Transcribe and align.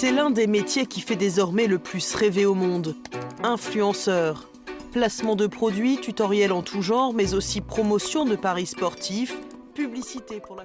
C'est 0.00 0.12
l'un 0.12 0.30
des 0.30 0.46
métiers 0.46 0.86
qui 0.86 1.00
fait 1.00 1.16
désormais 1.16 1.66
le 1.66 1.80
plus 1.80 2.14
rêver 2.14 2.46
au 2.46 2.54
monde. 2.54 2.94
Influenceur. 3.42 4.48
Placement 4.92 5.34
de 5.34 5.48
produits, 5.48 5.98
tutoriels 6.00 6.52
en 6.52 6.62
tout 6.62 6.82
genre, 6.82 7.12
mais 7.12 7.34
aussi 7.34 7.60
promotion 7.60 8.24
de 8.24 8.36
paris 8.36 8.66
sportifs, 8.66 9.36
publicité 9.74 10.38
pour 10.38 10.54
la 10.54 10.62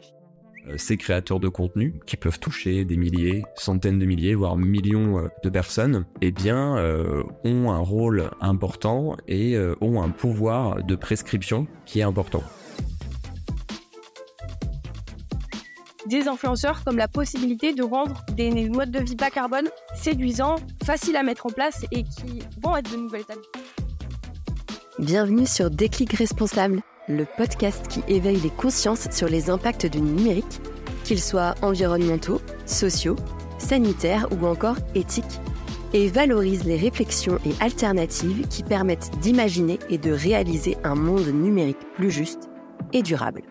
euh, 0.68 0.78
ces 0.78 0.98
créateurs 0.98 1.40
de 1.40 1.48
contenu 1.48 1.96
qui 2.06 2.16
peuvent 2.16 2.40
toucher 2.40 2.86
des 2.86 2.96
milliers, 2.96 3.44
centaines 3.56 3.98
de 3.98 4.06
milliers, 4.06 4.36
voire 4.36 4.56
millions 4.56 5.18
euh, 5.18 5.28
de 5.44 5.50
personnes, 5.50 6.06
eh 6.22 6.32
bien, 6.32 6.78
euh, 6.78 7.24
ont 7.44 7.72
un 7.72 7.80
rôle 7.80 8.30
important 8.40 9.18
et 9.28 9.58
ont 9.82 10.04
un 10.04 10.10
pouvoir 10.10 10.84
de 10.84 10.96
prescription 10.96 11.66
qui 11.88 12.02
est 12.02 12.04
important. 12.04 12.44
Des 16.08 16.28
influenceurs 16.28 16.84
comme 16.84 16.98
la 16.98 17.08
possibilité 17.08 17.74
de 17.74 17.84
rendre 17.84 18.26
des 18.34 18.70
modes 18.70 18.92
de 18.92 19.00
vie 19.00 19.16
bas 19.16 19.30
carbone 19.30 19.70
séduisants, 19.96 20.56
faciles 20.84 21.16
à 21.16 21.24
mettre 21.24 21.46
en 21.46 21.50
place 21.50 21.86
et 21.92 22.04
qui 22.04 22.42
vont 22.62 22.76
être 22.76 22.92
de 22.92 22.98
nouvelles 22.98 23.24
habitudes. 23.30 23.62
Bienvenue 25.00 25.46
sur 25.46 25.70
Déclic 25.70 26.14
Responsable 26.14 26.82
le 27.08 27.26
podcast 27.38 27.88
qui 27.88 28.02
éveille 28.08 28.40
les 28.40 28.50
consciences 28.50 29.10
sur 29.12 29.28
les 29.28 29.50
impacts 29.50 29.86
du 29.86 30.02
numérique, 30.02 30.62
qu'ils 31.04 31.22
soient 31.22 31.56
environnementaux, 31.62 32.42
sociaux, 32.66 33.18
sanitaires 33.58 34.28
ou 34.32 34.46
encore 34.46 34.78
éthiques, 34.96 35.42
et 35.94 36.08
valorise 36.08 36.64
les 36.64 36.78
réflexions 36.78 37.40
et 37.46 37.54
alternatives 37.62 38.48
qui 38.48 38.64
permettent 38.64 39.12
d'imaginer 39.20 39.80
et 39.90 39.98
de 39.98 40.12
réaliser 40.12 40.78
un 40.84 40.96
monde 40.96 41.28
numérique 41.28 41.78
plus 41.96 42.10
juste 42.10 42.50
et 42.94 43.04
durable. 43.04 43.42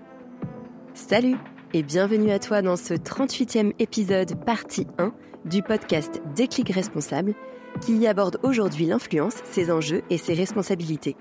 Salut 0.95 1.37
et 1.75 1.83
bienvenue 1.83 2.31
à 2.31 2.39
toi 2.39 2.61
dans 2.61 2.77
ce 2.77 2.93
38e 2.93 3.73
épisode 3.79 4.45
partie 4.45 4.87
1 4.99 5.15
du 5.47 5.63
podcast 5.63 6.21
Déclic 6.35 6.69
Responsable 6.69 7.35
qui 7.81 8.07
aborde 8.07 8.39
aujourd'hui 8.43 8.85
l'influence, 8.85 9.37
ses 9.51 9.71
enjeux 9.71 10.03
et 10.11 10.19
ses 10.19 10.35
responsabilités. 10.35 11.17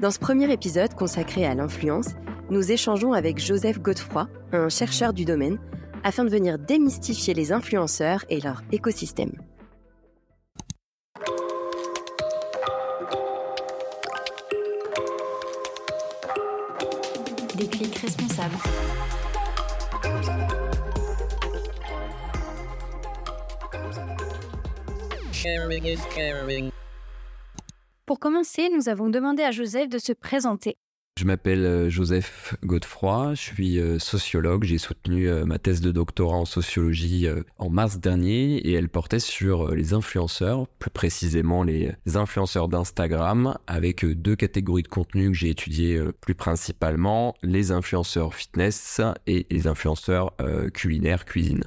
Dans 0.00 0.10
ce 0.10 0.18
premier 0.18 0.50
épisode 0.50 0.94
consacré 0.94 1.44
à 1.44 1.54
l'influence, 1.54 2.08
nous 2.48 2.72
échangeons 2.72 3.12
avec 3.12 3.38
Joseph 3.38 3.78
Godefroy, 3.80 4.26
un 4.52 4.70
chercheur 4.70 5.12
du 5.12 5.26
domaine, 5.26 5.58
afin 6.02 6.24
de 6.24 6.30
venir 6.30 6.58
démystifier 6.58 7.34
les 7.34 7.52
influenceurs 7.52 8.24
et 8.30 8.40
leur 8.40 8.62
écosystème. 8.72 9.32
Des 17.56 17.68
clics 17.68 18.00
Pour 28.06 28.18
commencer, 28.18 28.68
nous 28.74 28.88
avons 28.88 29.08
demandé 29.08 29.42
à 29.42 29.50
Joseph 29.50 29.88
de 29.88 29.98
se 29.98 30.12
présenter. 30.12 30.76
Je 31.16 31.26
m'appelle 31.26 31.64
euh, 31.64 31.88
Joseph 31.90 32.56
Godefroy, 32.64 33.34
je 33.34 33.40
suis 33.40 33.78
euh, 33.78 34.00
sociologue, 34.00 34.64
j'ai 34.64 34.78
soutenu 34.78 35.28
euh, 35.28 35.44
ma 35.44 35.60
thèse 35.60 35.80
de 35.80 35.92
doctorat 35.92 36.38
en 36.38 36.44
sociologie 36.44 37.28
en 37.58 37.70
mars 37.70 37.98
dernier 37.98 38.56
et 38.56 38.72
elle 38.72 38.88
portait 38.88 39.20
sur 39.20 39.70
les 39.70 39.92
influenceurs, 39.92 40.66
plus 40.66 40.90
précisément 40.90 41.62
les 41.62 41.94
influenceurs 42.14 42.68
d'Instagram, 42.68 43.56
avec 43.68 44.04
deux 44.04 44.34
catégories 44.34 44.82
de 44.82 44.88
contenu 44.88 45.28
que 45.28 45.36
j'ai 45.36 45.50
étudiées 45.50 46.02
plus 46.20 46.34
principalement, 46.34 47.34
les 47.42 47.70
influenceurs 47.70 48.34
fitness 48.34 49.00
et 49.26 49.46
les 49.50 49.66
influenceurs 49.66 50.34
culinaires 50.72 51.24
cuisine. 51.24 51.64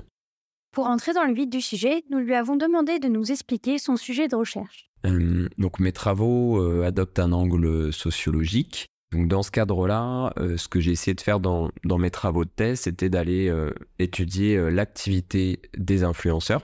Pour 0.74 0.88
entrer 0.88 1.14
dans 1.14 1.24
le 1.24 1.34
vif 1.34 1.50
du 1.50 1.62
sujet, 1.62 2.04
nous 2.12 2.20
lui 2.20 2.36
avons 2.36 2.56
demandé 2.56 3.00
de 3.00 3.08
nous 3.08 3.32
expliquer 3.32 3.80
son 3.80 3.96
sujet 3.96 4.28
de 4.28 4.36
recherche. 4.36 4.88
Euh, 5.06 5.48
donc 5.58 5.80
mes 5.80 5.92
travaux 5.92 6.62
euh, 6.62 6.86
adoptent 6.86 7.20
un 7.20 7.32
angle 7.32 7.92
sociologique. 7.94 8.88
Donc 9.12 9.28
dans 9.28 9.44
ce 9.44 9.52
cadre-là, 9.52 10.34
euh, 10.38 10.58
ce 10.58 10.68
que 10.68 10.80
j'ai 10.80 10.92
essayé 10.92 11.14
de 11.16 11.22
faire 11.22 11.40
dans, 11.40 11.72
mes 11.98 12.12
travaux 12.12 12.44
de 12.44 12.50
thèse, 12.50 12.82
c'était 12.82 13.10
d'aller 13.10 13.52
étudier 14.00 14.70
l'activité 14.70 15.62
des 15.78 16.04
influenceurs 16.04 16.64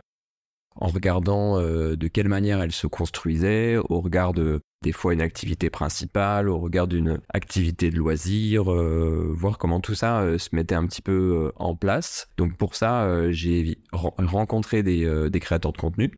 en 0.75 0.87
regardant 0.87 1.61
de 1.61 2.07
quelle 2.07 2.27
manière 2.27 2.59
elle 2.61 2.71
se 2.71 2.87
construisait, 2.87 3.77
au 3.77 4.01
regard 4.01 4.33
de 4.33 4.59
des 4.81 4.91
fois 4.91 5.13
une 5.13 5.21
activité 5.21 5.69
principale, 5.69 6.49
au 6.49 6.57
regard 6.57 6.87
d'une 6.87 7.21
activité 7.29 7.89
de 7.89 7.95
loisir, 7.95 8.63
voir 8.63 9.57
comment 9.57 9.79
tout 9.79 9.95
ça 9.95 10.37
se 10.37 10.49
mettait 10.53 10.75
un 10.75 10.85
petit 10.87 11.03
peu 11.03 11.51
en 11.55 11.75
place. 11.75 12.27
Donc 12.37 12.57
pour 12.57 12.75
ça, 12.75 13.31
j'ai 13.31 13.77
rencontré 13.91 14.83
des 14.83 15.39
créateurs 15.39 15.73
de 15.73 15.77
contenu 15.77 16.11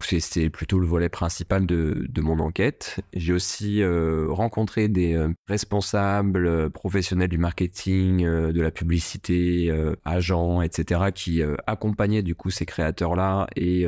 c'est 0.00 0.50
plutôt 0.50 0.78
le 0.78 0.86
volet 0.86 1.08
principal 1.08 1.66
de, 1.66 2.20
mon 2.20 2.38
enquête. 2.40 3.00
J'ai 3.14 3.32
aussi 3.32 3.82
euh, 3.82 4.26
rencontré 4.28 4.88
des 4.88 5.14
euh, 5.14 5.28
responsables 5.48 6.46
euh, 6.46 6.70
professionnels 6.70 7.28
du 7.28 7.38
marketing, 7.38 8.24
de 8.24 8.60
la 8.60 8.70
publicité, 8.70 9.72
agents, 10.04 10.62
etc., 10.62 11.10
qui 11.14 11.42
accompagnaient 11.66 12.22
du 12.22 12.34
coup 12.34 12.50
ces 12.50 12.66
créateurs-là 12.66 13.46
et 13.56 13.86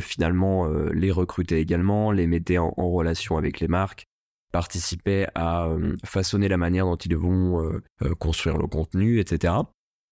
finalement 0.00 0.66
les 0.92 1.10
recrutaient 1.10 1.60
également, 1.60 2.10
les 2.10 2.26
mettaient 2.26 2.58
en, 2.58 2.72
en, 2.76 2.90
relation 2.90 3.36
avec 3.36 3.60
les 3.60 3.68
marques, 3.68 4.06
participaient 4.52 5.26
à 5.34 5.68
façonner 6.04 6.48
la 6.48 6.56
manière 6.56 6.86
dont 6.86 6.96
ils 6.96 7.16
vont 7.16 7.80
construire 8.18 8.58
le 8.58 8.66
contenu, 8.66 9.20
etc. 9.20 9.54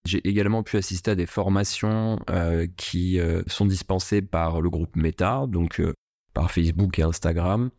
J'ai 0.04 0.26
également 0.28 0.62
pu 0.62 0.76
assister 0.76 1.12
à 1.12 1.14
des 1.14 1.26
formations 1.26 2.18
euh, 2.28 2.66
qui 2.76 3.20
euh, 3.20 3.42
sont 3.46 3.66
dispensées 3.66 4.20
par 4.20 4.60
le 4.60 4.68
groupe 4.68 4.96
Meta, 4.96 5.46
donc 5.46 5.80
euh, 5.80 5.92
par 6.34 6.50
Facebook 6.50 6.98
et 6.98 7.02
Instagram, 7.02 7.70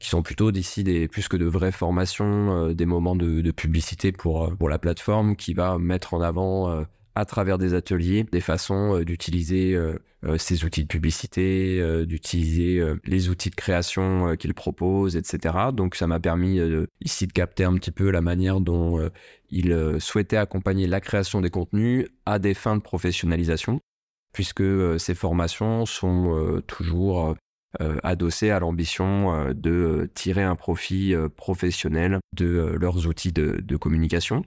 qui 0.00 0.08
sont 0.08 0.22
plutôt 0.22 0.50
d'ici 0.50 0.82
des 0.82 1.06
plus 1.06 1.28
que 1.28 1.36
de 1.36 1.44
vraies 1.44 1.72
formations, 1.72 2.72
des 2.72 2.86
moments 2.86 3.14
de, 3.14 3.42
de, 3.42 3.50
publicité 3.52 4.12
pour 4.12 4.56
pour 4.56 4.68
la 4.68 4.78
plateforme 4.78 5.36
qui 5.36 5.54
va 5.54 5.78
mettre 5.78 6.14
en 6.14 6.22
avant 6.22 6.84
à 7.14 7.24
travers 7.26 7.58
des 7.58 7.74
ateliers 7.74 8.24
des 8.24 8.40
façons 8.40 9.00
d'utiliser 9.00 9.78
ces 10.36 10.64
outils 10.64 10.82
de 10.82 10.88
publicité, 10.88 12.04
d'utiliser 12.06 12.82
les 13.04 13.28
outils 13.28 13.50
de 13.50 13.54
création 13.54 14.36
qu'ils 14.36 14.54
proposent, 14.54 15.16
etc. 15.16 15.54
Donc 15.72 15.94
ça 15.94 16.06
m'a 16.06 16.18
permis 16.18 16.60
ici 17.00 17.26
de 17.26 17.32
capter 17.32 17.64
un 17.64 17.74
petit 17.74 17.92
peu 17.92 18.10
la 18.10 18.20
manière 18.20 18.60
dont 18.60 19.10
il 19.50 19.72
euh, 19.72 19.98
souhaitait 19.98 20.36
accompagner 20.36 20.86
la 20.86 21.00
création 21.00 21.40
des 21.40 21.50
contenus 21.50 22.06
à 22.26 22.38
des 22.38 22.54
fins 22.54 22.76
de 22.76 22.82
professionnalisation, 22.82 23.80
puisque 24.32 24.60
euh, 24.60 24.98
ces 24.98 25.14
formations 25.14 25.86
sont 25.86 26.34
euh, 26.34 26.60
toujours 26.62 27.34
adossées 28.02 28.50
à 28.50 28.58
l'ambition 28.58 29.52
de 29.54 30.10
tirer 30.14 30.42
un 30.42 30.56
profit 30.56 31.14
professionnel 31.36 32.18
de 32.34 32.74
leurs 32.80 33.06
outils 33.06 33.30
de, 33.30 33.76
communication. 33.76 34.42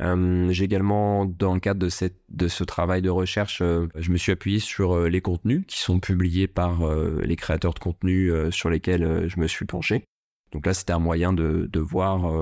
J'ai 0.00 0.64
également, 0.64 1.26
dans 1.26 1.54
le 1.54 1.60
cadre 1.60 1.80
de, 1.80 2.48
ce 2.48 2.64
travail 2.64 3.02
de 3.02 3.10
recherche, 3.10 3.58
je 3.58 4.10
me 4.10 4.16
suis 4.16 4.32
appuyé 4.32 4.58
sur 4.58 4.98
les 5.08 5.20
contenus 5.20 5.64
qui 5.66 5.78
sont 5.78 6.00
publiés 6.00 6.48
par 6.48 6.80
les 7.22 7.36
créateurs 7.36 7.74
de 7.74 7.78
contenus 7.78 8.32
sur 8.50 8.70
lesquels 8.70 9.28
je 9.28 9.38
me 9.38 9.46
suis 9.46 9.66
penché. 9.66 10.04
Donc 10.52 10.66
là, 10.66 10.74
c'était 10.74 10.92
un 10.94 10.98
moyen 10.98 11.32
de, 11.32 11.68
voir 11.78 12.32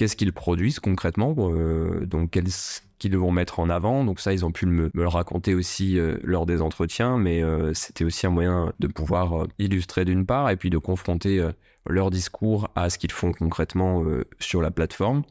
qu'est-ce 0.00 0.16
qu'ils 0.16 0.32
produisent 0.32 0.80
concrètement, 0.80 1.34
euh, 1.38 2.06
donc 2.06 2.30
qu'est-ce 2.30 2.80
qu'ils 2.98 3.18
vont 3.18 3.32
mettre 3.32 3.60
en 3.60 3.68
avant. 3.68 4.02
Donc 4.02 4.18
ça, 4.18 4.32
ils 4.32 4.46
ont 4.46 4.50
pu 4.50 4.64
me, 4.64 4.90
le 4.94 5.06
raconter 5.06 5.52
aussi 5.52 5.98
euh, 5.98 6.16
lors 6.22 6.46
des 6.46 6.62
entretiens, 6.62 7.18
mais 7.18 7.42
euh, 7.42 7.74
c'était 7.74 8.06
aussi 8.06 8.26
un 8.26 8.30
moyen 8.30 8.72
de 8.78 8.86
pouvoir 8.86 9.46
illustrer 9.58 10.06
d'une 10.06 10.24
part 10.24 10.48
et 10.48 10.56
puis 10.56 10.70
de 10.70 10.78
confronter 10.78 11.46
leur 11.86 12.08
discours 12.08 12.70
à 12.74 12.88
ce 12.88 12.96
qu'ils 12.96 13.12
font 13.12 13.32
concrètement 13.32 14.02
sur 14.38 14.62
la 14.62 14.70
plateforme. 14.70 15.22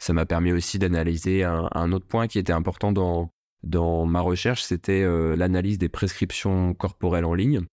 Ça 0.00 0.12
m'a 0.12 0.26
permis 0.26 0.50
aussi 0.50 0.78
d'analyser 0.80 1.44
un, 1.44 1.92
autre 1.92 2.06
point 2.06 2.26
qui 2.26 2.38
était 2.38 2.52
important 2.52 2.90
dans, 2.90 3.30
dans 3.62 4.06
ma 4.06 4.20
recherche, 4.20 4.62
c'était 4.62 5.04
l'analyse 5.36 5.78
des 5.78 5.90
prescriptions 5.90 6.74
corporelles 6.74 7.26
en 7.26 7.34
ligne. 7.34 7.66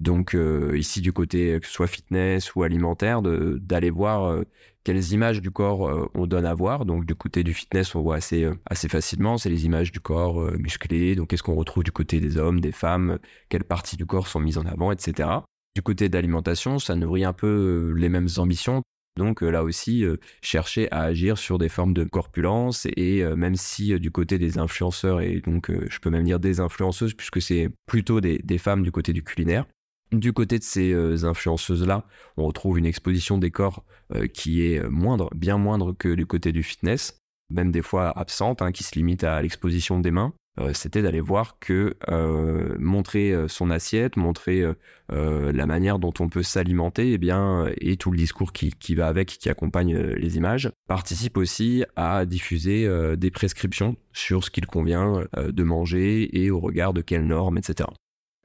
Donc 0.00 0.34
euh, 0.34 0.76
ici 0.76 1.00
du 1.00 1.12
côté 1.12 1.58
que 1.60 1.66
ce 1.66 1.72
soit 1.72 1.86
fitness 1.86 2.54
ou 2.54 2.62
alimentaire, 2.62 3.22
d'aller 3.22 3.90
voir 3.90 4.24
euh, 4.24 4.44
quelles 4.84 5.12
images 5.12 5.40
du 5.40 5.50
corps 5.50 5.88
euh, 5.88 6.10
on 6.14 6.26
donne 6.26 6.44
à 6.44 6.54
voir. 6.54 6.84
Donc 6.84 7.06
du 7.06 7.14
côté 7.14 7.42
du 7.42 7.54
fitness, 7.54 7.94
on 7.94 8.02
voit 8.02 8.16
assez 8.16 8.48
assez 8.66 8.88
facilement, 8.88 9.38
c'est 9.38 9.50
les 9.50 9.64
images 9.64 9.92
du 9.92 10.00
corps 10.00 10.40
musclé. 10.58 11.14
Donc 11.14 11.28
qu'est-ce 11.28 11.42
qu'on 11.42 11.54
retrouve 11.54 11.84
du 11.84 11.92
côté 11.92 12.20
des 12.20 12.36
hommes, 12.36 12.60
des 12.60 12.72
femmes, 12.72 13.18
quelles 13.48 13.64
parties 13.64 13.96
du 13.96 14.06
corps 14.06 14.28
sont 14.28 14.40
mises 14.40 14.58
en 14.58 14.66
avant, 14.66 14.92
etc. 14.92 15.28
Du 15.74 15.82
côté 15.82 16.08
d'alimentation, 16.08 16.78
ça 16.78 16.94
nourrit 16.94 17.24
un 17.24 17.32
peu 17.32 17.94
les 17.96 18.08
mêmes 18.08 18.28
ambitions. 18.38 18.82
Donc 19.16 19.40
là 19.40 19.64
aussi, 19.64 20.04
chercher 20.42 20.90
à 20.92 21.02
agir 21.02 21.38
sur 21.38 21.58
des 21.58 21.68
formes 21.68 21.94
de 21.94 22.04
corpulence 22.04 22.86
et 22.96 23.24
même 23.34 23.56
si 23.56 23.98
du 23.98 24.10
côté 24.10 24.38
des 24.38 24.58
influenceurs 24.58 25.22
et 25.22 25.40
donc 25.40 25.70
je 25.70 25.98
peux 26.00 26.10
même 26.10 26.24
dire 26.24 26.38
des 26.38 26.60
influenceuses 26.60 27.14
puisque 27.14 27.40
c'est 27.40 27.70
plutôt 27.86 28.20
des, 28.20 28.58
femmes 28.58 28.82
du 28.82 28.92
côté 28.92 29.12
du 29.12 29.22
culinaire, 29.22 29.64
du 30.12 30.32
côté 30.32 30.58
de 30.58 30.64
ces 30.64 30.92
euh, 30.92 31.24
influenceuses-là, 31.24 32.04
on 32.36 32.46
retrouve 32.46 32.78
une 32.78 32.86
exposition 32.86 33.38
des 33.38 33.50
corps 33.50 33.84
euh, 34.14 34.26
qui 34.26 34.62
est 34.62 34.78
euh, 34.78 34.88
moindre, 34.88 35.28
bien 35.34 35.58
moindre 35.58 35.92
que 35.92 36.14
du 36.14 36.26
côté 36.26 36.52
du 36.52 36.62
fitness, 36.62 37.18
même 37.50 37.72
des 37.72 37.82
fois 37.82 38.16
absente, 38.16 38.62
hein, 38.62 38.72
qui 38.72 38.84
se 38.84 38.94
limite 38.94 39.24
à 39.24 39.42
l'exposition 39.42 39.98
des 39.98 40.10
mains. 40.12 40.32
Euh, 40.58 40.72
c'était 40.72 41.02
d'aller 41.02 41.20
voir 41.20 41.58
que 41.58 41.96
euh, 42.08 42.74
montrer 42.78 43.32
euh, 43.32 43.46
son 43.46 43.70
assiette, 43.70 44.16
montrer 44.16 44.64
la 45.08 45.66
manière 45.66 45.98
dont 45.98 46.12
on 46.18 46.28
peut 46.28 46.42
s'alimenter, 46.42 47.10
et 47.10 47.12
eh 47.14 47.18
bien, 47.18 47.70
et 47.80 47.96
tout 47.96 48.10
le 48.10 48.16
discours 48.16 48.52
qui, 48.52 48.94
va 48.94 49.06
avec, 49.06 49.28
qui 49.28 49.48
accompagne 49.48 49.96
les 49.96 50.36
images, 50.36 50.70
participe 50.88 51.36
aussi 51.36 51.84
à 51.94 52.26
diffuser 52.26 52.88
des 53.16 53.30
prescriptions 53.30 53.96
sur 54.12 54.42
ce 54.42 54.50
qu'il 54.50 54.66
convient 54.66 55.24
de 55.36 55.62
manger 55.62 56.42
et 56.42 56.50
au 56.50 56.58
regard 56.58 56.92
de 56.92 57.02
quelles 57.02 57.26
normes, 57.26 57.58
etc. 57.58 57.88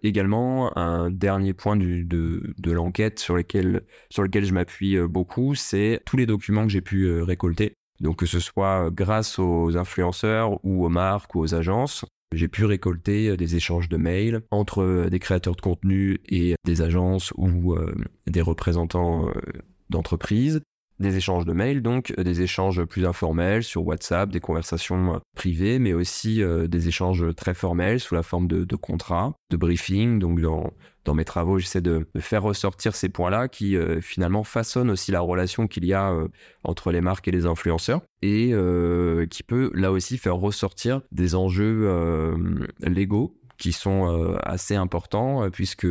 Également, 0.03 0.77
un 0.77 1.09
dernier 1.09 1.53
point 1.53 1.75
de, 1.75 2.53
l'enquête 2.67 3.17
sur, 3.17 3.37
sur 4.09 4.23
lequel 4.23 4.45
je 4.45 4.53
m'appuie 4.53 4.99
beaucoup, 5.07 5.55
c'est 5.55 6.01
tous 6.05 6.17
les 6.17 6.27
documents 6.27 6.63
que 6.63 6.71
j'ai 6.71 6.81
pu 6.81 7.21
récolter 7.21 7.73
donc 8.01 8.18
que 8.18 8.25
ce 8.25 8.39
soit 8.39 8.89
grâce 8.92 9.39
aux 9.39 9.77
influenceurs 9.77 10.59
ou 10.63 10.86
aux 10.86 10.89
marques 10.89 11.36
ou 11.36 11.39
aux 11.39 11.56
agences, 11.56 12.06
j'ai 12.33 12.48
pu 12.48 12.65
récolter 12.65 13.36
des 13.36 13.56
échanges 13.56 13.89
de 13.89 13.98
mails 13.98 14.42
entre 14.51 15.07
des 15.09 15.19
créateurs 15.19 15.56
de 15.56 15.62
contenu 15.62 16.19
et 16.30 16.56
des 16.65 16.81
agences 16.81 17.33
ou 17.36 17.74
euh, 17.74 17.94
des 18.27 18.42
représentants 18.42 19.27
euh, 19.27 19.33
d'entreprises 19.89 20.62
des 21.01 21.18
échanges 21.18 21.45
de 21.45 21.51
mails, 21.51 21.81
donc 21.81 22.13
euh, 22.18 22.24
des 22.24 22.42
échanges 22.42 22.83
plus 22.86 23.06
informels 23.06 23.63
sur 23.63 23.86
WhatsApp, 23.86 24.30
des 24.30 24.39
conversations 24.39 25.15
euh, 25.15 25.18
privées, 25.36 25.80
mais 25.80 25.94
aussi 25.94 26.42
euh, 26.42 26.68
des 26.68 26.88
échanges 26.88 27.25
très 27.36 27.53
formels 27.53 28.00
sous 28.00 28.15
la 28.15 28.24
forme 28.24 28.48
de, 28.48 28.75
contrats, 28.75 29.33
de 29.50 29.57
briefing. 29.57 30.19
Donc 30.19 30.39
dans, 30.39 30.71
dans 31.03 31.13
mes 31.13 31.25
travaux, 31.25 31.57
j'essaie 31.57 31.81
de, 31.81 32.07
faire 32.19 32.44
ressortir 32.44 32.95
ces 32.95 33.09
points-là 33.09 33.48
qui 33.48 33.75
finalement 34.01 34.44
façonnent 34.44 34.92
aussi 34.92 35.12
la 35.12 35.21
relation 35.21 35.68
qu'il 35.68 35.86
y 35.86 35.94
a 35.94 36.15
entre 36.63 36.92
les 36.92 37.01
marques 37.01 37.27
et 37.27 37.31
les 37.31 37.45
influenceurs 37.45 38.01
et 38.21 38.53
qui 39.30 39.44
peut 39.44 39.71
là 39.74 39.92
aussi 39.92 40.18
faire 40.18 40.36
ressortir 40.36 41.01
des 41.12 41.33
enjeux 41.33 42.36
légaux 42.81 43.36
qui 43.61 43.73
sont 43.73 44.09
euh, 44.09 44.37
assez 44.41 44.75
importants, 44.75 45.43
euh, 45.43 45.49
puisque 45.51 45.85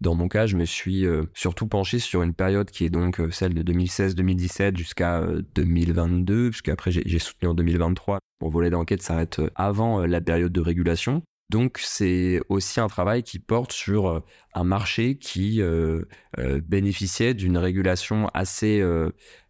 dans 0.00 0.16
mon 0.16 0.26
cas, 0.26 0.46
je 0.46 0.56
me 0.56 0.64
suis 0.64 1.06
euh, 1.06 1.22
surtout 1.34 1.68
penché 1.68 2.00
sur 2.00 2.22
une 2.22 2.34
période 2.34 2.68
qui 2.68 2.84
est 2.84 2.90
donc 2.90 3.20
celle 3.30 3.54
de 3.54 3.62
2016-2017 3.72 4.76
jusqu'à 4.76 5.24
2022, 5.54 6.50
puisqu'après 6.50 6.90
j'ai 6.90 7.18
soutenu 7.20 7.48
en 7.48 7.54
2023. 7.54 8.18
Mon 8.40 8.48
volet 8.48 8.70
d'enquête 8.70 9.02
s'arrête 9.02 9.40
avant 9.54 10.04
la 10.04 10.20
période 10.20 10.50
de 10.50 10.60
régulation. 10.60 11.22
Donc 11.52 11.78
c'est 11.82 12.40
aussi 12.48 12.80
un 12.80 12.88
travail 12.88 13.22
qui 13.22 13.38
porte 13.38 13.72
sur 13.72 14.08
euh, 14.08 14.20
un 14.54 14.64
marché 14.64 15.18
qui 15.18 15.60
euh, 15.60 16.02
euh, 16.38 16.62
bénéficiait 16.66 17.34
d'une 17.34 17.58
régulation 17.58 18.28
assez 18.32 18.82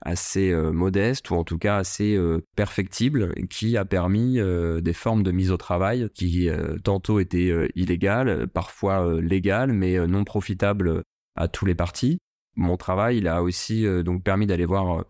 assez 0.01 0.53
modeste 0.53 1.31
ou 1.31 1.37
en 1.37 1.45
tout 1.45 1.59
cas 1.59 1.77
assez 1.77 2.19
perfectible 2.57 3.33
qui 3.49 3.77
a 3.77 3.85
permis 3.85 4.41
des 4.83 4.93
formes 4.93 5.23
de 5.23 5.31
mise 5.31 5.53
au 5.53 5.57
travail 5.57 6.09
qui 6.13 6.49
tantôt 6.83 7.21
étaient 7.21 7.71
illégales, 7.77 8.49
parfois 8.49 9.21
légales 9.21 9.73
mais 9.73 10.05
non 10.09 10.25
profitables 10.25 11.03
à 11.37 11.47
tous 11.47 11.67
les 11.67 11.77
partis. 11.77 12.19
Mon 12.57 12.77
travail, 12.77 13.19
il 13.19 13.29
a 13.29 13.43
aussi 13.43 13.87
donc 14.05 14.25
permis 14.25 14.47
d'aller 14.47 14.67
voir 14.67 15.05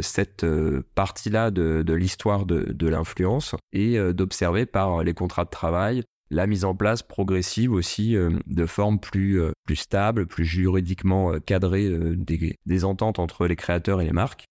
cette 0.00 0.46
partie-là 0.94 1.50
de, 1.50 1.92
l'histoire 1.92 2.46
de 2.46 2.88
l'influence 2.88 3.54
et 3.72 3.98
d'observer 4.14 4.64
par 4.64 5.04
les 5.04 5.14
contrats 5.14 5.44
de 5.44 5.50
travail 5.50 6.02
la 6.32 6.46
mise 6.46 6.64
en 6.64 6.74
place 6.74 7.02
progressive 7.02 7.72
aussi 7.72 8.16
euh, 8.16 8.30
de 8.46 8.66
formes 8.66 8.98
plus, 8.98 9.40
euh, 9.40 9.52
plus 9.66 9.76
stables, 9.76 10.26
plus 10.26 10.46
juridiquement 10.46 11.32
euh, 11.32 11.38
cadrées 11.38 11.90
des, 12.16 12.56
des, 12.64 12.84
ententes 12.84 13.18
entre 13.18 13.46
les 13.46 13.54
créateurs 13.54 14.00
et 14.00 14.06
les 14.06 14.12
marques. 14.12 14.46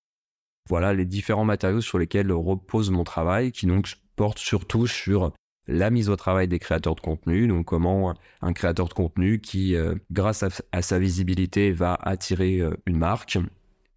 Voilà 0.70 0.94
les 0.94 1.06
différents 1.06 1.44
matériaux 1.44 1.82
sur 1.82 1.98
lesquels 1.98 2.32
repose 2.32 2.92
mon 2.92 3.04
travail, 3.04 3.52
qui 3.52 3.66
donc 3.66 3.92
porte 4.16 4.38
surtout 4.38 4.86
sur 4.86 5.34
la 5.68 5.90
mise 5.90 6.10
au 6.10 6.16
travail 6.16 6.48
des 6.48 6.60
créateurs 6.60 6.96
de 6.96 7.02
contenu, 7.02 7.48
donc 7.48 7.66
comment 7.66 8.14
un 8.42 8.54
créateur 8.54 8.88
de 8.88 8.94
contenu 8.94 9.42
qui, 9.42 9.76
grâce 10.12 10.44
à, 10.72 10.82
sa 10.82 11.00
visibilité, 11.00 11.72
va 11.72 11.98
attirer 12.02 12.62
une 12.86 12.98
marque, 12.98 13.38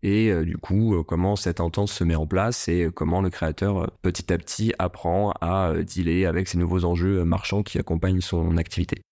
et 0.04 0.28
euh, 0.28 0.44
du 0.44 0.58
coup 0.58 0.94
euh, 0.94 1.02
comment 1.02 1.34
cette 1.34 1.60
entente 1.60 1.88
se 1.88 2.04
met 2.04 2.14
en 2.14 2.26
place 2.26 2.68
et 2.68 2.84
euh, 2.84 2.90
comment 2.90 3.22
le 3.22 3.30
créateur 3.30 3.90
petit 4.02 4.32
à 4.32 4.38
petit 4.38 4.72
apprend 4.78 5.32
à 5.40 5.72
dealer 5.82 6.26
avec 6.26 6.46
ces 6.46 6.58
nouveaux 6.58 6.84
enjeux 6.84 7.24
marchands 7.24 7.62
qui 7.62 7.78
accompagnent 7.78 8.20
son 8.20 8.56
activité. 8.58 9.02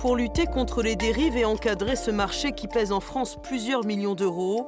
Pour 0.00 0.16
lutter 0.16 0.46
contre 0.46 0.82
les 0.82 0.96
dérives 0.96 1.36
et 1.36 1.44
encadrer 1.44 1.94
ce 1.94 2.10
marché 2.10 2.50
qui 2.52 2.66
pèse 2.66 2.90
en 2.90 2.98
France 2.98 3.38
plusieurs 3.40 3.86
millions 3.86 4.16
d'euros, 4.16 4.66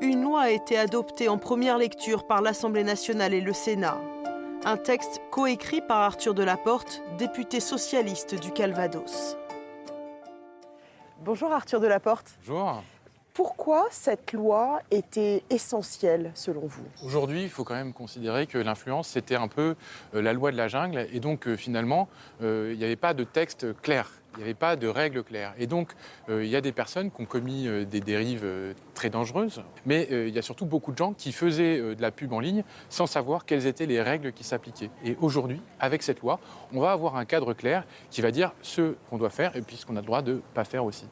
une 0.00 0.22
loi 0.22 0.42
a 0.42 0.50
été 0.50 0.76
adoptée 0.76 1.28
en 1.28 1.38
première 1.38 1.78
lecture 1.78 2.26
par 2.26 2.42
l'Assemblée 2.42 2.82
nationale 2.82 3.32
et 3.32 3.40
le 3.40 3.52
Sénat. 3.52 4.00
Un 4.64 4.76
texte 4.76 5.20
coécrit 5.32 5.80
par 5.80 5.98
Arthur 6.02 6.34
Delaporte, 6.34 7.02
député 7.18 7.58
socialiste 7.58 8.36
du 8.40 8.52
Calvados. 8.52 9.36
Bonjour 11.18 11.52
Arthur 11.52 11.80
Delaporte. 11.80 12.38
Bonjour. 12.46 12.84
Pourquoi 13.34 13.86
cette 13.90 14.34
loi 14.34 14.82
était 14.90 15.42
essentielle 15.48 16.32
selon 16.34 16.66
vous 16.66 16.84
Aujourd'hui, 17.02 17.42
il 17.42 17.48
faut 17.48 17.64
quand 17.64 17.74
même 17.74 17.94
considérer 17.94 18.46
que 18.46 18.58
l'influence, 18.58 19.08
c'était 19.08 19.36
un 19.36 19.48
peu 19.48 19.74
euh, 20.14 20.20
la 20.20 20.34
loi 20.34 20.52
de 20.52 20.58
la 20.58 20.68
jungle 20.68 21.06
et 21.10 21.18
donc 21.18 21.48
euh, 21.48 21.56
finalement, 21.56 22.10
euh, 22.42 22.72
il 22.74 22.78
n'y 22.78 22.84
avait 22.84 22.94
pas 22.94 23.14
de 23.14 23.24
texte 23.24 23.74
clair 23.80 24.10
il 24.34 24.38
n'y 24.38 24.44
avait 24.44 24.54
pas 24.54 24.76
de 24.76 24.88
règles 24.88 25.22
claires. 25.22 25.52
Et 25.58 25.66
donc, 25.66 25.92
il 26.30 26.46
y 26.46 26.56
a 26.56 26.62
des 26.62 26.72
personnes 26.72 27.10
qui 27.10 27.20
ont 27.20 27.26
commis 27.26 27.68
des 27.84 28.00
dérives 28.00 28.46
très 28.94 29.10
dangereuses, 29.10 29.62
mais 29.84 30.08
il 30.10 30.30
y 30.30 30.38
a 30.38 30.40
surtout 30.40 30.64
beaucoup 30.64 30.90
de 30.90 30.96
gens 30.96 31.12
qui 31.12 31.32
faisaient 31.32 31.94
de 31.94 32.00
la 32.00 32.10
pub 32.10 32.32
en 32.32 32.40
ligne 32.40 32.64
sans 32.88 33.06
savoir 33.06 33.44
quelles 33.44 33.66
étaient 33.66 33.84
les 33.84 34.00
règles 34.00 34.32
qui 34.32 34.42
s'appliquaient. 34.42 34.88
Et 35.04 35.18
aujourd'hui, 35.20 35.60
avec 35.78 36.02
cette 36.02 36.22
loi, 36.22 36.40
on 36.72 36.80
va 36.80 36.92
avoir 36.92 37.16
un 37.16 37.26
cadre 37.26 37.52
clair 37.52 37.84
qui 38.08 38.22
va 38.22 38.30
dire 38.30 38.54
ce 38.62 38.94
qu'on 39.10 39.18
doit 39.18 39.28
faire 39.28 39.54
et 39.54 39.60
puis 39.60 39.76
ce 39.76 39.84
qu'on 39.84 39.96
a 39.96 40.00
le 40.00 40.06
droit 40.06 40.22
de 40.22 40.32
ne 40.32 40.38
pas 40.54 40.64
faire 40.64 40.86
aussi. 40.86 41.04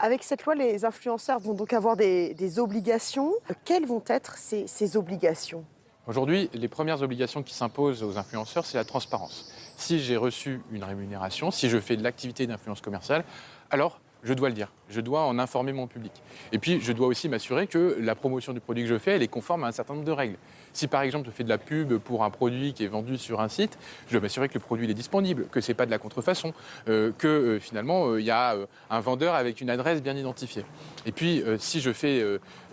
Avec 0.00 0.22
cette 0.22 0.44
loi, 0.44 0.54
les 0.54 0.84
influenceurs 0.84 1.40
vont 1.40 1.54
donc 1.54 1.72
avoir 1.72 1.96
des, 1.96 2.58
obligations. 2.58 3.32
Quelles 3.64 3.86
vont 3.86 4.04
être 4.06 4.36
ces 4.36 4.96
obligations? 4.96 5.64
Aujourd'hui, 6.06 6.48
les 6.54 6.68
premières 6.68 7.02
obligations 7.02 7.42
qui 7.42 7.52
s'imposent 7.52 8.02
aux 8.02 8.16
influenceurs, 8.16 8.64
c'est 8.64 8.78
la 8.78 8.84
transparence. 8.84 9.52
Si 9.76 10.00
j'ai 10.00 10.16
reçu 10.16 10.62
une 10.72 10.82
rémunération, 10.82 11.50
si 11.50 11.68
je 11.68 11.78
fais 11.78 11.96
de 11.96 12.02
l'activité 12.02 12.46
d'influence 12.46 12.80
commerciale, 12.80 13.24
alors 13.70 14.00
je 14.22 14.34
dois 14.34 14.48
le 14.48 14.54
dire, 14.54 14.68
je 14.88 15.00
dois 15.00 15.22
en 15.22 15.38
informer 15.38 15.72
mon 15.72 15.86
public. 15.86 16.12
Et 16.52 16.58
puis, 16.58 16.80
je 16.80 16.92
dois 16.92 17.06
aussi 17.06 17.28
m'assurer 17.28 17.66
que 17.66 17.96
la 18.00 18.14
promotion 18.14 18.52
du 18.52 18.60
produit 18.60 18.84
que 18.84 18.88
je 18.88 18.98
fais, 18.98 19.12
elle 19.12 19.22
est 19.22 19.28
conforme 19.28 19.64
à 19.64 19.68
un 19.68 19.72
certain 19.72 19.94
nombre 19.94 20.06
de 20.06 20.12
règles. 20.12 20.36
Si 20.72 20.86
par 20.86 21.02
exemple, 21.02 21.26
je 21.26 21.30
fais 21.30 21.44
de 21.44 21.48
la 21.48 21.58
pub 21.58 21.98
pour 21.98 22.24
un 22.24 22.30
produit 22.30 22.72
qui 22.72 22.84
est 22.84 22.88
vendu 22.88 23.16
sur 23.16 23.40
un 23.40 23.48
site, 23.48 23.78
je 24.06 24.12
dois 24.12 24.20
m'assurer 24.20 24.48
que 24.48 24.54
le 24.54 24.60
produit 24.60 24.90
est 24.90 24.94
disponible, 24.94 25.46
que 25.50 25.60
ce 25.60 25.70
n'est 25.70 25.74
pas 25.74 25.86
de 25.86 25.90
la 25.90 25.98
contrefaçon, 25.98 26.52
euh, 26.88 27.12
que 27.16 27.26
euh, 27.26 27.60
finalement, 27.60 28.08
euh, 28.08 28.20
il 28.20 28.26
y 28.26 28.30
a 28.30 28.56
un 28.90 29.00
vendeur 29.00 29.34
avec 29.34 29.60
une 29.60 29.70
adresse 29.70 30.02
bien 30.02 30.16
identifiée. 30.16 30.64
Et 31.06 31.12
puis, 31.12 31.42
si 31.58 31.80
je 31.80 31.92
fais 31.92 32.24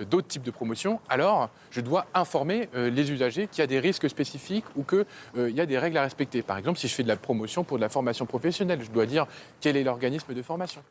d'autres 0.09 0.27
types 0.27 0.43
de 0.43 0.51
promotions, 0.51 0.99
alors 1.09 1.49
je 1.71 1.81
dois 1.81 2.05
informer 2.13 2.69
les 2.73 3.11
usagers 3.11 3.47
qu'il 3.47 3.59
y 3.59 3.63
a 3.63 3.67
des 3.67 3.79
risques 3.79 4.09
spécifiques 4.09 4.65
ou 4.75 4.83
qu'il 4.83 5.05
y 5.55 5.61
a 5.61 5.65
des 5.65 5.77
règles 5.77 5.97
à 5.97 6.01
respecter. 6.01 6.41
Par 6.41 6.57
exemple, 6.57 6.79
si 6.79 6.87
je 6.87 6.93
fais 6.93 7.03
de 7.03 7.07
la 7.07 7.15
promotion 7.15 7.63
pour 7.63 7.77
de 7.77 7.81
la 7.81 7.89
formation 7.89 8.25
professionnelle, 8.25 8.81
je 8.81 8.91
dois 8.91 9.05
dire 9.05 9.25
quel 9.61 9.77
est 9.77 9.83
l'organisme 9.83 10.33
de 10.33 10.41
formation. 10.41 10.81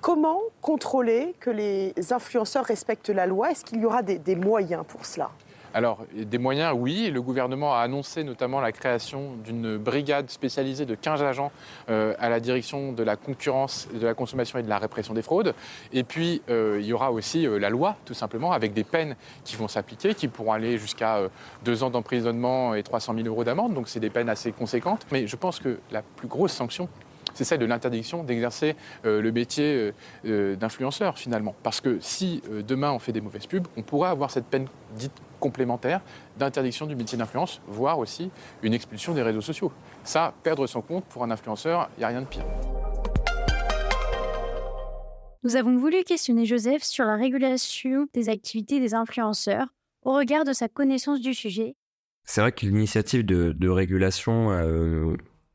Comment 0.00 0.40
contrôler 0.62 1.34
que 1.40 1.50
les 1.50 1.92
influenceurs 2.10 2.64
respectent 2.64 3.10
la 3.10 3.26
loi? 3.26 3.50
Est-ce 3.50 3.66
qu'il 3.66 3.80
y 3.80 3.84
aura 3.84 4.02
des, 4.02 4.34
moyens 4.34 4.82
pour 4.88 5.04
cela? 5.04 5.30
Alors, 5.74 6.06
des 6.14 6.38
moyens, 6.38 6.74
oui. 6.74 7.10
Le 7.10 7.20
gouvernement 7.20 7.74
a 7.74 7.80
annoncé 7.80 8.24
notamment 8.24 8.62
la 8.62 8.72
création 8.72 9.34
d'une 9.44 9.76
brigade 9.76 10.30
spécialisée 10.30 10.86
de 10.86 10.94
15 10.94 11.22
agents 11.22 11.52
euh, 11.90 12.14
à 12.18 12.30
la 12.30 12.40
direction 12.40 12.92
de 12.92 13.02
la 13.02 13.16
concurrence, 13.16 13.88
de 13.92 14.04
la 14.04 14.14
consommation 14.14 14.58
et 14.58 14.62
de 14.62 14.70
la 14.70 14.78
répression 14.78 15.12
des 15.12 15.20
fraudes. 15.20 15.54
Et 15.92 16.02
puis, 16.02 16.40
euh, 16.48 16.78
il 16.80 16.86
y 16.86 16.94
aura 16.94 17.12
aussi 17.12 17.46
euh, 17.46 17.58
la 17.58 17.68
loi, 17.68 17.96
tout 18.06 18.14
simplement, 18.14 18.52
avec 18.52 18.72
des 18.72 18.84
peines 18.84 19.16
qui 19.44 19.56
vont 19.56 19.68
s'appliquer, 19.68 20.14
qui 20.14 20.28
pourront 20.28 20.52
aller 20.52 20.78
jusqu'à 20.78 21.20
deux 21.62 21.82
ans 21.82 21.90
d'emprisonnement 21.90 22.74
et 22.74 22.82
300 22.82 23.14
000 23.16 23.26
euros 23.26 23.44
d'amende. 23.44 23.74
Donc, 23.74 23.88
c'est 23.88 24.00
des 24.00 24.10
peines 24.10 24.30
assez 24.30 24.50
conséquentes. 24.50 25.06
Mais 25.12 25.26
je 25.26 25.36
pense 25.36 25.60
que 25.60 25.78
la 25.90 26.00
plus 26.00 26.26
grosse 26.26 26.52
sanction, 26.52 26.88
c'est 27.40 27.44
celle 27.44 27.60
de 27.60 27.64
l'interdiction 27.64 28.22
d'exercer 28.22 28.76
euh, 29.06 29.22
le 29.22 29.32
métier 29.32 29.64
euh, 29.64 29.92
euh, 30.26 30.56
d'influenceur 30.56 31.16
finalement. 31.16 31.54
Parce 31.62 31.80
que 31.80 31.96
si 32.00 32.42
demain 32.68 32.92
on 32.92 32.98
fait 32.98 33.12
des 33.12 33.22
mauvaises 33.22 33.46
pubs, 33.46 33.66
on 33.78 33.82
pourra 33.82 34.10
avoir 34.10 34.30
cette 34.30 34.44
peine 34.44 34.66
dite 34.94 35.14
complémentaire 35.38 36.02
d'interdiction 36.38 36.86
du 36.86 36.94
métier 36.94 37.16
d'influence, 37.16 37.62
voire 37.66 37.98
aussi 37.98 38.30
une 38.62 38.74
expulsion 38.74 39.14
des 39.14 39.22
réseaux 39.22 39.40
sociaux. 39.40 39.72
Ça, 40.04 40.34
perdre 40.42 40.66
son 40.66 40.82
compte 40.82 41.04
pour 41.06 41.24
un 41.24 41.30
influenceur, 41.30 41.88
il 41.96 42.00
n'y 42.00 42.04
a 42.04 42.08
rien 42.08 42.20
de 42.20 42.26
pire. 42.26 42.44
Nous 45.42 45.56
avons 45.56 45.78
voulu 45.78 46.04
questionner 46.04 46.44
Joseph 46.44 46.82
sur 46.82 47.06
la 47.06 47.16
régulation 47.16 48.06
des 48.12 48.28
activités 48.28 48.80
des 48.80 48.92
influenceurs 48.92 49.68
au 50.02 50.12
regard 50.12 50.44
de 50.44 50.52
sa 50.52 50.68
connaissance 50.68 51.22
du 51.22 51.32
sujet. 51.32 51.74
C'est 52.24 52.42
vrai 52.42 52.52
que 52.52 52.66
l'initiative 52.66 53.24
de, 53.24 53.68
régulation 53.70 54.50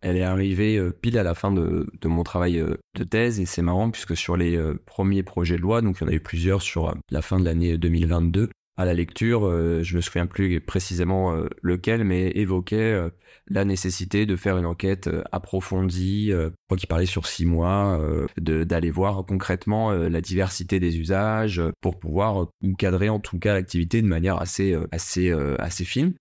elle 0.05 0.17
est 0.17 0.23
arrivée 0.23 0.79
pile 1.01 1.17
à 1.17 1.23
la 1.23 1.33
fin 1.33 1.51
de, 1.51 1.87
mon 2.05 2.23
travail 2.23 2.63
de 2.95 3.03
thèse 3.03 3.39
et 3.39 3.45
c'est 3.45 3.61
marrant 3.61 3.89
puisque 3.89 4.15
sur 4.15 4.37
les 4.37 4.59
premiers 4.85 5.23
projets 5.23 5.57
de 5.57 5.61
loi, 5.61 5.81
donc 5.81 5.97
il 5.99 6.03
y 6.03 6.07
en 6.07 6.11
a 6.11 6.15
eu 6.15 6.19
plusieurs 6.19 6.61
sur 6.61 6.95
la 7.09 7.21
fin 7.21 7.39
de 7.39 7.45
l'année 7.45 7.77
2022, 7.77 8.49
à 8.77 8.83
la 8.83 8.93
lecture, 8.93 9.47
euh, 9.47 9.83
je 9.83 9.95
me 9.95 10.01
souviens 10.01 10.25
plus 10.25 10.59
précisément 10.59 11.33
euh, 11.33 11.47
lequel, 11.61 12.03
mais 12.03 12.31
évoquait 12.31 12.75
euh, 12.75 13.09
la 13.47 13.63
nécessité 13.63 14.25
de 14.25 14.35
faire 14.35 14.57
une 14.57 14.65
enquête 14.65 15.09
approfondie, 15.31 16.31
je 16.31 16.49
crois 16.67 16.77
qu'il 16.77 16.87
parlait 16.87 17.05
sur 17.05 17.25
six 17.25 17.45
mois, 17.45 18.01
d'aller 18.37 18.89
voir 18.89 19.23
concrètement 19.25 19.91
la 19.91 20.19
diversité 20.19 20.79
des 20.79 20.97
usages 20.97 21.61
pour 21.79 21.99
pouvoir 21.99 22.47
encadrer 22.63 23.09
en 23.09 23.19
tout 23.19 23.37
cas 23.37 23.53
l'activité 23.53 24.01
de 24.01 24.07
manière 24.07 24.41
assez 24.41 24.75
assez 24.91 25.31
assez 25.59 25.85
fine. 25.85 26.15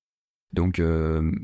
Donc, 0.55 0.81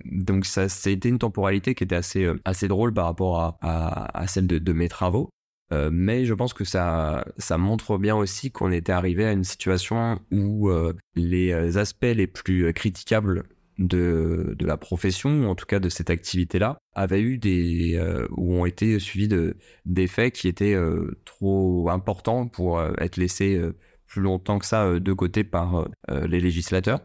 donc 0.05 0.47
ça, 0.47 0.67
été 0.87 1.09
une 1.09 1.19
temporalité 1.19 1.75
qui 1.75 1.85
était 1.85 1.97
assez, 1.97 2.31
assez 2.45 2.69
drôle 2.69 2.95
par 2.95 3.07
rapport 3.07 3.41
à, 3.61 4.19
à, 4.19 4.27
celle 4.27 4.47
de, 4.47 4.59
de, 4.59 4.73
mes 4.73 4.89
travaux. 4.89 5.31
Euh, 5.73 5.91
mais 5.93 6.25
je 6.25 6.35
pense 6.35 6.53
que 6.53 6.65
ça, 6.65 7.25
ça 7.39 7.59
montre 7.59 7.97
bien 7.99 8.17
aussi 8.17 8.51
qu'on 8.51 8.73
était 8.73 8.93
arrivé 8.93 9.25
à 9.25 9.33
une 9.33 9.45
situation 9.45 10.21
où 10.33 10.69
euh, 10.69 10.95
les 11.15 11.53
euh, 11.53 11.79
aspects 11.79 12.05
les 12.05 12.27
plus 12.27 12.73
critiquables 12.73 13.45
de, 13.79 14.55
de 14.59 14.67
la 14.67 14.77
profession, 14.77 15.45
ou 15.45 15.47
en 15.47 15.55
tout 15.55 15.67
cas 15.67 15.79
de 15.79 15.89
cette 15.89 16.11
activité-là, 16.11 16.79
avaient 16.95 17.23
eu 17.23 17.39
des 17.39 17.99
ou 18.37 18.57
ont 18.57 18.67
été 18.67 18.99
suivis 18.99 19.29
de 19.29 19.57
d'effets 19.87 20.31
qui 20.31 20.49
étaient 20.49 20.77
trop 21.25 21.89
importants 21.89 22.47
pour 22.47 22.83
être 22.99 23.17
laissés 23.17 23.59
plus 24.07 24.21
longtemps 24.21 24.59
que 24.59 24.67
ça 24.67 25.01
de 25.01 25.13
côté 25.15 25.45
par 25.45 25.89
les 26.11 26.41
législateurs. 26.41 27.01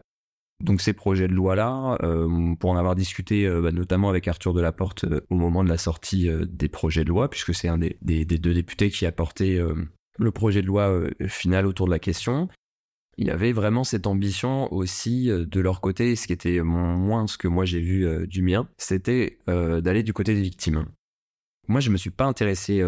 Donc 0.64 0.80
ces 0.80 0.94
projets 0.94 1.28
de 1.28 1.34
loi-là, 1.34 1.98
euh, 2.02 2.54
pour 2.54 2.70
en 2.70 2.76
avoir 2.76 2.94
discuté 2.94 3.46
euh, 3.46 3.60
bah, 3.60 3.72
notamment 3.72 4.08
avec 4.08 4.26
Arthur 4.26 4.54
Delaporte 4.54 5.04
euh, 5.04 5.20
au 5.28 5.34
moment 5.34 5.62
de 5.62 5.68
la 5.68 5.76
sortie 5.76 6.30
des 6.48 6.68
projets 6.68 7.04
de 7.04 7.10
loi, 7.10 7.28
puisque 7.28 7.54
c'est 7.54 7.68
un 7.68 7.78
des, 7.78 7.96
deux 8.02 8.54
députés 8.54 8.90
qui 8.90 9.04
a 9.04 9.12
porté 9.12 9.60
le 10.18 10.30
projet 10.30 10.62
de 10.62 10.66
loi 10.66 11.08
final 11.26 11.66
autour 11.66 11.86
de 11.86 11.90
la 11.90 11.98
question, 11.98 12.48
il 13.18 13.30
avait 13.30 13.52
vraiment 13.52 13.84
cette 13.84 14.06
ambition 14.06 14.72
aussi 14.72 15.28
de 15.28 15.60
leur 15.60 15.80
côté, 15.80 16.16
ce 16.16 16.26
qui 16.26 16.32
était 16.32 16.60
moins 16.60 17.26
ce 17.26 17.36
que 17.38 17.48
moi 17.48 17.64
j'ai 17.64 17.80
vu 17.80 18.26
du 18.26 18.42
mien, 18.42 18.68
c'était 18.78 19.38
d'aller 19.46 20.02
du 20.02 20.12
côté 20.12 20.34
des 20.34 20.42
victimes. 20.42 20.86
Moi, 21.68 21.80
je 21.80 21.90
me 21.90 21.96
suis 21.96 22.10
pas 22.10 22.24
intéressé 22.24 22.82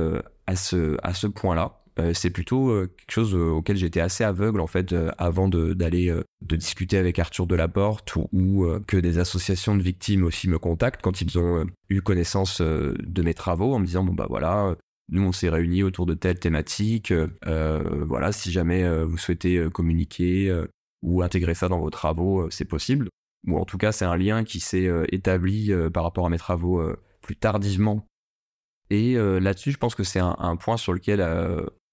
à 0.46 0.56
ce 0.56 1.26
point-là. 1.26 1.82
Euh, 1.99 2.12
c'est 2.14 2.31
plutôt 2.31 2.71
euh, 2.71 2.87
quelque 2.87 3.11
chose 3.11 3.35
euh, 3.35 3.50
auquel 3.50 3.76
j'étais 3.76 4.00
assez 4.00 4.23
aveugle 4.23 4.61
en 4.61 4.67
fait 4.69 4.95
avant 5.19 5.49
d'aller 5.49 6.14
de, 6.43 6.57
discuter 6.57 6.97
avec 6.97 7.19
Arthur 7.19 7.47
Delaporte 7.47 8.14
ou, 8.17 8.28
ou 8.33 8.81
que 8.87 8.97
des 8.97 9.19
associations 9.19 9.76
de 9.76 9.83
victimes 9.83 10.25
aussi 10.25 10.49
me 10.49 10.59
contactent 10.59 11.02
quand 11.02 11.21
ils 11.21 11.38
ont 11.38 11.67
eu 11.88 12.00
connaissance 12.00 12.61
de 12.61 13.23
mes 13.23 13.35
travaux 13.35 13.75
en 13.75 13.78
me 13.78 13.87
disant 13.87 14.05
bon 14.05 14.12
bah 14.12 14.26
voilà 14.28 14.76
nous 15.11 15.23
on 15.23 15.33
s'est 15.33 15.49
réunis 15.49 15.83
autour 15.83 16.07
de 16.07 16.14
telle 16.14 16.38
thématique 16.38 17.12
voilà 17.43 18.33
si 18.33 18.50
jamais 18.50 19.05
vous 19.05 19.19
souhaitez 19.19 19.69
communiquer 19.73 20.64
ou 21.02 21.23
intégrer 21.23 21.55
ça 21.55 21.69
dans 21.69 21.81
vos 21.81 21.90
travaux 21.90 22.50
c'est 22.50 22.64
possible. 22.64 23.09
Ou 23.47 23.57
en 23.59 23.64
tout 23.64 23.78
cas 23.78 23.93
c'est 23.93 24.05
un 24.05 24.17
lien 24.17 24.45
qui 24.45 24.61
s'est 24.61 24.90
établi 25.11 25.73
par 25.93 26.02
rapport 26.02 26.26
à 26.26 26.31
mes 26.31 26.38
travaux 26.38 26.83
plus 27.23 27.37
tardivement. 27.37 28.07
Et 28.90 29.14
là-dessus, 29.14 29.73
je 29.73 29.78
pense 29.78 29.95
que 29.95 30.05
c'est 30.05 30.21
un, 30.21 30.37
un, 30.38 30.57
point 30.57 30.76
sur 30.76 30.93
lequel 30.93 31.21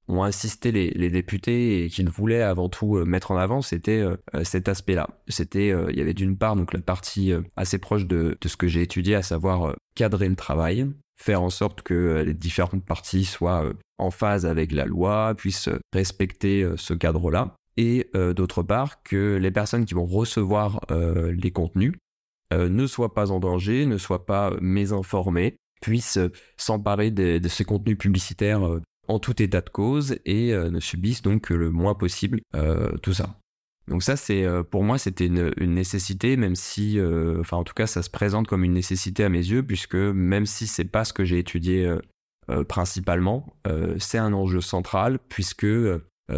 ont 0.07 0.23
insisté 0.23 0.71
les, 0.71 1.09
députés 1.09 1.85
et 1.85 1.89
qu'ils 1.89 2.09
voulaient 2.09 2.41
avant 2.41 2.69
tout 2.69 2.97
euh, 2.97 3.05
mettre 3.05 3.31
en 3.31 3.37
avant, 3.37 3.61
c'était 3.61 3.99
euh, 3.99 4.17
euh, 4.35 4.43
cet 4.43 4.67
aspect-là. 4.67 5.09
C'était, 5.27 5.69
il 5.69 5.97
y 5.97 6.01
avait 6.01 6.13
d'une 6.13 6.37
part 6.37 6.55
donc 6.55 6.73
la 6.73 6.81
partie 6.81 7.33
assez 7.55 7.77
proche 7.77 8.05
de, 8.05 8.37
ce 8.45 8.57
que 8.57 8.67
j'ai 8.67 8.81
étudié, 8.81 9.15
à 9.15 9.23
savoir 9.23 9.75
cadrer 9.95 10.29
le 10.29 10.35
travail, 10.35 10.87
faire 11.15 11.41
en 11.41 11.49
sorte 11.49 11.81
que 11.81 12.23
les 12.25 12.33
différentes 12.33 12.85
parties 12.85 13.25
soient 13.25 13.71
en 13.97 14.11
phase 14.11 14.45
avec 14.45 14.71
la 14.71 14.85
loi, 14.85 15.33
puissent 15.35 15.69
respecter 15.93 16.67
ce 16.75 16.93
cadre-là, 16.93 17.55
et 17.77 18.09
d'autre 18.35 18.63
part 18.63 19.01
que 19.03 19.37
les 19.37 19.51
personnes 19.51 19.85
qui 19.85 19.93
vont 19.93 20.05
recevoir 20.05 20.81
les 20.91 21.51
contenus 21.51 21.93
ne 22.51 22.87
soient 22.87 23.13
pas 23.13 23.31
en 23.31 23.39
danger, 23.39 23.85
ne 23.85 23.97
soient 23.97 24.25
pas 24.25 24.51
mésinformées, 24.61 25.57
puissent 25.81 26.19
s'emparer 26.57 27.11
de, 27.11 27.39
de, 27.39 27.47
ces 27.47 27.65
contenus 27.65 27.97
publicitaires 27.97 28.79
en 29.07 29.19
tout 29.19 29.41
état 29.41 29.61
de 29.61 29.69
cause 29.69 30.17
et 30.25 30.53
euh, 30.53 30.69
ne 30.69 30.79
subissent 30.79 31.21
donc 31.21 31.49
le 31.49 31.69
moins 31.69 31.95
possible 31.95 32.41
euh, 32.55 32.91
tout 32.97 33.13
ça. 33.13 33.39
Donc 33.87 34.01
ça, 34.01 34.15
c'est 34.15 34.43
euh, 34.43 34.63
pour 34.63 34.83
moi, 34.83 34.97
c'était 34.97 35.27
une, 35.27 35.53
nécessité, 35.59 36.37
même 36.37 36.55
si, 36.55 36.99
enfin 37.39 37.57
en 37.57 37.63
tout 37.63 37.73
cas, 37.73 37.87
ça 37.87 38.01
se 38.01 38.09
présente 38.09 38.47
comme 38.47 38.63
une 38.63 38.73
nécessité 38.73 39.23
à 39.23 39.29
mes 39.29 39.45
yeux, 39.45 39.63
puisque 39.63 39.95
même 39.95 40.45
si 40.45 40.67
c'est 40.67 40.85
pas 40.85 41.05
ce 41.05 41.13
que 41.13 41.23
j'ai 41.23 41.39
étudié 41.39 41.93
principalement, 42.67 43.55
c'est 43.97 44.17
un 44.17 44.33
enjeu 44.33 44.61
central, 44.61 45.19
puisque 45.29 45.67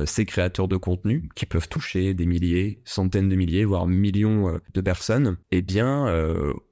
ces 0.05 0.25
créateurs 0.25 0.67
de 0.67 0.75
contenu, 0.75 1.29
qui 1.35 1.45
peuvent 1.45 1.69
toucher 1.69 2.13
des 2.13 2.25
milliers, 2.25 2.81
centaines 2.83 3.29
de 3.29 3.35
milliers, 3.35 3.65
voire 3.65 3.87
millions 3.87 4.59
de 4.73 4.81
personnes, 4.81 5.37
eh 5.51 5.61
bien, 5.61 6.05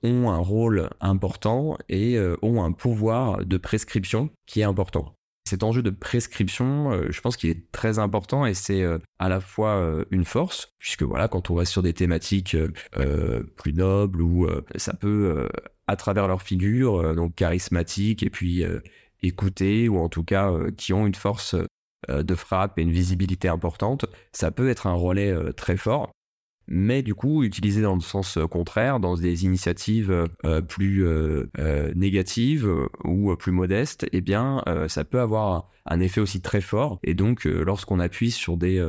ont 0.04 0.30
un 0.30 0.38
rôle 0.38 0.90
important 1.00 1.78
et 1.88 2.20
ont 2.42 2.64
un 2.64 2.74
pouvoir 2.74 3.46
de 3.46 3.58
prescription 3.58 4.30
qui 4.46 4.60
est 4.60 4.66
important. 4.66 5.15
Cet 5.48 5.62
enjeu 5.62 5.84
de 5.84 5.92
prescription, 5.92 6.92
euh, 6.92 7.12
je 7.12 7.22
pense 7.22 7.38
qu'il 7.38 7.52
est 7.52 7.72
très 7.72 8.00
important 8.00 8.48
et 8.48 8.56
c'est 8.56 8.82
euh, 8.82 8.98
à 9.20 9.30
la 9.30 9.40
fois 9.40 9.76
euh, 9.76 10.04
une 10.10 10.26
force, 10.26 10.74
puisque 10.80 11.04
voilà, 11.04 11.28
quand 11.28 11.52
on 11.52 11.56
va 11.56 11.66
sur 11.66 11.84
des 11.84 11.94
thématiques 11.94 12.58
plus 13.56 13.74
nobles 13.74 14.22
ou 14.22 14.48
ça 14.76 14.94
peut, 14.94 15.48
à 15.88 15.96
travers 15.96 16.28
leur 16.28 16.42
figure, 16.42 17.16
donc 17.16 17.36
charismatique 17.36 18.24
et 18.24 18.30
puis 18.30 18.64
écouter 19.22 19.88
ou 19.88 20.00
en 20.00 20.10
tout 20.10 20.24
cas 20.24 20.52
qui 20.78 20.94
ont 20.94 21.06
une 21.06 21.16
force 21.16 21.56
de 22.10 22.36
frappe 22.36 22.80
et 22.80 22.82
une 22.82 22.92
visibilité 22.92 23.48
importante, 23.48 24.06
ça 24.32 24.52
peut 24.52 24.70
être 24.70 24.88
un 24.88 24.94
relais 24.94 25.36
très 25.54 25.78
fort 25.78 26.12
mais 26.68 27.04
du 27.04 27.14
coup 27.16 27.44
utilisé 27.44 27.82
dans 27.82 27.96
le 27.96 28.02
sens 28.02 28.38
euh, 28.38 28.48
contraire, 28.48 29.00
dans 29.00 29.16
des 29.16 29.46
initiatives 29.46 30.12
euh, 30.12 30.26
euh, 30.46 30.62
plus 30.62 31.06
négatives 31.96 32.70
ou 33.04 33.36
plus 33.36 33.52
modestes, 33.52 34.08
eh 34.12 34.22
bien 34.22 34.64
ça 34.88 35.04
peut 35.04 35.20
avoir 35.20 35.70
un 35.86 36.00
effet 36.00 36.22
aussi 36.22 36.42
très 36.42 36.62
fort. 36.62 37.00
Et 37.04 37.14
donc 37.14 37.46
lorsqu'on 37.46 38.00
appuie 38.00 38.32
sur 38.32 38.58
des 38.58 38.84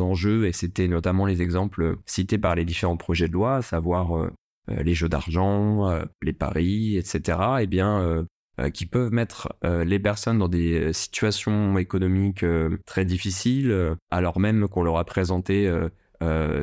enjeux, 0.00 0.46
et 0.46 0.52
c'était 0.52 0.88
notamment 0.88 1.26
les 1.26 1.42
exemples 1.42 1.96
cités 2.06 2.38
par 2.38 2.54
les 2.54 2.64
différents 2.64 2.96
projets 2.96 3.28
de 3.28 3.32
loi, 3.32 3.56
à 3.56 3.62
savoir 3.62 4.30
les 4.68 4.94
jeux 4.94 5.08
d'argent, 5.08 6.02
les 6.22 6.32
paris, 6.32 6.96
etc., 6.96 7.38
eh 7.60 7.66
bien 7.66 8.26
qui 8.72 8.86
peuvent 8.86 9.12
mettre 9.12 9.54
les 9.62 9.98
personnes 9.98 10.38
dans 10.38 10.48
des 10.48 10.92
situations 10.92 11.78
économiques 11.78 12.44
très 12.86 13.04
difficiles, 13.04 13.96
alors 14.10 14.40
même 14.40 14.68
qu'on 14.68 14.82
leur 14.82 14.98
a 14.98 15.04
présenté 15.04 15.70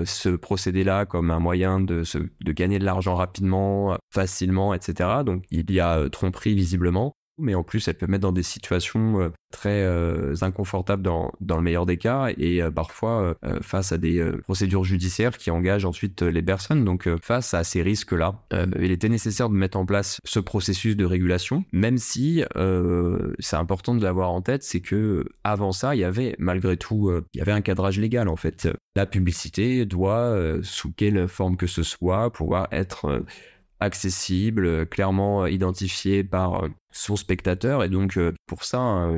ce 0.05 0.29
procédé-là 0.29 1.05
comme 1.05 1.31
un 1.31 1.39
moyen 1.39 1.79
de, 1.79 2.03
de 2.41 2.51
gagner 2.51 2.79
de 2.79 2.85
l'argent 2.85 3.15
rapidement, 3.15 3.97
facilement, 4.11 4.73
etc. 4.73 5.09
Donc 5.25 5.43
il 5.51 5.71
y 5.71 5.79
a 5.79 5.97
euh, 5.97 6.09
tromperie 6.09 6.55
visiblement 6.55 7.13
mais 7.39 7.55
en 7.55 7.63
plus 7.63 7.87
elle 7.87 7.95
peut 7.95 8.07
mettre 8.07 8.21
dans 8.21 8.31
des 8.31 8.43
situations 8.43 9.21
euh, 9.21 9.29
très 9.51 9.83
euh, 9.83 10.35
inconfortables 10.41 11.01
dans, 11.01 11.31
dans 11.41 11.57
le 11.57 11.63
meilleur 11.63 11.85
des 11.85 11.97
cas 11.97 12.27
et 12.37 12.61
euh, 12.61 12.71
parfois 12.71 13.35
face 13.61 13.91
à 13.91 13.97
des 13.97 14.23
procédures 14.43 14.83
judiciaires 14.83 15.37
qui 15.37 15.51
engagent 15.51 15.85
ensuite 15.85 16.21
les 16.21 16.41
personnes. 16.41 16.83
Donc 16.85 17.09
face 17.21 17.53
à 17.53 17.63
ces 17.63 17.81
risques-là, 17.81 18.41
il 18.79 18.91
était 18.91 19.09
nécessaire 19.09 19.49
de 19.49 19.55
mettre 19.55 19.77
en 19.77 19.85
place 19.85 20.19
ce 20.23 20.39
processus 20.39 20.95
de 20.95 21.05
régulation, 21.05 21.63
même 21.71 21.97
si 21.97 22.43
c'est 23.39 23.55
important 23.55 23.95
de 23.95 24.03
l'avoir 24.03 24.31
en 24.31 24.41
tête, 24.41 24.63
c'est 24.63 24.81
que 24.81 25.25
avant 25.43 25.71
ça, 25.71 25.95
il 25.95 25.99
y 25.99 26.03
avait 26.03 26.35
malgré 26.39 26.77
tout, 26.77 27.11
il 27.33 27.37
y 27.37 27.41
avait 27.41 27.51
un 27.51 27.61
cadrage 27.61 27.99
légal 27.99 28.27
en 28.27 28.35
fait. 28.35 28.67
La 28.95 29.05
publicité 29.05 29.85
doit, 29.85 30.59
sous 30.61 30.91
quelle 30.91 31.27
forme 31.27 31.57
que 31.57 31.67
ce 31.67 31.83
soit, 31.83 32.31
pouvoir 32.31 32.67
être 32.71 33.23
accessible, 33.79 34.85
clairement 34.87 35.45
identifié 35.45 36.23
par 36.23 36.67
son 36.91 37.15
spectateur. 37.15 37.83
Et 37.83 37.89
donc, 37.89 38.17
euh, 38.17 38.33
pour 38.45 38.63
ça, 38.63 39.09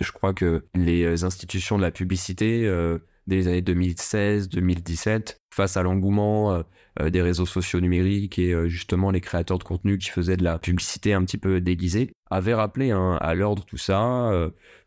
je 0.00 0.12
crois 0.12 0.34
que 0.34 0.64
les 0.74 1.24
institutions 1.24 1.76
de 1.76 1.82
la 1.82 1.90
publicité 1.90 2.66
euh, 2.66 2.98
les 3.28 3.46
années 3.46 3.60
2016-2017, 3.60 5.36
face 5.54 5.76
à 5.76 5.82
l'engouement 5.82 6.64
euh, 7.00 7.10
des 7.10 7.22
réseaux 7.22 7.46
sociaux 7.46 7.80
numériques 7.80 8.38
et 8.38 8.68
justement 8.68 9.10
les 9.10 9.20
créateurs 9.20 9.58
de 9.58 9.64
contenu 9.64 9.96
qui 9.98 10.10
faisaient 10.10 10.36
de 10.36 10.44
la 10.44 10.58
publicité 10.58 11.12
un 11.12 11.24
petit 11.24 11.38
peu 11.38 11.60
déguisée, 11.60 12.10
avaient 12.30 12.54
rappelé 12.54 12.90
hein, 12.90 13.18
à 13.20 13.34
l'ordre 13.34 13.64
tout 13.64 13.76
ça, 13.76 14.30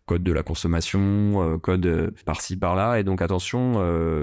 code 0.05 0.23
de 0.23 0.31
la 0.31 0.43
consommation, 0.43 1.59
code 1.61 2.13
par-ci 2.25 2.57
par-là. 2.57 2.99
Et 2.99 3.03
donc 3.03 3.21
attention, 3.21 3.73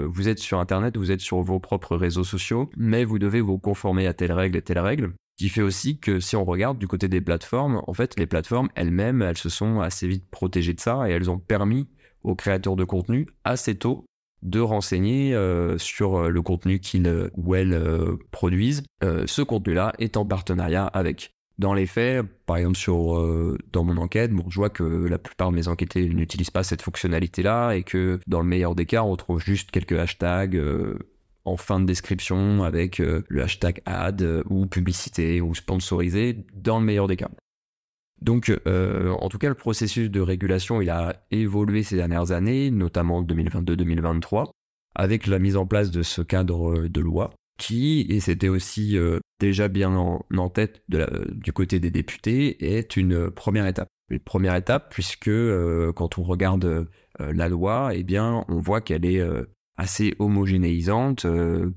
vous 0.07 0.29
êtes 0.29 0.39
sur 0.39 0.59
Internet, 0.59 0.97
vous 0.97 1.11
êtes 1.11 1.21
sur 1.21 1.41
vos 1.41 1.59
propres 1.59 1.95
réseaux 1.97 2.23
sociaux, 2.23 2.69
mais 2.77 3.03
vous 3.03 3.19
devez 3.19 3.41
vous 3.41 3.57
conformer 3.57 4.07
à 4.07 4.13
telle 4.13 4.31
règle 4.31 4.57
et 4.57 4.61
telle 4.61 4.79
règle 4.79 5.13
qui 5.37 5.49
fait 5.49 5.61
aussi 5.61 5.99
que 5.99 6.19
si 6.19 6.35
on 6.35 6.43
regarde 6.43 6.77
du 6.77 6.87
côté 6.87 7.07
des 7.07 7.21
plateformes, 7.21 7.81
en 7.87 7.93
fait, 7.93 8.19
les 8.19 8.27
plateformes 8.27 8.69
elles-mêmes, 8.75 9.21
elles 9.21 9.37
se 9.37 9.49
sont 9.49 9.79
assez 9.79 10.07
vite 10.07 10.29
protégées 10.29 10.73
de 10.73 10.79
ça 10.79 11.09
et 11.09 11.11
elles 11.11 11.29
ont 11.29 11.39
permis 11.39 11.89
aux 12.23 12.35
créateurs 12.35 12.75
de 12.75 12.83
contenu 12.83 13.27
assez 13.43 13.75
tôt 13.75 14.05
de 14.43 14.59
renseigner 14.59 15.33
euh, 15.33 15.77
sur 15.77 16.17
euh, 16.17 16.29
le 16.29 16.41
contenu 16.41 16.79
qu'ils 16.79 17.29
ou 17.35 17.55
elles 17.55 17.73
euh, 17.73 18.17
produisent. 18.31 18.83
ce 19.01 19.41
contenu-là 19.41 19.93
est 19.99 20.17
en 20.17 20.25
partenariat 20.25 20.85
avec. 20.85 21.31
Dans 21.59 21.73
les 21.73 21.85
faits, 21.85 22.25
par 22.45 22.57
exemple 22.57 22.77
sur 22.77 23.57
dans 23.71 23.83
mon 23.83 23.97
enquête, 23.97 24.31
bon, 24.31 24.43
je 24.49 24.55
vois 24.55 24.69
que 24.69 24.83
la 24.83 25.19
plupart 25.19 25.51
de 25.51 25.55
mes 25.55 25.67
enquêtés 25.67 26.09
n'utilisent 26.09 26.49
pas 26.49 26.63
cette 26.63 26.81
fonctionnalité-là 26.81 27.73
et 27.73 27.83
que 27.83 28.19
dans 28.25 28.39
le 28.39 28.47
meilleur 28.47 28.73
des 28.73 28.87
cas, 28.87 29.03
on 29.03 29.11
retrouve 29.11 29.39
juste 29.39 29.69
quelques 29.69 29.93
hashtags 29.93 30.59
en 31.45 31.57
fin 31.57 31.79
de 31.79 31.85
description 31.85 32.63
avec 32.63 32.97
le 32.97 33.43
hashtag 33.43 33.81
ad 33.85 34.43
ou 34.49 34.65
publicité 34.65 35.41
ou 35.41 35.53
sponsorisé 35.53 36.43
dans 36.55 36.79
le 36.79 36.85
meilleur 36.85 37.07
des 37.07 37.17
cas. 37.17 37.29
Donc, 38.23 38.49
euh, 38.67 39.11
en 39.19 39.27
tout 39.27 39.37
cas, 39.37 39.49
le 39.49 39.55
processus 39.55 40.09
de 40.09 40.21
régulation, 40.21 40.81
il 40.81 40.89
a 40.89 41.25
évolué 41.29 41.83
ces 41.83 41.97
dernières 41.97 42.31
années, 42.31 42.71
notamment 42.71 43.21
2022-2023, 43.21 44.49
avec 44.95 45.27
la 45.27 45.39
mise 45.39 45.57
en 45.57 45.65
place 45.65 45.91
de 45.91 46.03
ce 46.03 46.21
cadre 46.21 46.87
de 46.87 47.01
loi 47.01 47.31
qui, 47.59 48.05
et 48.09 48.21
c'était 48.21 48.47
aussi 48.47 48.97
euh, 48.97 49.19
déjà 49.43 49.67
bien 49.67 49.95
en, 49.95 50.49
tête 50.49 50.81
du 50.87 51.53
côté 51.53 51.79
des 51.79 51.91
députés, 51.91 52.75
est 52.75 52.95
une 52.95 53.29
première 53.29 53.67
étape. 53.67 53.87
Une 54.09 54.19
première 54.19 54.55
étape 54.55 54.93
puisque 54.93 55.27
euh, 55.27 55.91
quand 55.93 56.17
on 56.17 56.23
regarde 56.23 56.87
la 57.19 57.49
loi, 57.49 57.91
eh 57.93 58.05
on 58.19 58.59
voit 58.59 58.81
qu'elle 58.81 59.05
est 59.05 59.21
assez 59.77 60.15
homogénéisante, 60.19 61.27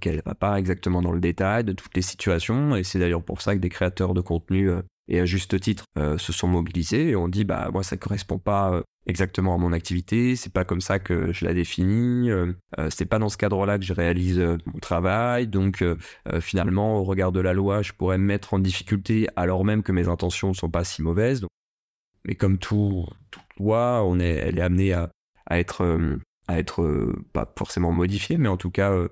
qu'elle 0.00 0.16
ne 0.16 0.22
va 0.24 0.34
pas 0.34 0.58
exactement 0.58 1.02
dans 1.02 1.12
le 1.12 1.20
détail 1.20 1.64
de 1.64 1.72
toutes 1.72 1.94
les 1.94 2.02
situations, 2.02 2.74
et 2.74 2.84
c'est 2.84 2.98
d'ailleurs 2.98 3.22
pour 3.22 3.42
ça 3.42 3.54
que 3.54 3.60
des 3.60 3.68
créateurs 3.68 4.14
de 4.14 4.22
contenu 4.22 4.70
et 5.08 5.20
à 5.20 5.24
juste 5.24 5.58
titre 5.60 5.84
euh, 5.98 6.18
se 6.18 6.32
sont 6.32 6.48
mobilisés 6.48 7.10
et 7.10 7.16
on 7.16 7.28
dit 7.28 7.44
bah 7.44 7.68
moi 7.72 7.82
ça 7.82 7.96
correspond 7.96 8.38
pas 8.38 8.72
euh, 8.72 8.82
exactement 9.06 9.54
à 9.54 9.58
mon 9.58 9.72
activité, 9.72 10.34
c'est 10.36 10.52
pas 10.52 10.64
comme 10.64 10.80
ça 10.80 10.98
que 10.98 11.32
je 11.32 11.44
la 11.44 11.54
définis, 11.54 12.30
euh, 12.30 12.52
c'est 12.90 13.06
pas 13.06 13.18
dans 13.18 13.28
ce 13.28 13.36
cadre-là 13.36 13.78
que 13.78 13.84
je 13.84 13.92
réalise 13.92 14.40
mon 14.66 14.78
travail, 14.80 15.46
donc 15.46 15.84
finalement 16.40 16.98
au 16.98 17.04
regard 17.04 17.30
de 17.30 17.40
la 17.40 17.52
loi 17.52 17.82
je 17.82 17.92
pourrais 17.92 18.18
me 18.18 18.24
mettre 18.24 18.54
en 18.54 18.58
difficulté 18.58 19.28
alors 19.36 19.64
même 19.64 19.82
que 19.82 19.92
mes 19.92 20.08
intentions 20.08 20.48
ne 20.48 20.54
sont 20.54 20.70
pas 20.70 20.84
si 20.84 21.02
mauvaises. 21.02 21.44
Mais 22.26 22.34
comme 22.34 22.58
tout, 22.58 23.06
toute 23.30 23.44
loi, 23.60 24.04
elle 24.18 24.58
est 24.58 24.60
amenée 24.60 24.92
à, 24.92 25.10
être 25.50 27.14
pas 27.32 27.52
forcément 27.56 27.92
modifiée, 27.92 28.38
mais 28.38 28.48
en 28.48 28.56
tout 28.56 28.70
cas 28.70 28.92
euh, 28.92 29.08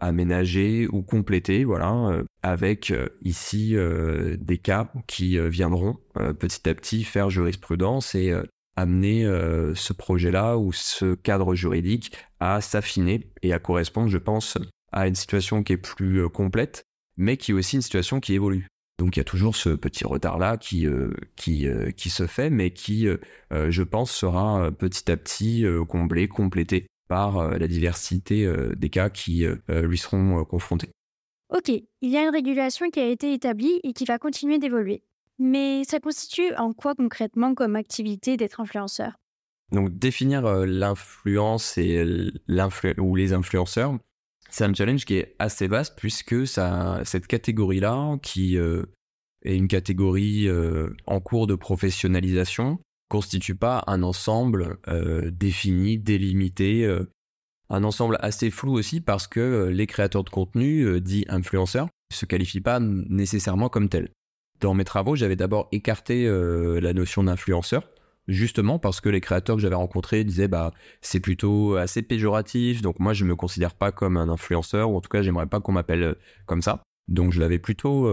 aménager 0.00 0.88
ou 0.92 1.02
compléter, 1.02 1.64
voilà, 1.64 1.92
euh, 1.92 2.24
avec 2.42 2.90
euh, 2.90 3.08
ici 3.22 3.76
des 4.38 4.58
cas 4.58 4.90
qui 5.06 5.38
viendront 5.48 5.98
petit 6.38 6.68
à 6.68 6.74
petit 6.74 7.04
faire 7.04 7.30
jurisprudence 7.30 8.14
et 8.14 8.34
amener 8.76 9.24
ce 9.74 9.92
projet-là 9.92 10.58
ou 10.58 10.72
ce 10.72 11.14
cadre 11.14 11.54
juridique 11.54 12.16
à 12.40 12.60
s'affiner 12.60 13.30
et 13.42 13.52
à 13.52 13.58
correspondre, 13.58 14.08
je 14.08 14.18
pense, 14.18 14.58
à 14.92 15.06
une 15.06 15.14
situation 15.14 15.62
qui 15.62 15.74
est 15.74 15.78
plus 15.78 16.28
complète, 16.28 16.84
mais 17.16 17.36
qui 17.36 17.52
est 17.52 17.54
aussi 17.54 17.76
une 17.76 17.82
situation 17.82 18.20
qui 18.20 18.34
évolue. 18.34 18.66
Donc 18.98 19.16
il 19.16 19.20
y 19.20 19.22
a 19.22 19.24
toujours 19.24 19.56
ce 19.56 19.70
petit 19.70 20.04
retard-là 20.04 20.56
qui, 20.56 20.86
qui, 21.36 21.66
qui 21.96 22.10
se 22.10 22.26
fait, 22.26 22.50
mais 22.50 22.70
qui, 22.70 23.08
je 23.50 23.82
pense, 23.82 24.10
sera 24.10 24.70
petit 24.72 25.10
à 25.10 25.16
petit 25.16 25.64
comblé, 25.88 26.28
complété 26.28 26.86
par 27.12 27.36
euh, 27.36 27.58
la 27.58 27.68
diversité 27.68 28.46
euh, 28.46 28.74
des 28.74 28.88
cas 28.88 29.10
qui 29.10 29.44
euh, 29.44 29.56
lui 29.68 29.98
seront 29.98 30.46
confrontés. 30.46 30.88
Ok, 31.50 31.68
il 31.68 32.08
y 32.08 32.16
a 32.16 32.22
une 32.22 32.30
régulation 32.30 32.88
qui 32.88 33.00
a 33.00 33.06
été 33.06 33.34
établie 33.34 33.80
et 33.84 33.92
qui 33.92 34.06
va 34.06 34.16
continuer 34.16 34.58
d'évoluer. 34.58 35.02
Mais 35.38 35.84
ça 35.84 36.00
constitue 36.00 36.54
en 36.54 36.72
quoi 36.72 36.94
concrètement 36.94 37.54
comme 37.54 37.76
activité 37.76 38.38
d'être 38.38 38.60
influenceur? 38.60 39.12
Donc 39.72 39.90
définir 39.90 40.42
l'influence 40.64 41.76
et 41.76 42.02
ou 42.96 43.14
les 43.14 43.34
influenceurs, 43.34 43.98
c'est 44.48 44.64
un 44.64 44.72
challenge 44.72 45.04
qui 45.04 45.16
est 45.16 45.36
assez 45.38 45.66
vaste 45.66 45.94
puisque 45.98 46.46
ça, 46.46 47.02
cette 47.04 47.26
catégorie-là, 47.26 48.16
qui 48.22 48.56
est 48.56 49.56
une 49.56 49.68
catégorie 49.68 50.48
en 51.06 51.20
cours 51.20 51.46
de 51.46 51.54
professionnalisation, 51.54 52.78
constitue 53.12 53.54
pas 53.54 53.84
un 53.88 54.02
ensemble 54.02 54.78
euh, 54.88 55.30
défini, 55.30 55.98
délimité, 55.98 56.86
euh, 56.86 57.10
un 57.68 57.84
ensemble 57.84 58.16
assez 58.20 58.50
flou 58.50 58.72
aussi 58.72 59.02
parce 59.02 59.26
que 59.26 59.38
euh, 59.38 59.70
les 59.70 59.86
créateurs 59.86 60.24
de 60.24 60.30
contenu, 60.30 60.98
dits 60.98 61.26
influenceurs, 61.28 61.88
se 62.10 62.24
qualifient 62.24 62.62
pas 62.62 62.80
nécessairement 62.80 63.68
comme 63.68 63.90
tels. 63.90 64.08
Dans 64.60 64.72
mes 64.72 64.84
travaux, 64.84 65.14
j'avais 65.14 65.36
d'abord 65.36 65.68
écarté 65.72 66.24
la 66.26 66.92
notion 66.92 67.24
d'influenceur, 67.24 67.82
justement 68.28 68.78
parce 68.78 69.00
que 69.00 69.08
les 69.08 69.20
créateurs 69.20 69.56
que 69.56 69.62
j'avais 69.62 69.74
rencontrés 69.74 70.22
disaient 70.22 70.46
bah 70.46 70.72
c'est 71.00 71.18
plutôt 71.20 71.74
assez 71.74 72.00
péjoratif, 72.02 72.80
donc 72.80 73.00
moi 73.00 73.12
je 73.12 73.24
me 73.24 73.34
considère 73.34 73.74
pas 73.74 73.90
comme 73.90 74.16
un 74.16 74.28
influenceur 74.28 74.90
ou 74.90 74.96
en 74.96 75.00
tout 75.00 75.08
cas 75.08 75.22
j'aimerais 75.22 75.46
pas 75.46 75.58
qu'on 75.58 75.72
m'appelle 75.72 76.14
comme 76.46 76.62
ça. 76.62 76.80
Donc 77.08 77.32
je 77.32 77.40
l'avais 77.40 77.58
plutôt 77.58 78.08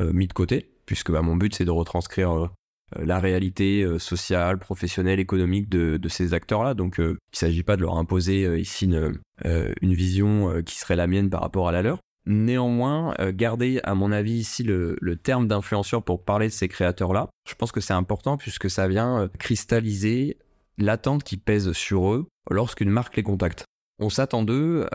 mis 0.00 0.26
de 0.26 0.32
côté 0.34 0.68
puisque 0.88 1.12
bah, 1.12 1.20
mon 1.20 1.36
but 1.36 1.54
c'est 1.54 1.66
de 1.66 1.70
retranscrire 1.70 2.32
euh, 2.32 2.48
la 2.96 3.18
réalité 3.18 3.82
euh, 3.82 3.98
sociale, 3.98 4.58
professionnelle, 4.58 5.20
économique 5.20 5.68
de, 5.68 6.08
ces 6.08 6.34
acteurs-là. 6.34 6.74
Donc, 6.74 7.00
euh, 7.00 7.18
il 7.32 7.36
ne 7.36 7.38
s'agit 7.38 7.62
pas 7.62 7.76
de 7.76 7.82
leur 7.82 7.98
imposer 7.98 8.58
ici 8.58 8.86
une, 8.86 9.94
vision 9.94 10.62
qui 10.62 10.78
serait 10.78 10.96
la 10.96 11.06
mienne 11.06 11.28
par 11.28 11.42
rapport 11.42 11.68
à 11.68 11.72
la 11.72 11.82
leur. 11.82 12.00
Néanmoins, 12.26 13.14
garder, 13.30 13.80
à 13.84 13.94
mon 13.94 14.12
avis, 14.12 14.34
ici 14.34 14.62
le, 14.62 15.16
terme 15.22 15.48
d'influenceur 15.48 16.02
pour 16.02 16.24
parler 16.24 16.48
de 16.48 16.52
ces 16.52 16.68
créateurs-là, 16.68 17.28
je 17.48 17.54
pense 17.54 17.72
que 17.72 17.80
c'est 17.80 17.94
important 17.94 18.36
puisque 18.36 18.70
ça 18.70 18.88
vient 18.88 19.28
cristalliser 19.38 20.38
l'attente 20.78 21.24
qui 21.24 21.36
pèse 21.36 21.72
sur 21.72 22.12
eux 22.12 22.26
lorsqu'une 22.50 22.90
marque 22.90 23.16
les 23.16 23.22
contacte. 23.22 23.64
On 23.98 24.10
s'attend 24.10 24.42
d'eux 24.42 24.86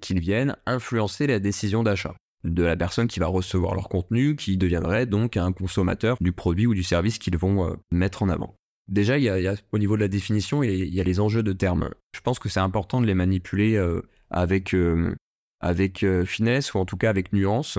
qu'ils 0.00 0.20
viennent 0.20 0.56
influencer 0.66 1.26
la 1.26 1.38
décision 1.40 1.82
d'achat 1.82 2.14
de 2.44 2.62
la 2.62 2.76
personne 2.76 3.08
qui 3.08 3.20
va 3.20 3.26
recevoir 3.26 3.74
leur 3.74 3.88
contenu, 3.88 4.36
qui 4.36 4.56
deviendrait 4.56 5.06
donc 5.06 5.36
un 5.36 5.52
consommateur 5.52 6.16
du 6.20 6.32
produit 6.32 6.66
ou 6.66 6.74
du 6.74 6.82
service 6.82 7.18
qu'ils 7.18 7.36
vont 7.36 7.66
euh, 7.66 7.74
mettre 7.90 8.22
en 8.22 8.28
avant. 8.28 8.54
Déjà, 8.88 9.18
il 9.18 9.24
y, 9.24 9.28
a, 9.28 9.54
au 9.72 9.78
niveau 9.78 9.96
de 9.96 10.00
la 10.00 10.08
définition, 10.08 10.62
il 10.62 10.94
y, 10.94 11.00
a, 11.00 11.04
les 11.04 11.20
enjeux 11.20 11.42
de 11.42 11.52
termes. 11.52 11.90
Je 12.14 12.20
pense 12.20 12.38
que 12.38 12.48
c'est 12.48 12.60
important 12.60 13.02
de 13.02 13.06
les 13.06 13.14
manipuler 13.14 13.76
euh, 13.76 14.00
avec, 14.30 14.72
euh, 14.72 15.14
avec 15.60 16.06
finesse 16.24 16.72
ou 16.72 16.78
en 16.78 16.86
tout 16.86 16.96
cas 16.96 17.10
avec 17.10 17.34
nuance, 17.34 17.78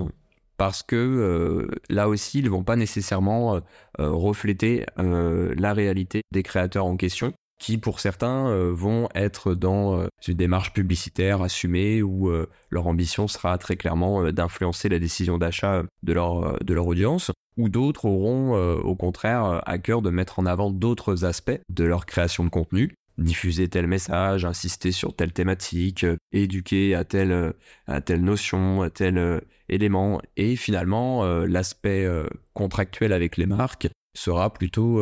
parce 0.57 0.83
que 0.83 1.67
là 1.89 2.09
aussi, 2.09 2.39
ils 2.39 2.45
ne 2.45 2.49
vont 2.49 2.63
pas 2.63 2.75
nécessairement 2.75 3.61
refléter 3.97 4.85
la 4.97 5.73
réalité 5.73 6.21
des 6.31 6.43
créateurs 6.43 6.85
en 6.85 6.97
question 6.97 7.33
qui 7.59 7.77
pour 7.77 7.99
certains 7.99 8.47
euh, 8.47 8.71
vont 8.73 9.09
être 9.13 9.53
dans 9.53 9.99
euh, 9.99 10.07
une 10.27 10.33
démarche 10.33 10.73
publicitaire 10.73 11.41
assumée 11.41 12.01
où 12.01 12.29
euh, 12.29 12.49
leur 12.69 12.87
ambition 12.87 13.27
sera 13.27 13.57
très 13.57 13.75
clairement 13.75 14.31
d'influencer 14.31 14.89
la 14.89 14.97
décision 14.97 15.37
d'achat 15.37 15.83
de 16.01 16.13
leur, 16.13 16.87
audience, 16.87 17.31
ou 17.57 17.69
d'autres 17.69 18.05
auront 18.05 18.55
au 18.77 18.95
contraire 18.95 19.61
à 19.65 19.77
cœur 19.77 20.01
de 20.01 20.09
mettre 20.09 20.39
en 20.39 20.45
avant 20.45 20.71
d'autres 20.71 21.25
aspects 21.25 21.59
de 21.69 21.83
leur 21.83 22.05
création 22.05 22.43
de 22.45 22.49
contenu, 22.49 22.93
diffuser 23.17 23.67
tel 23.67 23.87
message, 23.87 24.45
insister 24.45 24.91
sur 24.91 25.15
telle 25.15 25.33
thématique, 25.33 26.05
éduquer 26.31 26.95
à 26.95 27.03
telle, 27.03 27.53
à 27.87 28.01
telle 28.01 28.23
notion, 28.23 28.81
à 28.81 28.89
tel 28.89 29.41
élément, 29.67 30.21
et 30.37 30.55
finalement 30.55 31.25
l'aspect 31.45 32.07
contractuel 32.53 33.11
avec 33.11 33.35
les 33.35 33.45
marques 33.45 33.89
sera 34.15 34.53
plutôt 34.53 35.01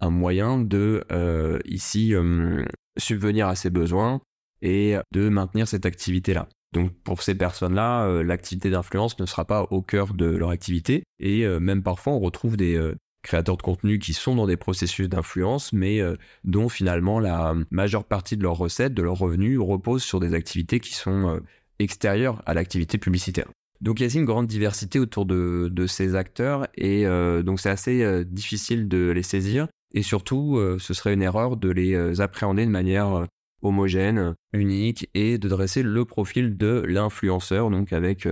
un 0.00 0.10
moyen 0.10 0.58
de 0.58 1.04
euh, 1.12 1.58
ici 1.64 2.14
euh, 2.14 2.64
subvenir 2.98 3.48
à 3.48 3.54
ses 3.54 3.70
besoins 3.70 4.20
et 4.62 4.96
de 5.12 5.28
maintenir 5.28 5.68
cette 5.68 5.86
activité-là. 5.86 6.48
Donc 6.72 6.92
pour 7.02 7.22
ces 7.22 7.34
personnes-là, 7.34 8.04
euh, 8.04 8.22
l'activité 8.22 8.70
d'influence 8.70 9.18
ne 9.18 9.26
sera 9.26 9.44
pas 9.44 9.62
au 9.70 9.82
cœur 9.82 10.14
de 10.14 10.26
leur 10.26 10.50
activité 10.50 11.04
et 11.18 11.46
même 11.46 11.82
parfois 11.82 12.14
on 12.14 12.20
retrouve 12.20 12.56
des 12.56 12.80
créateurs 13.22 13.58
de 13.58 13.62
contenu 13.62 13.98
qui 13.98 14.14
sont 14.14 14.34
dans 14.34 14.46
des 14.46 14.56
processus 14.56 15.08
d'influence 15.08 15.72
mais 15.74 16.00
dont 16.44 16.70
finalement 16.70 17.20
la 17.20 17.54
majeure 17.70 18.04
partie 18.04 18.38
de 18.38 18.42
leurs 18.42 18.56
recettes, 18.56 18.94
de 18.94 19.02
leurs 19.02 19.18
revenus 19.18 19.58
repose 19.58 20.02
sur 20.02 20.20
des 20.20 20.32
activités 20.32 20.80
qui 20.80 20.94
sont 20.94 21.40
extérieures 21.78 22.42
à 22.46 22.54
l'activité 22.54 22.96
publicitaire. 22.96 23.50
Donc 23.82 24.00
il 24.00 24.08
y 24.08 24.10
a 24.10 24.18
une 24.18 24.24
grande 24.24 24.46
diversité 24.46 24.98
autour 24.98 25.26
de 25.26 25.86
ces 25.86 26.14
acteurs 26.14 26.66
et 26.74 27.04
donc 27.42 27.60
c'est 27.60 27.70
assez 27.70 28.24
difficile 28.24 28.88
de 28.88 29.10
les 29.10 29.22
saisir. 29.22 29.68
Et 29.92 30.02
surtout, 30.02 30.56
euh, 30.56 30.78
ce 30.78 30.94
serait 30.94 31.14
une 31.14 31.22
erreur 31.22 31.56
de 31.56 31.68
les 31.68 31.94
euh, 31.94 32.20
appréhender 32.20 32.64
de 32.64 32.70
manière 32.70 33.12
euh, 33.14 33.26
homogène, 33.62 34.34
unique, 34.52 35.08
et 35.14 35.38
de 35.38 35.48
dresser 35.48 35.82
le 35.82 36.04
profil 36.04 36.56
de 36.56 36.82
l'influenceur, 36.86 37.70
donc 37.70 37.92
avec 37.92 38.26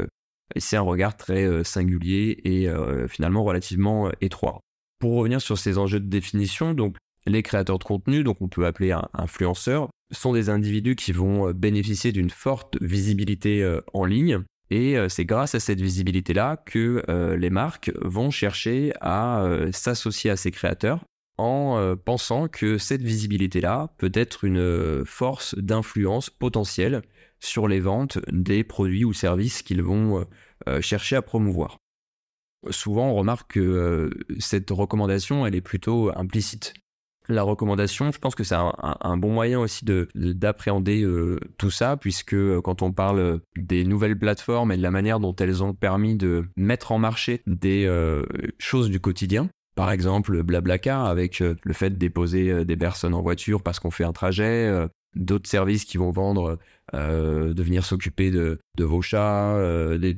ici 0.56 0.74
un 0.74 0.80
regard 0.80 1.18
très 1.18 1.62
singulier 1.64 2.40
et 2.44 2.66
finalement 3.08 3.44
relativement 3.44 4.10
étroit. 4.22 4.62
Pour 4.98 5.16
revenir 5.16 5.42
sur 5.42 5.58
ces 5.58 5.76
enjeux 5.76 6.00
de 6.00 6.08
définition, 6.08 6.72
donc 6.72 6.96
les 7.26 7.42
créateurs 7.42 7.78
de 7.78 7.84
contenu, 7.84 8.24
donc 8.24 8.40
on 8.40 8.48
peut 8.48 8.64
appeler 8.64 8.92
un 8.92 9.06
influenceur, 9.12 9.90
sont 10.10 10.32
des 10.32 10.48
individus 10.48 10.96
qui 10.96 11.12
vont 11.12 11.50
bénéficier 11.50 12.10
d'une 12.10 12.30
forte 12.30 12.80
visibilité 12.80 13.78
en 13.92 14.06
ligne. 14.06 14.44
Et 14.70 14.96
c'est 15.10 15.26
grâce 15.26 15.54
à 15.54 15.60
cette 15.60 15.82
visibilité-là 15.82 16.56
que 16.64 17.04
les 17.36 17.50
marques 17.50 17.92
vont 18.00 18.30
chercher 18.30 18.94
à 19.02 19.46
s'associer 19.72 20.30
à 20.30 20.36
ces 20.38 20.52
créateurs 20.52 21.04
en 21.38 21.78
euh, 21.78 21.94
pensant 21.94 22.48
que 22.48 22.78
cette 22.78 23.02
visibilité-là 23.02 23.92
peut 23.96 24.10
être 24.12 24.44
une 24.44 24.58
euh, 24.58 25.04
force 25.04 25.54
d'influence 25.56 26.30
potentielle 26.30 27.02
sur 27.38 27.68
les 27.68 27.80
ventes 27.80 28.18
des 28.30 28.64
produits 28.64 29.04
ou 29.04 29.12
services 29.12 29.62
qu'ils 29.62 29.82
vont 29.82 30.26
euh, 30.68 30.80
chercher 30.80 31.14
à 31.14 31.22
promouvoir. 31.22 31.78
souvent 32.70 33.10
on 33.10 33.14
remarque 33.14 33.52
que 33.52 34.10
cette 34.40 34.70
recommandation, 34.70 35.46
elle 35.46 35.54
est 35.54 35.60
plutôt 35.60 36.10
implicite 36.16 36.74
la 37.30 37.42
recommandation, 37.42 38.10
je 38.10 38.18
pense 38.18 38.34
que 38.34 38.42
c'est 38.42 38.54
un, 38.56 39.16
bon 39.18 39.30
moyen 39.30 39.60
aussi 39.60 39.84
de 39.84 40.08
d'appréhender 40.14 41.06
tout 41.58 41.70
ça, 41.70 41.98
puisque 41.98 42.34
quand 42.62 42.80
on 42.80 42.90
parle 42.90 43.42
des 43.54 43.84
nouvelles 43.84 44.18
plateformes 44.18 44.72
et 44.72 44.78
de 44.78 44.82
la 44.82 44.90
manière 44.90 45.20
dont 45.20 45.36
elles 45.36 45.62
ont 45.62 45.74
permis 45.74 46.16
de 46.16 46.46
mettre 46.56 46.90
en 46.90 46.98
marché 46.98 47.42
des 47.46 47.86
choses 48.58 48.88
du 48.88 48.98
quotidien, 48.98 49.50
par 49.78 49.92
exemple 49.92 50.42
Blablacar 50.42 51.06
avec 51.06 51.38
le 51.38 51.72
fait 51.72 51.90
de 51.90 51.94
déposer 51.94 52.64
des 52.64 52.76
personnes 52.76 53.14
en 53.14 53.22
voiture 53.22 53.62
parce 53.62 53.78
qu'on 53.78 53.92
fait 53.92 54.02
un 54.02 54.12
trajet, 54.12 54.68
d'autres 55.14 55.48
services 55.48 55.84
qui 55.84 55.98
vont 55.98 56.10
vendre, 56.10 56.58
de 56.92 57.62
venir 57.62 57.84
s'occuper 57.84 58.32
de, 58.32 58.58
vos 58.76 59.02
chats, 59.02 59.56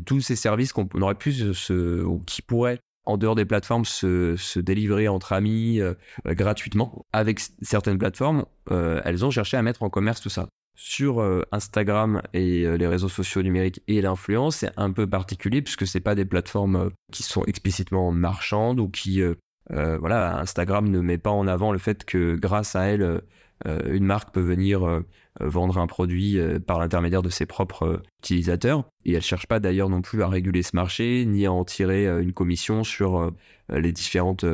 tous 0.06 0.22
ces 0.22 0.34
services 0.34 0.72
qu'on 0.72 0.88
aurait 1.02 1.14
pu 1.14 1.34
ou 1.70 2.20
qui 2.20 2.40
pourraient 2.40 2.80
en 3.10 3.16
dehors 3.16 3.34
des 3.34 3.44
plateformes 3.44 3.84
se, 3.84 4.58
délivrer 4.58 5.08
entre 5.08 5.32
amis 5.32 5.80
euh, 5.80 5.94
euh, 6.26 6.34
gratuitement. 6.34 7.04
Avec 7.12 7.40
certaines 7.62 7.98
plateformes, 7.98 8.44
euh, 8.70 9.00
elles 9.04 9.24
ont 9.24 9.30
cherché 9.30 9.56
à 9.56 9.62
mettre 9.62 9.82
en 9.82 9.90
commerce 9.90 10.20
tout 10.20 10.30
ça. 10.30 10.48
Sur 10.76 11.22
Instagram 11.52 12.22
et 12.32 12.64
les 12.78 12.86
réseaux 12.86 13.10
sociaux 13.10 13.42
numériques 13.42 13.82
et 13.86 14.00
l'influence, 14.00 14.56
c'est 14.58 14.70
un 14.78 14.90
peu 14.92 15.06
particulier 15.06 15.60
puisque 15.60 15.86
c'est 15.86 16.00
pas 16.00 16.14
des 16.14 16.24
plateformes 16.24 16.90
qui 17.12 17.22
sont 17.22 17.44
explicitement 17.44 18.12
marchandes 18.12 18.80
ou 18.80 18.88
qui 18.88 19.20
voilà, 19.68 20.38
Instagram 20.38 20.88
ne 20.88 21.00
met 21.00 21.18
pas 21.18 21.30
en 21.30 21.46
avant 21.46 21.72
le 21.72 21.78
fait 21.78 22.04
que 22.04 22.34
grâce 22.34 22.74
à 22.74 22.84
elle, 22.84 23.22
une 23.66 24.04
marque 24.04 24.32
peut 24.32 24.40
venir 24.40 25.02
euh, 25.40 25.48
vendre 25.48 25.78
un 25.78 25.86
produit 25.86 26.38
euh, 26.38 26.58
par 26.58 26.80
l'intermédiaire 26.80 27.22
de 27.22 27.28
ses 27.28 27.46
propres 27.46 27.86
euh, 27.86 28.02
utilisateurs. 28.18 28.84
Et 29.04 29.10
elle 29.10 29.16
ne 29.16 29.22
cherche 29.22 29.46
pas 29.46 29.60
d'ailleurs 29.60 29.88
non 29.88 30.02
plus 30.02 30.22
à 30.22 30.28
réguler 30.28 30.62
ce 30.62 30.74
marché, 30.74 31.24
ni 31.24 31.46
à 31.46 31.52
en 31.52 31.64
tirer 31.64 32.06
une 32.20 32.32
commission 32.32 32.84
sur 32.84 33.32
les 33.70 33.92
différentes 33.92 34.44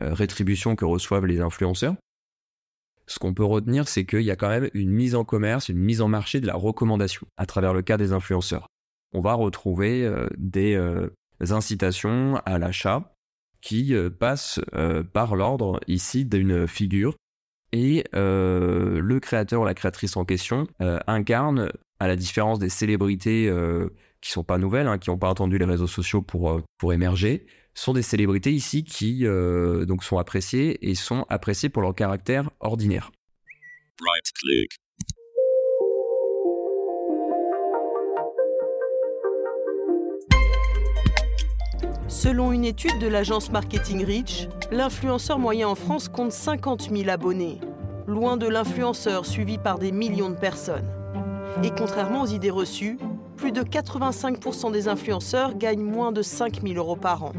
rétributions 0.00 0.76
que 0.76 0.84
reçoivent 0.84 1.26
les 1.26 1.40
influenceurs. 1.40 1.94
Ce 3.06 3.18
qu'on 3.18 3.34
peut 3.34 3.44
retenir, 3.44 3.88
c'est 3.88 4.06
qu'il 4.06 4.22
y 4.22 4.30
a 4.30 4.36
quand 4.36 4.48
même 4.48 4.70
une 4.72 4.90
mise 4.90 5.14
en 5.14 5.24
commerce, 5.24 5.68
une 5.68 5.78
mise 5.78 6.00
en 6.00 6.08
marché 6.08 6.40
de 6.40 6.46
la 6.46 6.54
recommandation 6.54 7.26
à 7.36 7.46
travers 7.46 7.74
le 7.74 7.82
cas 7.82 7.96
des 7.96 8.12
influenceurs. 8.12 8.68
On 9.12 9.20
va 9.20 9.34
retrouver 9.34 10.10
des 10.38 10.78
incitations 11.40 12.40
à 12.46 12.58
l'achat 12.58 13.12
qui 13.60 13.94
passent 14.18 14.60
par 15.12 15.36
l'ordre 15.36 15.80
ici 15.86 16.24
d'une 16.24 16.66
figure 16.66 17.14
et 17.72 18.04
euh, 18.14 19.00
le 19.00 19.20
créateur 19.20 19.62
ou 19.62 19.64
la 19.64 19.74
créatrice 19.74 20.16
en 20.16 20.24
question 20.24 20.66
euh, 20.80 20.98
incarne, 21.06 21.70
à 22.00 22.08
la 22.08 22.16
différence 22.16 22.58
des 22.58 22.68
célébrités 22.68 23.48
euh, 23.48 23.90
qui 24.20 24.30
sont 24.30 24.44
pas 24.44 24.58
nouvelles, 24.58 24.86
hein, 24.86 24.98
qui 24.98 25.10
n'ont 25.10 25.18
pas 25.18 25.28
entendu 25.28 25.58
les 25.58 25.64
réseaux 25.64 25.86
sociaux 25.86 26.22
pour, 26.22 26.62
pour 26.78 26.92
émerger, 26.92 27.46
sont 27.74 27.92
des 27.92 28.02
célébrités 28.02 28.52
ici 28.52 28.84
qui 28.84 29.24
donc 29.24 30.02
sont 30.02 30.18
appréciées 30.18 30.90
et 30.90 30.94
sont 30.94 31.24
appréciées 31.28 31.68
pour 31.68 31.82
leur 31.82 31.94
caractère 31.94 32.50
ordinaire. 32.60 33.12
Right 34.00 34.32
click. 34.34 34.72
Selon 42.10 42.50
une 42.50 42.64
étude 42.64 42.98
de 42.98 43.06
l'agence 43.06 43.52
Marketing 43.52 44.04
Reach, 44.04 44.48
l'influenceur 44.72 45.38
moyen 45.38 45.68
en 45.68 45.76
France 45.76 46.08
compte 46.08 46.32
50 46.32 46.90
000 46.90 47.08
abonnés, 47.08 47.60
loin 48.08 48.36
de 48.36 48.48
l'influenceur 48.48 49.24
suivi 49.24 49.58
par 49.58 49.78
des 49.78 49.92
millions 49.92 50.28
de 50.28 50.34
personnes. 50.34 50.90
Et 51.62 51.70
contrairement 51.70 52.22
aux 52.22 52.26
idées 52.26 52.50
reçues, 52.50 52.98
plus 53.36 53.52
de 53.52 53.62
85% 53.62 54.72
des 54.72 54.88
influenceurs 54.88 55.56
gagnent 55.56 55.84
moins 55.84 56.10
de 56.10 56.22
5 56.22 56.62
000 56.62 56.74
euros 56.74 56.96
par 56.96 57.22
an. 57.22 57.32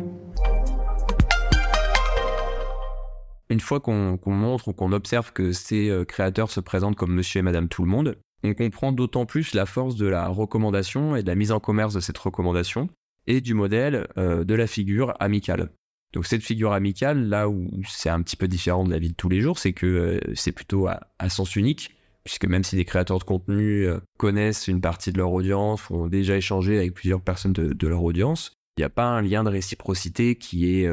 Une 3.49 3.59
fois 3.59 3.81
qu'on 3.81 4.17
montre 4.25 4.69
ou 4.69 4.73
qu'on 4.73 4.93
observe 4.93 5.33
que 5.33 5.51
ces 5.51 5.89
euh, 5.89 6.05
créateurs 6.05 6.49
se 6.49 6.61
présentent 6.61 6.95
comme 6.95 7.13
monsieur 7.13 7.39
et 7.39 7.43
madame 7.43 7.67
tout 7.67 7.83
le 7.83 7.89
monde, 7.89 8.17
on 8.45 8.53
comprend 8.53 8.93
d'autant 8.93 9.25
plus 9.25 9.53
la 9.53 9.65
force 9.65 9.97
de 9.97 10.07
la 10.07 10.29
recommandation 10.29 11.17
et 11.17 11.23
de 11.23 11.27
la 11.27 11.35
mise 11.35 11.51
en 11.51 11.59
commerce 11.59 11.93
de 11.93 11.99
cette 11.99 12.17
recommandation, 12.17 12.87
et 13.27 13.41
du 13.41 13.53
modèle 13.53 14.07
euh, 14.17 14.43
de 14.43 14.55
la 14.55 14.67
figure 14.67 15.13
amicale. 15.19 15.69
Donc 16.13 16.25
cette 16.25 16.43
figure 16.43 16.73
amicale, 16.73 17.27
là 17.29 17.47
où 17.47 17.69
c'est 17.87 18.09
un 18.09 18.21
petit 18.21 18.35
peu 18.35 18.47
différent 18.47 18.83
de 18.83 18.91
la 18.91 18.99
vie 18.99 19.09
de 19.09 19.15
tous 19.15 19.29
les 19.29 19.41
jours, 19.41 19.57
c'est 19.57 19.73
que 19.73 19.85
euh, 19.85 20.19
c'est 20.35 20.51
plutôt 20.51 20.87
à, 20.87 21.29
sens 21.29 21.55
unique, 21.55 21.95
puisque 22.23 22.45
même 22.45 22.63
si 22.63 22.75
des 22.75 22.85
créateurs 22.85 23.19
de 23.19 23.23
contenu 23.23 23.87
euh, 23.87 23.99
connaissent 24.17 24.67
une 24.67 24.81
partie 24.81 25.11
de 25.13 25.17
leur 25.17 25.31
audience, 25.31 25.89
ont 25.89 26.07
déjà 26.07 26.35
échangé 26.35 26.77
avec 26.77 26.93
plusieurs 26.93 27.21
personnes 27.21 27.53
de, 27.53 27.87
leur 27.87 28.03
audience, 28.03 28.53
il 28.77 28.81
n'y 28.81 28.85
a 28.85 28.89
pas 28.89 29.05
un 29.05 29.21
lien 29.21 29.43
de 29.43 29.49
réciprocité 29.49 30.35
qui 30.35 30.75
est 30.75 30.89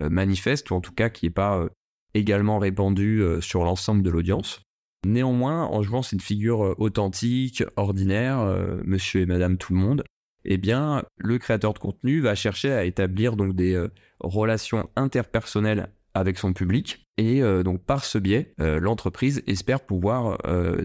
manifeste, 0.00 0.70
ou 0.70 0.74
en 0.74 0.80
tout 0.80 0.92
cas 0.92 1.08
qui 1.10 1.26
n'est 1.26 1.30
pas 1.30 1.64
également 2.12 2.58
répandu 2.58 3.22
sur 3.40 3.62
l'ensemble 3.62 4.02
de 4.02 4.10
l'audience. 4.10 4.62
Néanmoins, 5.06 5.64
en 5.64 5.80
jouant 5.80 6.02
cette 6.02 6.22
figure 6.22 6.74
authentique, 6.78 7.62
ordinaire, 7.76 8.44
monsieur 8.84 9.20
et 9.20 9.26
madame 9.26 9.58
tout 9.58 9.72
le 9.72 9.78
monde, 9.78 10.02
eh 10.44 10.56
bien, 10.56 11.04
le 11.16 11.38
créateur 11.38 11.74
de 11.74 11.78
contenu 11.78 12.20
va 12.20 12.34
chercher 12.34 12.72
à 12.72 12.84
établir 12.84 13.36
donc 13.36 13.54
des 13.54 13.74
euh, 13.74 13.88
relations 14.20 14.88
interpersonnelles 14.96 15.90
avec 16.14 16.38
son 16.38 16.52
public. 16.52 17.06
Et 17.18 17.42
euh, 17.42 17.62
donc, 17.62 17.84
par 17.84 18.04
ce 18.04 18.18
biais, 18.18 18.54
euh, 18.60 18.80
l'entreprise 18.80 19.42
espère 19.46 19.80
pouvoir 19.80 20.38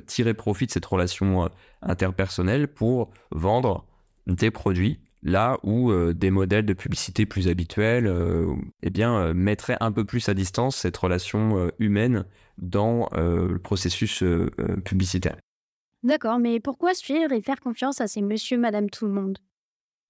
tirer 0.06 0.34
profit 0.34 0.68
de 0.68 0.72
cette 0.72 0.86
relation 0.86 1.50
interpersonnelle 1.82 2.68
pour 2.68 3.12
vendre 3.32 3.86
des 4.28 4.52
produits 4.52 5.00
là 5.24 5.58
où 5.64 5.92
des 6.14 6.30
modèles 6.30 6.68
de 6.68 6.74
publicité 6.74 7.26
plus 7.26 7.48
habituels 7.48 8.14
eh 8.84 8.90
bien, 8.92 9.34
mettraient 9.34 9.78
un 9.80 9.92
peu 9.92 10.06
plus 10.06 10.30
à 10.30 10.36
distance 10.36 10.76
cette 10.76 10.96
relation 10.98 11.72
humaine 11.80 12.26
dans 12.60 13.10
le 13.16 13.58
processus 13.58 14.24
publicitaire. 14.84 15.38
D'accord, 16.06 16.38
mais 16.38 16.60
pourquoi 16.60 16.94
suivre 16.94 17.32
et 17.32 17.42
faire 17.42 17.60
confiance 17.60 18.00
à 18.00 18.08
ces 18.08 18.22
monsieur, 18.22 18.60
madame, 18.60 18.92
tout 18.92 19.08
le 19.08 19.12
monde? 19.12 19.40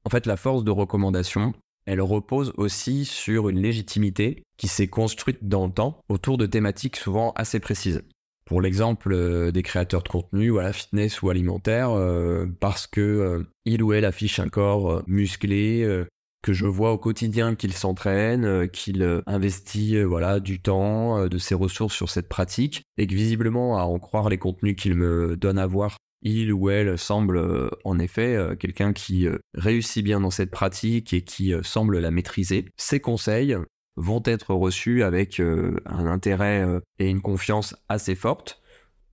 En 0.04 0.10
fait, 0.10 0.26
la 0.26 0.36
force 0.36 0.66
de 0.66 0.72
recommandation, 0.72 1.54
elle 1.86 2.02
repose 2.02 2.52
aussi 2.58 3.06
sur 3.06 3.48
une 3.48 3.62
légitimité 3.62 4.44
qui 4.58 4.68
s'est 4.68 4.90
construite 4.90 5.48
dans 5.48 5.68
le 5.68 5.72
temps 5.72 6.02
autour 6.10 6.38
de 6.38 6.48
thématiques 6.48 6.98
souvent 6.98 7.32
assez 7.38 7.62
précises. 7.62 8.04
Pour 8.44 8.60
l'exemple 8.60 9.14
euh, 9.14 9.52
des 9.52 9.64
créateurs 9.64 10.04
de 10.04 10.10
contenu, 10.10 10.50
voilà, 10.50 10.74
fitness 10.74 11.22
ou 11.22 11.30
alimentaire, 11.30 11.92
euh, 11.92 12.46
parce 12.60 12.88
que 12.88 13.00
euh, 13.00 13.44
il 13.64 13.82
ou 13.82 13.94
elle 13.94 14.04
affiche 14.04 14.40
un 14.40 14.50
corps 14.50 15.02
musclé, 15.08 16.06
que 16.46 16.54
je 16.54 16.68
vois 16.68 16.92
au 16.92 17.00
quotidien 17.00 17.56
qu'il 17.56 17.74
s'entraîne, 17.74 18.70
qu'il 18.70 19.24
investit 19.26 20.00
voilà 20.04 20.40
du 20.40 20.62
temps, 20.62 21.28
de 21.28 21.38
ses 21.40 21.56
ressources 21.56 21.96
sur 21.96 22.12
cette 22.12 22.30
pratique, 22.30 22.84
et 23.00 23.08
que 23.08 23.16
visiblement, 23.16 23.80
à 23.80 23.86
en 23.86 23.98
croire 23.98 24.30
les 24.30 24.38
contenus 24.38 24.76
qu'il 24.76 24.94
me 24.94 25.36
donne 25.38 25.58
à 25.58 25.66
voir, 25.66 25.98
il 26.22 26.54
ou 26.54 26.70
elle 26.70 27.00
semble 27.00 27.72
en 27.84 27.98
effet 27.98 28.38
quelqu'un 28.60 28.94
qui 28.94 29.28
réussit 29.56 30.06
bien 30.06 30.20
dans 30.20 30.30
cette 30.30 30.52
pratique 30.52 31.14
et 31.14 31.24
qui 31.24 31.52
semble 31.64 31.98
la 31.98 32.12
maîtriser. 32.12 32.66
Ses 32.78 33.00
conseils 33.00 33.58
vont 33.96 34.22
être 34.24 34.54
reçus 34.54 35.02
avec 35.02 35.40
un 35.40 36.06
intérêt 36.06 36.64
et 37.00 37.10
une 37.10 37.22
confiance 37.22 37.76
assez 37.90 38.14
forte, 38.14 38.62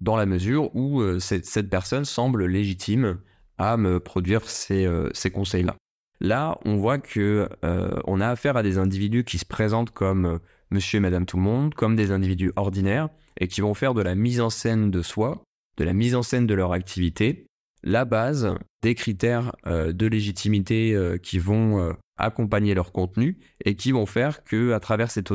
dans 0.03 0.17
la 0.17 0.27
mesure 0.27 0.77
où 0.77 1.03
cette, 1.19 1.71
personne 1.71 2.05
semble 2.05 2.45
légitime 2.45 3.21
à 3.57 3.79
me 3.79 4.01
produire 4.01 4.47
ces 4.51 5.31
conseils-là. 5.33 5.77
Là, 6.23 6.57
on 6.65 6.77
voit 6.77 6.99
que 6.99 7.49
euh, 7.65 7.99
on 8.05 8.21
a 8.21 8.29
affaire 8.29 8.57
à 8.57 8.63
des 8.63 8.79
individus 8.79 9.25
qui 9.25 9.39
se 9.39 9.45
présentent 9.45 9.91
comme 9.91 10.25
euh, 10.25 10.39
monsieur 10.71 10.99
et 10.99 11.01
madame 11.01 11.27
tout 11.27 11.37
le 11.37 11.43
monde, 11.43 11.75
comme 11.75 11.97
des 11.97 12.13
individus 12.13 12.53
ordinaires, 12.55 13.09
et 13.41 13.49
qui 13.49 13.61
vont 13.61 13.75
faire 13.75 13.93
de 13.93 14.03
la 14.03 14.15
mise 14.15 14.41
en 14.41 14.49
scène 14.49 14.93
de 14.93 15.03
soi, 15.03 15.43
de 15.79 15.85
la 15.85 15.93
mise 15.93 16.15
en 16.15 16.23
scène 16.23 16.47
de 16.47 16.55
leur 16.55 16.73
activité, 16.73 17.47
la 17.83 18.05
base 18.05 18.55
des 18.83 18.95
critères 18.95 19.51
euh, 19.67 19.93
de 19.93 20.07
légitimité 20.07 20.97
qui 21.25 21.41
vont 21.41 21.93
accompagner 22.17 22.75
leur 22.75 22.93
contenu 22.93 23.39
et 23.65 23.75
qui 23.75 23.91
vont 23.91 24.07
faire 24.07 24.45
que 24.45 24.73
à 24.75 24.79
travers 24.79 25.11
cette 25.11 25.33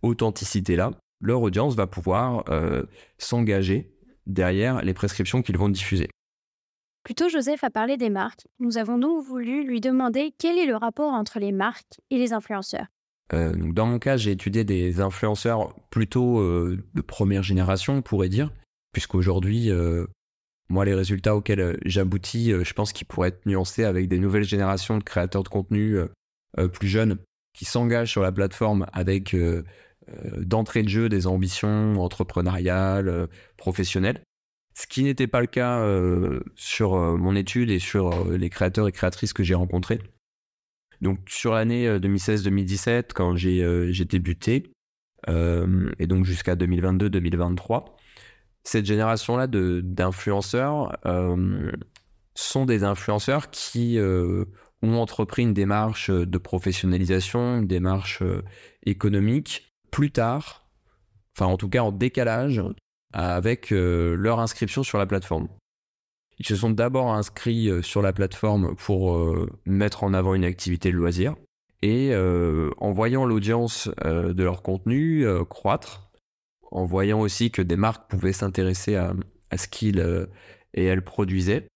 authenticité 0.00 0.74
là, 0.74 0.92
leur 1.20 1.42
audience 1.42 1.74
va 1.74 1.86
pouvoir 1.86 2.44
s'engager 3.18 3.92
derrière 4.26 4.82
les 4.82 4.94
prescriptions 4.94 5.42
qu'ils 5.42 5.58
vont 5.58 5.68
diffuser. 5.68 6.08
Plutôt, 7.02 7.28
Joseph 7.28 7.64
a 7.64 7.70
parlé 7.70 7.96
des 7.96 8.10
marques. 8.10 8.46
Nous 8.58 8.76
avons 8.76 8.98
donc 8.98 9.24
voulu 9.24 9.64
lui 9.64 9.80
demander 9.80 10.34
quel 10.38 10.58
est 10.58 10.66
le 10.66 10.76
rapport 10.76 11.12
entre 11.12 11.38
les 11.38 11.52
marques 11.52 12.00
et 12.10 12.18
les 12.18 12.32
influenceurs. 12.32 12.86
Euh, 13.32 13.52
dans 13.56 13.86
mon 13.86 13.98
cas, 13.98 14.16
j'ai 14.16 14.32
étudié 14.32 14.64
des 14.64 15.00
influenceurs 15.00 15.74
plutôt 15.90 16.40
euh, 16.40 16.78
de 16.94 17.00
première 17.00 17.42
génération, 17.42 17.94
on 17.94 18.02
pourrait 18.02 18.28
dire, 18.28 18.52
puisqu'aujourd'hui, 18.92 19.70
euh, 19.70 20.06
moi, 20.68 20.84
les 20.84 20.94
résultats 20.94 21.36
auxquels 21.36 21.78
j'aboutis, 21.84 22.52
je 22.52 22.72
pense 22.74 22.92
qu'ils 22.92 23.06
pourraient 23.06 23.28
être 23.28 23.46
nuancés 23.46 23.84
avec 23.84 24.08
des 24.08 24.18
nouvelles 24.18 24.44
générations 24.44 24.98
de 24.98 25.02
créateurs 25.02 25.42
de 25.42 25.48
contenu 25.48 25.98
plus 26.72 26.86
jeunes 26.86 27.18
qui 27.58 27.64
s'engagent 27.64 28.12
sur 28.12 28.22
la 28.22 28.30
plateforme 28.30 28.86
avec 28.92 29.34
d'entrée 30.36 30.84
de 30.84 30.88
jeu 30.88 31.08
des 31.08 31.26
ambitions 31.26 32.00
entrepreneuriales, 32.00 33.26
professionnelles. 33.56 34.22
Ce 34.74 34.86
qui 34.86 35.02
n'était 35.02 35.26
pas 35.26 35.40
le 35.40 35.46
cas 35.46 35.80
euh, 35.80 36.40
sur 36.54 36.94
euh, 36.94 37.16
mon 37.16 37.34
étude 37.34 37.70
et 37.70 37.78
sur 37.78 38.12
euh, 38.12 38.36
les 38.36 38.50
créateurs 38.50 38.88
et 38.88 38.92
créatrices 38.92 39.32
que 39.32 39.42
j'ai 39.42 39.54
rencontrés. 39.54 40.00
Donc 41.00 41.18
sur 41.28 41.54
l'année 41.54 41.88
2016-2017, 41.98 43.12
quand 43.14 43.34
j'ai 43.34 44.04
débuté, 44.04 44.70
et 45.26 46.06
donc 46.06 46.26
jusqu'à 46.26 46.56
2022-2023, 46.56 47.86
cette 48.64 48.84
génération-là 48.84 49.46
d'influenceurs 49.46 50.98
sont 52.34 52.66
des 52.66 52.84
influenceurs 52.84 53.48
qui 53.48 53.98
ont 53.98 54.94
entrepris 54.94 55.40
une 55.44 55.54
démarche 55.54 56.10
de 56.10 56.36
professionnalisation, 56.36 57.60
une 57.60 57.66
démarche 57.66 58.22
économique 58.84 59.72
plus 59.90 60.10
tard, 60.10 60.68
enfin 61.34 61.50
en 61.50 61.56
tout 61.56 61.70
cas 61.70 61.80
en 61.80 61.92
décalage 61.92 62.62
avec 63.12 63.70
leur 63.70 64.40
inscription 64.40 64.82
sur 64.82 64.98
la 64.98 65.06
plateforme. 65.06 65.48
Ils 66.40 66.46
se 66.46 66.56
sont 66.56 66.70
d'abord 66.70 67.12
inscrits 67.12 67.68
euh, 67.68 67.82
sur 67.82 68.00
la 68.00 68.14
plateforme 68.14 68.74
pour 68.74 69.14
euh, 69.14 69.46
mettre 69.66 70.04
en 70.04 70.14
avant 70.14 70.34
une 70.34 70.44
activité 70.44 70.90
de 70.90 70.96
loisir. 70.96 71.36
Et 71.82 72.12
euh, 72.12 72.70
en 72.78 72.92
voyant 72.92 73.26
l'audience 73.26 73.88
de 74.04 74.42
leur 74.42 74.62
contenu 74.62 75.24
croître, 75.48 76.10
en 76.70 76.84
voyant 76.84 77.20
aussi 77.20 77.50
que 77.50 77.62
des 77.62 77.76
marques 77.76 78.10
pouvaient 78.10 78.34
s'intéresser 78.34 78.96
à, 78.96 79.14
ce 79.56 79.66
qu'ils 79.66 80.28
et 80.74 80.84
elles 80.84 81.02
produisaient, 81.02 81.68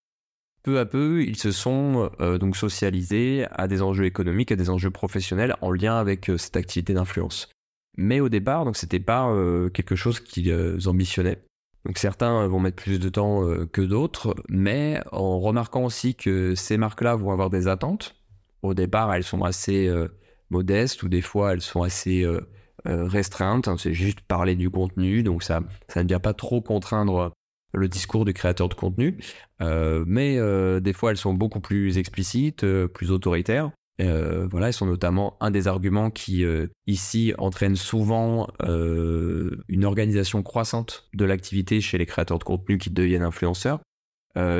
peu 0.63 0.79
à 0.79 0.85
peu, 0.85 1.23
ils 1.23 1.39
se 1.39 1.53
sont 1.53 2.11
donc 2.21 2.55
socialisés 2.55 3.47
à 3.51 3.67
des 3.67 3.81
enjeux 3.81 4.05
économiques, 4.05 4.53
à 4.53 4.57
des 4.57 4.69
enjeux 4.69 4.91
professionnels 4.91 5.57
en 5.63 5.71
lien 5.71 5.97
avec 5.97 6.31
cette 6.37 6.59
activité 6.59 6.93
d'influence. 6.93 7.54
Mais 7.97 8.21
au 8.21 8.29
départ, 8.29 8.65
donc 8.65 8.77
c'était 8.77 9.01
pas 9.01 9.33
quelque 9.73 9.95
chose 9.95 10.21
qu'ils 10.21 10.53
ambitionnaient. 10.87 11.39
Donc 11.85 11.99
certains 11.99 12.47
vont 12.47 12.61
mettre 12.61 12.83
plus 12.83 12.99
de 12.99 13.09
temps 13.09 13.47
euh, 13.47 13.67
que 13.67 13.83
d'autres, 13.83 14.35
mais 14.49 15.01
en 15.13 15.39
remarquant 15.39 15.85
aussi 15.85 16.15
que 16.15 16.55
ces 16.55 16.79
marques-là 16.79 17.15
vont 17.17 17.31
avoir 17.31 17.51
des 17.51 17.69
attentes. 17.69 18.17
Au 18.63 18.73
départ, 18.73 19.13
elles 19.13 19.25
sont 19.25 19.45
assez 19.45 19.87
euh, 19.87 20.09
modestes 20.49 21.03
ou 21.03 21.09
des 21.09 21.21
fois 21.21 21.53
elles 21.53 21.61
sont 21.61 21.83
assez 21.83 22.25
euh, 22.25 22.41
restreintes. 22.87 23.69
C'est 23.77 23.93
juste 23.93 24.21
parler 24.23 24.57
du 24.57 24.71
contenu, 24.71 25.23
donc 25.23 25.43
ça, 25.43 25.61
ça 25.89 26.03
ne 26.03 26.09
vient 26.09 26.21
pas 26.21 26.33
trop 26.33 26.63
contraindre 26.63 27.33
le 27.75 27.89
discours 27.89 28.25
du 28.25 28.33
créateur 28.33 28.69
de 28.69 28.75
contenu. 28.75 29.19
mais 29.61 30.39
des 30.81 30.93
fois, 30.93 31.11
elles 31.11 31.17
sont 31.17 31.35
beaucoup 31.35 31.59
plus 31.59 31.99
explicites, 31.99 32.65
plus 32.87 33.11
autoritaires. 33.11 33.73
Euh, 34.01 34.49
voilà, 34.51 34.71
ils 34.71 34.73
sont 34.73 34.87
notamment 34.87 35.37
un 35.41 35.51
des 35.51 35.69
arguments 35.69 36.11
qui 36.11 36.45
euh, 36.45 36.67
ici 36.87 37.33
entraînent 37.39 37.77
souvent 37.77 38.49
euh, 38.63 39.63
une 39.69 39.85
organisation 39.85 40.43
croissante 40.43 41.09
de 41.15 41.25
l'activité 41.25 41.81
chez 41.81 41.97
les 41.97 42.07
créateurs 42.07 42.39
de 42.39 42.45
contenu 42.45 42.79
qui 42.79 42.91
deviennent 42.91 43.23
influenceurs. 43.23 43.81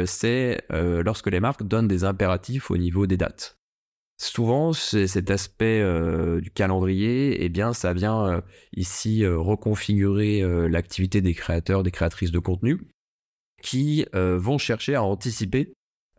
c'est 0.07 0.63
lorsque 0.71 1.29
les 1.29 1.41
marques 1.41 1.65
donnent 1.65 1.89
des 1.89 2.05
impératifs 2.05 2.71
au 2.71 2.77
niveau 2.77 3.07
des 3.07 3.17
dates. 3.17 3.59
Souvent, 4.23 4.73
cet 4.73 5.31
aspect 5.31 5.83
du 6.41 6.51
calendrier, 6.53 7.45
eh 7.45 7.49
bien, 7.49 7.73
ça 7.73 7.93
vient 7.93 8.41
ici 8.77 9.27
reconfigurer 9.27 10.43
l'activité 10.69 11.21
des 11.21 11.35
créateurs, 11.35 11.83
des 11.83 11.91
créatrices 11.91 12.31
de 12.31 12.39
contenu, 12.39 12.87
qui 13.63 14.07
vont 14.13 14.59
chercher 14.59 14.95
à 14.95 15.03
anticiper 15.03 15.75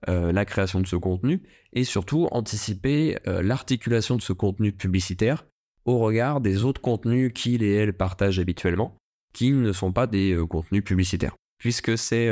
euh, 0.08 0.32
la 0.32 0.46
création 0.46 0.82
de 0.82 0.88
ce 0.88 0.96
contenu 0.96 1.41
et 1.74 1.84
surtout 1.84 2.28
anticiper 2.30 3.18
euh, 3.28 3.41
l'articulation 3.41 4.15
de 4.15 4.22
ce 4.22 4.34
contenu 4.34 4.72
publicitaire 4.72 5.48
au 5.86 5.98
regard 5.98 6.41
des 6.41 6.63
autres 6.63 6.82
contenus 6.82 7.32
qu'ils 7.34 7.63
et 7.63 7.74
elles 7.74 7.94
partagent 7.94 8.38
habituellement, 8.38 8.98
qui 9.34 9.52
ne 9.52 9.72
sont 9.72 9.91
pas 9.91 10.06
des 10.06 10.34
euh, 10.34 10.46
contenus 10.46 10.84
publicitaires. 10.84 11.36
Puisque 11.58 11.98
c'est 11.98 12.30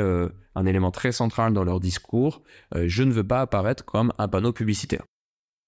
un 0.54 0.66
élément 0.66 0.90
très 0.90 1.10
central 1.10 1.54
dans 1.54 1.64
leur 1.64 1.80
discours, 1.80 2.42
je 2.76 3.02
ne 3.02 3.10
veux 3.10 3.26
pas 3.26 3.40
apparaître 3.40 3.84
comme 3.84 4.12
un 4.18 4.28
panneau 4.28 4.52
publicitaire. 4.52 5.02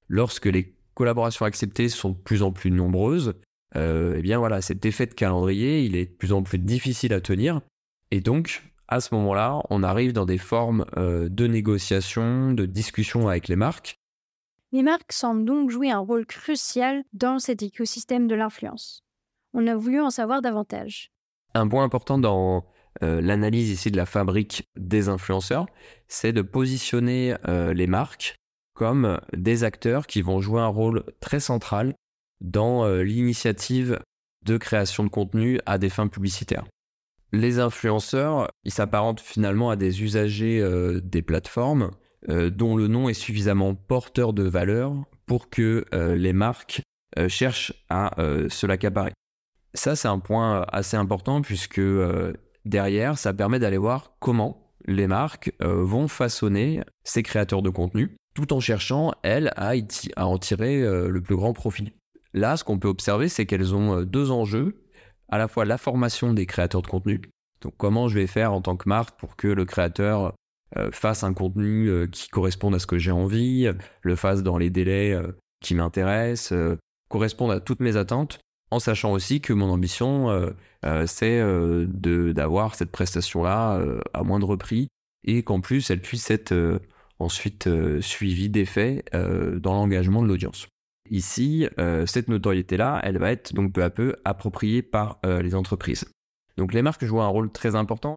Lorsque 0.09 0.45
les 0.45 0.77
collaborations 0.95 1.47
acceptées 1.47 1.89
sont 1.89 2.11
de 2.11 2.19
plus 2.19 2.43
en 2.43 2.53
plus 2.53 2.71
nombreuses, 2.71 3.35
eh 3.75 4.21
bien 4.23 4.39
voilà, 4.39 4.61
cet 4.61 4.85
effet 4.85 5.07
de 5.07 5.15
calendrier, 5.15 5.83
il 5.85 5.97
est 5.97 6.05
de 6.05 6.13
plus 6.13 6.35
en 6.35 6.43
plus 6.43 6.59
difficile 6.59 7.15
à 7.15 7.21
tenir, 7.23 7.63
et 8.11 8.21
donc 8.21 8.63
à 8.89 9.01
ce 9.01 9.15
moment-là, 9.15 9.63
on 9.71 9.83
arrive 9.83 10.13
dans 10.13 10.27
des 10.27 10.39
formes 10.39 10.85
euh, 10.97 11.29
de 11.29 11.47
négociation, 11.47 12.53
de 12.53 12.67
discussion 12.67 13.29
avec 13.29 13.49
les 13.49 13.57
marques. 13.57 13.99
Les 14.73 14.83
marques 14.83 15.13
semblent 15.13 15.45
donc 15.45 15.71
jouer 15.71 15.91
un 15.91 15.99
rôle 15.99 16.27
crucial 16.27 17.05
dans 17.13 17.39
cet 17.39 17.63
écosystème 17.63 18.27
de 18.29 18.35
l'influence. 18.35 19.03
On 19.55 19.67
a 19.67 19.75
voulu 19.75 20.01
en 20.01 20.11
savoir 20.11 20.43
davantage. 20.43 21.11
Un 21.55 21.67
point 21.67 21.85
important 21.85 22.19
dans 22.19 22.65
euh, 23.03 23.21
l'analyse 23.21 23.71
ici 23.71 23.91
de 23.91 23.97
la 23.97 24.07
fabrique 24.07 24.69
des 24.77 25.09
influenceurs, 25.09 25.67
c'est 26.09 26.33
de 26.33 26.43
positionner 26.43 27.37
euh, 27.49 27.73
les 27.73 27.87
marques 27.87 28.37
comme 28.75 29.19
des 29.33 29.65
acteurs 29.65 30.07
qui 30.07 30.21
vont 30.21 30.41
jouer 30.41 30.61
un 30.61 30.67
rôle 30.67 31.05
très 31.21 31.41
central 31.41 31.95
dans 32.43 32.87
l'initiative 32.99 33.99
de 34.45 34.59
création 34.59 35.03
de 35.03 35.09
contenu 35.09 35.59
à 35.65 35.79
des 35.79 35.89
fins 35.89 36.09
publicitaires 36.09 36.67
les 37.41 37.59
influenceurs, 37.59 38.49
ils 38.65 38.73
s'apparentent 38.73 39.21
finalement 39.21 39.71
à 39.71 39.77
des 39.77 40.03
usagers 40.03 40.61
euh, 40.61 41.01
des 41.03 41.23
plateformes 41.23 41.91
euh, 42.29 42.51
dont 42.51 42.77
le 42.77 42.89
nom 42.89 43.09
est 43.09 43.15
suffisamment 43.15 43.75
porteur 43.75 44.33
de 44.33 44.43
valeur 44.43 44.95
pour 45.27 45.51
que 45.51 45.85
euh, 45.95 46.15
les 46.15 46.33
marques 46.33 46.83
cherchent 47.29 47.73
à 47.89 48.11
se 48.51 48.67
l'accaparer. 48.67 49.13
Ça, 49.73 49.97
c'est 49.97 50.09
un 50.09 50.19
point 50.19 50.67
assez 50.71 50.99
important 50.99 51.41
puisque 51.41 51.81
derrière, 52.67 53.17
ça 53.17 53.33
permet 53.33 53.59
d'aller 53.59 53.79
voir 53.79 54.13
comment 54.21 54.71
les 54.85 55.07
marques 55.07 55.51
vont 55.61 56.09
façonner 56.09 56.83
ces 57.05 57.23
créateurs 57.23 57.63
de 57.63 57.71
contenu 57.71 58.17
tout 58.35 58.53
en 58.53 58.61
cherchant, 58.61 59.13
elles, 59.23 59.51
à, 59.57 59.73
à 60.17 60.27
en 60.27 60.37
tirer 60.37 60.83
le 60.83 61.21
plus 61.23 61.37
grand 61.37 61.55
profit. 61.55 61.95
Là, 62.35 62.59
ce 62.59 62.65
qu'on 62.65 62.79
peut 62.79 62.89
observer, 62.89 63.31
c'est 63.31 63.47
qu'elles 63.47 63.75
ont 63.75 64.03
deux 64.03 64.31
enjeux 64.31 64.86
à 65.29 65.39
la 65.39 65.49
fois 65.49 65.65
la 65.65 65.79
formation 65.79 66.33
des 66.33 66.47
créateurs 66.47 66.83
de 66.83 66.87
contenu. 66.87 67.21
Donc 67.63 67.75
comment 67.77 68.09
je 68.09 68.15
vais 68.15 68.27
faire 68.27 68.53
en 68.53 68.61
tant 68.61 68.77
que 68.77 68.89
marque 68.89 69.19
pour 69.19 69.37
que 69.37 69.49
le 69.49 69.65
créateur 69.65 70.35
euh, 70.77 70.91
fasse 70.93 71.23
un 71.23 71.33
contenu 71.33 71.89
euh, 71.89 72.07
qui 72.07 72.29
corresponde 72.29 72.75
à 72.75 72.79
ce 72.79 72.87
que 72.87 72.99
j'ai 72.99 73.13
envie, 73.13 73.69
le 74.03 74.17
fasse 74.17 74.43
dans 74.43 74.59
les 74.59 74.69
délais 74.69 75.13
euh, 75.13 75.33
qui 75.61 75.75
m'intéressent, 75.75 76.53
corresponde 77.09 77.53
à 77.53 77.61
toutes 77.61 77.81
mes 77.81 77.97
attentes, 77.97 78.41
en 78.71 78.81
sachant 78.81 79.13
aussi 79.13 79.41
que 79.41 79.53
mon 79.53 79.71
ambition, 79.71 80.53
c'est 81.07 81.41
d'avoir 82.33 82.75
cette 82.75 82.91
prestation-là 82.91 83.81
à 84.13 84.23
moindre 84.23 84.57
prix 84.57 84.89
et 85.25 85.43
qu'en 85.43 85.61
plus, 85.61 85.89
elle 85.91 86.03
puisse 86.03 86.31
être 86.31 86.81
ensuite 87.19 87.69
suivie 88.01 88.51
d'effets 88.51 89.05
dans 89.13 89.75
l'engagement 89.75 90.23
de 90.23 90.29
l'audience. 90.29 90.69
Ici, 91.11 91.69
euh, 91.79 92.07
cette 92.07 92.29
notoriété-là, 92.29 93.01
elle 93.03 93.19
va 93.19 93.31
être 93.31 93.55
donc 93.55 93.73
peu 93.73 93.83
à 93.83 93.91
peu 93.91 94.17
appropriée 94.25 94.83
par 94.83 95.19
euh, 95.25 95.43
les 95.43 95.55
entreprises. 95.55 96.07
Donc 96.57 96.73
les 96.73 96.83
marques 96.83 97.05
jouent 97.05 97.21
un 97.21 97.29
rôle 97.29 97.51
très 97.51 97.75
important. 97.75 98.17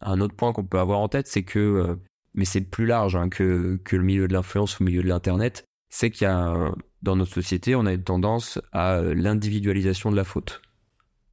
Un 0.00 0.20
autre 0.20 0.34
point 0.34 0.52
qu'on 0.52 0.64
peut 0.64 0.78
avoir 0.78 1.00
en 1.00 1.08
tête, 1.08 1.26
c'est 1.26 1.42
que, 1.42 1.58
euh, 1.58 1.96
mais 2.34 2.44
c'est 2.44 2.60
plus 2.60 2.86
large 2.86 3.16
hein, 3.16 3.28
que, 3.28 3.80
que, 3.84 3.96
le 3.96 4.02
milieu 4.02 4.28
de 4.28 4.32
l'influence 4.32 4.78
ou 4.78 4.84
le 4.84 4.90
milieu 4.90 5.02
de 5.02 5.08
l'Internet, 5.08 5.64
c'est 5.88 6.10
qu'il 6.10 6.26
y 6.26 6.30
a, 6.30 6.72
dans 7.02 7.16
notre 7.16 7.32
société, 7.32 7.74
on 7.74 7.86
a 7.86 7.92
une 7.92 8.04
tendance 8.04 8.60
à 8.72 9.00
l'individualisation 9.00 10.10
de 10.10 10.16
la 10.16 10.24
faute. 10.24 10.60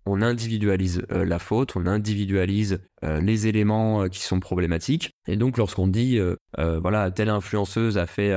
On 0.05 0.21
individualise 0.21 1.05
la 1.09 1.39
faute, 1.39 1.75
on 1.75 1.85
individualise 1.87 2.81
les 3.01 3.47
éléments 3.47 4.09
qui 4.09 4.19
sont 4.21 4.41
problématiques. 4.41 5.11
Et 5.27 5.37
donc 5.37 5.57
lorsqu'on 5.57 5.87
dit, 5.87 6.19
voilà, 6.57 7.09
telle 7.09 7.29
influenceuse 7.29 7.97
a 7.97 8.05
fait 8.05 8.35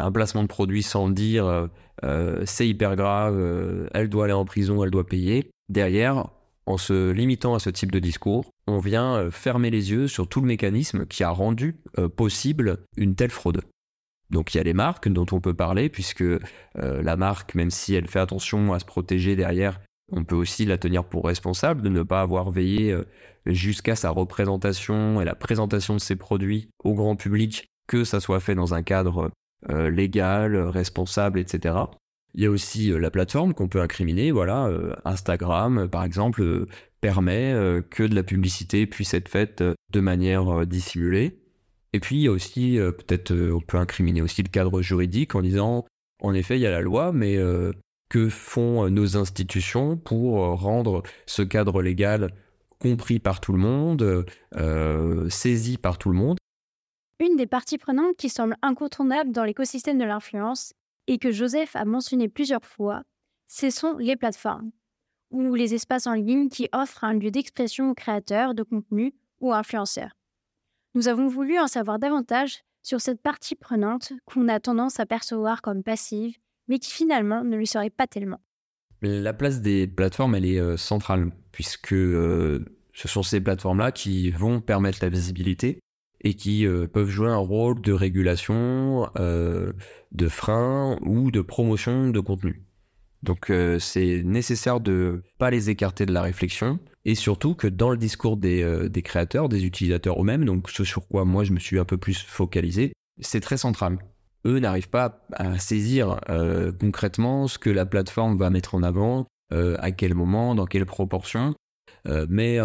un 0.00 0.12
placement 0.12 0.42
de 0.42 0.48
produit 0.48 0.82
sans 0.82 1.08
dire 1.08 1.46
euh, 1.46 1.66
euh, 2.04 2.42
c'est 2.46 2.68
hyper 2.68 2.96
grave, 2.96 3.36
euh, 3.38 3.88
elle 3.94 4.08
doit 4.08 4.24
aller 4.24 4.32
en 4.32 4.44
prison, 4.44 4.82
elle 4.84 4.90
doit 4.90 5.06
payer. 5.06 5.50
Derrière, 5.68 6.28
en 6.66 6.76
se 6.76 7.10
limitant 7.10 7.54
à 7.54 7.58
ce 7.58 7.70
type 7.70 7.92
de 7.92 7.98
discours, 7.98 8.50
on 8.66 8.78
vient 8.78 9.30
fermer 9.30 9.70
les 9.70 9.90
yeux 9.90 10.08
sur 10.08 10.28
tout 10.28 10.40
le 10.40 10.46
mécanisme 10.46 11.06
qui 11.06 11.24
a 11.24 11.30
rendu 11.30 11.80
possible 12.16 12.78
une 12.96 13.14
telle 13.14 13.30
fraude. 13.30 13.62
Donc 14.30 14.54
il 14.54 14.58
y 14.58 14.60
a 14.60 14.64
les 14.64 14.74
marques 14.74 15.08
dont 15.08 15.26
on 15.32 15.40
peut 15.40 15.54
parler, 15.54 15.88
puisque 15.88 16.24
la 16.74 17.16
marque, 17.16 17.56
même 17.56 17.70
si 17.70 17.94
elle 17.94 18.06
fait 18.06 18.20
attention 18.20 18.72
à 18.72 18.78
se 18.78 18.84
protéger 18.84 19.34
derrière, 19.34 19.80
on 20.12 20.24
peut 20.24 20.36
aussi 20.36 20.64
la 20.64 20.78
tenir 20.78 21.04
pour 21.04 21.24
responsable 21.24 21.82
de 21.82 21.88
ne 21.88 22.02
pas 22.04 22.20
avoir 22.20 22.50
veillé 22.52 22.96
jusqu'à 23.46 23.96
sa 23.96 24.10
représentation 24.10 25.20
et 25.20 25.24
la 25.24 25.34
présentation 25.34 25.94
de 25.94 26.00
ses 26.00 26.16
produits 26.16 26.68
au 26.84 26.94
grand 26.94 27.16
public, 27.16 27.68
que 27.88 28.04
ça 28.04 28.20
soit 28.20 28.40
fait 28.40 28.54
dans 28.54 28.74
un 28.74 28.82
cadre 28.82 29.32
euh, 29.68 29.90
légal, 29.90 30.56
responsable, 30.56 31.38
etc. 31.38 31.74
Il 32.32 32.42
y 32.42 32.46
a 32.46 32.50
aussi 32.50 32.90
euh, 32.90 32.98
la 32.98 33.10
plateforme 33.10 33.52
qu'on 33.52 33.68
peut 33.68 33.82
incriminer. 33.82 34.30
Voilà, 34.30 34.66
euh, 34.68 34.94
Instagram, 35.04 35.86
par 35.88 36.02
exemple, 36.04 36.66
permet 37.02 37.54
que 37.90 38.02
de 38.02 38.14
la 38.14 38.22
publicité 38.22 38.86
puisse 38.86 39.14
être 39.14 39.28
faite 39.28 39.62
de 39.62 40.00
manière 40.00 40.66
dissimulée. 40.66 41.38
Et 41.94 42.00
puis 42.00 42.16
il 42.16 42.22
y 42.22 42.28
a 42.28 42.30
aussi, 42.30 42.78
peut-être, 42.78 43.32
on 43.32 43.60
peut 43.60 43.78
incriminer 43.78 44.20
aussi 44.20 44.42
le 44.42 44.50
cadre 44.50 44.82
juridique 44.82 45.34
en 45.34 45.40
disant, 45.40 45.86
en 46.22 46.34
effet, 46.34 46.58
il 46.58 46.60
y 46.60 46.66
a 46.66 46.70
la 46.70 46.82
loi, 46.82 47.10
mais 47.12 47.38
que 48.10 48.28
font 48.28 48.90
nos 48.90 49.16
institutions 49.16 49.96
pour 49.96 50.60
rendre 50.60 51.02
ce 51.24 51.40
cadre 51.40 51.80
légal 51.80 52.34
compris 52.78 53.18
par 53.18 53.40
tout 53.40 53.54
le 53.54 53.58
monde, 53.58 54.26
saisi 55.30 55.78
par 55.78 55.96
tout 55.96 56.10
le 56.10 56.16
monde? 56.16 56.39
Une 57.20 57.36
des 57.36 57.46
parties 57.46 57.78
prenantes 57.78 58.16
qui 58.16 58.28
semble 58.28 58.56
incontournable 58.62 59.30
dans 59.30 59.44
l'écosystème 59.44 59.98
de 59.98 60.04
l'influence 60.04 60.72
et 61.06 61.18
que 61.18 61.30
Joseph 61.30 61.76
a 61.76 61.84
mentionné 61.84 62.28
plusieurs 62.28 62.64
fois, 62.64 63.02
ce 63.46 63.70
sont 63.70 63.96
les 63.98 64.16
plateformes 64.16 64.70
ou 65.30 65.54
les 65.54 65.74
espaces 65.74 66.06
en 66.06 66.14
ligne 66.14 66.48
qui 66.48 66.68
offrent 66.72 67.04
un 67.04 67.14
lieu 67.14 67.30
d'expression 67.30 67.90
aux 67.90 67.94
créateurs 67.94 68.54
de 68.54 68.62
contenu 68.62 69.14
ou 69.40 69.52
influenceurs. 69.52 70.16
Nous 70.94 71.08
avons 71.08 71.28
voulu 71.28 71.58
en 71.58 71.68
savoir 71.68 71.98
davantage 71.98 72.64
sur 72.82 73.00
cette 73.00 73.22
partie 73.22 73.54
prenante 73.54 74.12
qu'on 74.24 74.48
a 74.48 74.58
tendance 74.58 74.98
à 74.98 75.06
percevoir 75.06 75.62
comme 75.62 75.82
passive, 75.82 76.36
mais 76.68 76.78
qui 76.78 76.90
finalement 76.90 77.44
ne 77.44 77.56
le 77.56 77.66
serait 77.66 77.90
pas 77.90 78.06
tellement. 78.06 78.40
La 79.02 79.32
place 79.32 79.60
des 79.60 79.86
plateformes, 79.86 80.34
elle 80.34 80.46
est 80.46 80.60
euh, 80.60 80.76
centrale, 80.76 81.30
puisque 81.52 81.92
euh, 81.92 82.64
ce 82.92 83.08
sont 83.08 83.22
ces 83.22 83.40
plateformes-là 83.40 83.92
qui 83.92 84.30
vont 84.30 84.60
permettre 84.60 84.98
la 85.02 85.08
visibilité 85.08 85.80
et 86.22 86.34
qui 86.34 86.66
euh, 86.66 86.86
peuvent 86.86 87.08
jouer 87.08 87.28
un 87.28 87.36
rôle 87.36 87.80
de 87.80 87.92
régulation, 87.92 89.08
de 89.16 90.28
frein 90.28 90.98
ou 91.02 91.30
de 91.30 91.40
promotion 91.40 92.10
de 92.10 92.20
contenu. 92.20 92.62
Donc 93.22 93.52
c'est 93.78 94.22
nécessaire 94.24 94.80
de 94.80 95.22
pas 95.38 95.50
les 95.50 95.68
écarter 95.68 96.06
de 96.06 96.12
la 96.12 96.22
réflexion 96.22 96.78
et 97.04 97.14
surtout 97.14 97.54
que 97.54 97.66
dans 97.66 97.90
le 97.90 97.98
discours 97.98 98.38
des, 98.38 98.88
des 98.88 99.02
créateurs, 99.02 99.48
des 99.50 99.66
utilisateurs 99.66 100.20
eux-mêmes, 100.20 100.46
donc 100.46 100.70
ce 100.70 100.84
sur 100.84 101.06
quoi 101.06 101.24
moi 101.24 101.44
je 101.44 101.52
me 101.52 101.58
suis 101.58 101.78
un 101.78 101.84
peu 101.84 101.98
plus 101.98 102.18
focalisé, 102.18 102.92
c'est 103.20 103.40
très 103.40 103.58
central 103.58 103.98
eux 104.46 104.58
n'arrivent 104.58 104.90
pas 104.90 105.26
à 105.32 105.58
saisir 105.58 106.20
euh, 106.28 106.72
concrètement 106.72 107.46
ce 107.46 107.58
que 107.58 107.70
la 107.70 107.86
plateforme 107.86 108.36
va 108.36 108.50
mettre 108.50 108.74
en 108.74 108.82
avant, 108.82 109.26
euh, 109.52 109.76
à 109.80 109.90
quel 109.90 110.14
moment, 110.14 110.54
dans 110.54 110.66
quelle 110.66 110.86
proportion. 110.86 111.54
Euh, 112.08 112.26
mais 112.28 112.58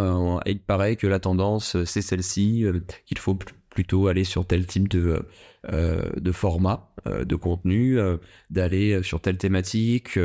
il 0.45 0.59
paraît 0.59 0.95
que 0.95 1.07
la 1.07 1.19
tendance, 1.19 1.83
c'est 1.83 2.01
celle-ci, 2.01 2.65
qu'il 3.05 3.17
faut 3.17 3.37
plutôt 3.69 4.07
aller 4.07 4.23
sur 4.23 4.45
tel 4.45 4.65
type 4.65 4.87
de, 4.87 5.25
de 5.71 6.31
format, 6.31 6.93
de 7.05 7.35
contenu, 7.35 7.97
d'aller 8.49 9.03
sur 9.03 9.19
telle 9.19 9.37
thématique, 9.37 10.17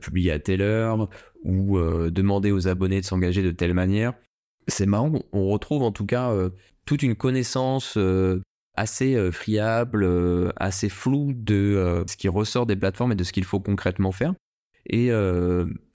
publier 0.00 0.30
à 0.32 0.38
telle 0.38 0.62
heure, 0.62 1.08
ou 1.42 1.78
demander 2.10 2.52
aux 2.52 2.68
abonnés 2.68 3.00
de 3.00 3.06
s'engager 3.06 3.42
de 3.42 3.50
telle 3.50 3.74
manière. 3.74 4.14
C'est 4.68 4.86
marrant, 4.86 5.12
on 5.32 5.48
retrouve 5.48 5.82
en 5.82 5.90
tout 5.90 6.06
cas 6.06 6.32
toute 6.86 7.02
une 7.02 7.16
connaissance 7.16 7.98
assez 8.76 9.14
euh, 9.14 9.30
friable, 9.30 10.04
euh, 10.04 10.50
assez 10.56 10.88
flou 10.88 11.32
de 11.34 11.54
euh, 11.54 12.04
ce 12.06 12.16
qui 12.16 12.28
ressort 12.28 12.66
des 12.66 12.76
plateformes 12.76 13.12
et 13.12 13.16
de 13.16 13.24
ce 13.24 13.32
qu'il 13.32 13.44
faut 13.44 13.60
concrètement 13.60 14.12
faire. 14.12 14.34
Et 14.86 15.10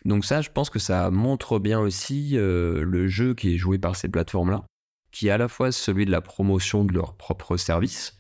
donc 0.06 0.26
ça, 0.26 0.42
je 0.42 0.50
pense 0.50 0.70
que 0.70 0.80
ça 0.80 1.12
montre 1.12 1.60
bien 1.60 1.80
aussi 1.80 2.32
le 2.34 3.08
jeu 3.08 3.34
qui 3.34 3.54
est 3.54 3.58
joué 3.58 3.78
par 3.78 3.96
ces 3.96 4.08
plateformes-là, 4.08 4.66
qui 5.12 5.28
est 5.28 5.32
à 5.32 5.38
la 5.38 5.48
fois 5.48 5.72
celui 5.72 6.06
de 6.06 6.12
la 6.12 6.22
promotion 6.22 6.84
de 6.86 6.94
leurs 6.94 7.16
propres 7.16 7.58
services, 7.58 8.18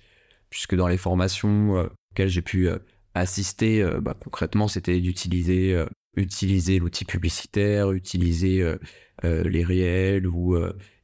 puisque 0.49 0.75
dans 0.75 0.87
les 0.87 0.97
formations 0.97 1.89
auxquelles 2.11 2.29
j'ai 2.29 2.41
pu 2.41 2.69
assister, 3.13 3.87
bah, 4.01 4.15
concrètement, 4.19 4.67
c'était 4.67 4.99
d'utiliser 4.99 5.85
utiliser 6.17 6.79
l'outil 6.79 7.05
publicitaire, 7.05 7.91
utiliser 7.91 8.75
les 9.23 9.63
réels 9.63 10.27
ou 10.27 10.57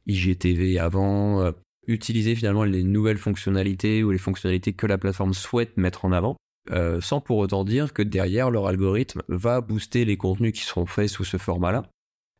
IGTV 0.06 0.78
avant, 0.78 1.52
utiliser 1.86 2.34
finalement 2.34 2.64
les 2.64 2.82
nouvelles 2.82 3.18
fonctionnalités 3.18 4.02
ou 4.02 4.10
les 4.10 4.18
fonctionnalités 4.18 4.72
que 4.72 4.86
la 4.86 4.98
plateforme 4.98 5.34
souhaite 5.34 5.76
mettre 5.76 6.04
en 6.04 6.12
avant, 6.12 6.36
euh, 6.70 7.00
sans 7.00 7.20
pour 7.20 7.38
autant 7.38 7.64
dire 7.64 7.92
que 7.92 8.02
derrière 8.02 8.50
leur 8.50 8.66
algorithme 8.66 9.22
va 9.28 9.60
booster 9.60 10.04
les 10.04 10.16
contenus 10.16 10.52
qui 10.52 10.62
seront 10.62 10.86
faits 10.86 11.08
sous 11.08 11.24
ce 11.24 11.36
format-là. 11.36 11.84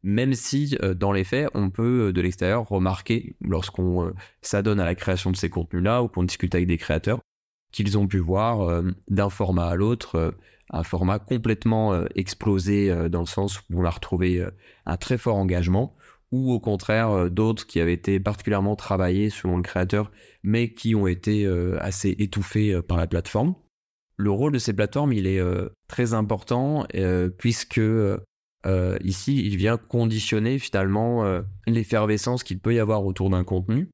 Même 0.02 0.34
si 0.34 0.76
euh, 0.82 0.94
dans 0.94 1.12
les 1.12 1.24
faits, 1.24 1.48
on 1.54 1.70
peut 1.70 2.08
euh, 2.08 2.12
de 2.12 2.20
l'extérieur 2.20 2.68
remarquer 2.68 3.36
lorsqu'on 3.40 4.12
s'adonne 4.42 4.80
à 4.80 4.84
la 4.84 4.94
création 4.94 5.30
de 5.30 5.36
ces 5.36 5.50
contenus-là 5.50 6.02
ou 6.02 6.08
qu'on 6.08 6.24
discute 6.24 6.54
avec 6.54 6.66
des 6.66 6.78
créateurs, 6.78 7.20
qu'ils 7.72 7.98
ont 7.98 8.06
pu 8.06 8.18
voir 8.18 8.82
d'un 9.08 9.28
format 9.28 9.66
à 9.66 9.74
l'autre 9.74 10.34
un 10.70 10.82
format 10.82 11.18
complètement 11.18 12.06
explosé 12.14 13.08
dans 13.10 13.20
le 13.20 13.26
sens 13.26 13.58
où 13.58 13.80
on 13.80 13.84
a 13.84 13.90
retrouvé 13.90 14.46
un 14.86 14.96
très 14.96 15.18
fort 15.18 15.36
engagement 15.36 15.94
ou 16.32 16.52
au 16.52 16.60
contraire 16.60 17.30
d'autres 17.30 17.66
qui 17.66 17.80
avaient 17.80 17.92
été 17.92 18.18
particulièrement 18.18 18.76
travaillés 18.76 19.28
selon 19.30 19.58
le 19.58 19.62
créateur, 19.62 20.10
mais 20.42 20.72
qui 20.72 20.94
ont 20.94 21.06
été 21.06 21.46
assez 21.80 22.14
étouffés 22.18 22.80
par 22.82 22.96
la 22.96 23.06
plateforme. 23.06 23.56
Le 24.16 24.30
rôle 24.30 24.52
de 24.52 24.58
ces 24.58 24.72
plateformes, 24.72 25.12
il 25.12 25.26
est 25.26 25.42
très 25.88 26.14
important 26.14 26.86
puisque 27.38 27.80
ici, 29.04 29.46
il 29.46 29.56
vient 29.56 29.76
conditionner 29.76 30.58
finalement 30.58 31.42
l'effervescence 31.66 32.42
qu'il 32.42 32.58
peut 32.58 32.74
y 32.74 32.78
avoir 32.78 33.04
autour 33.04 33.30
d'un 33.30 33.44
contenu. 33.44 33.90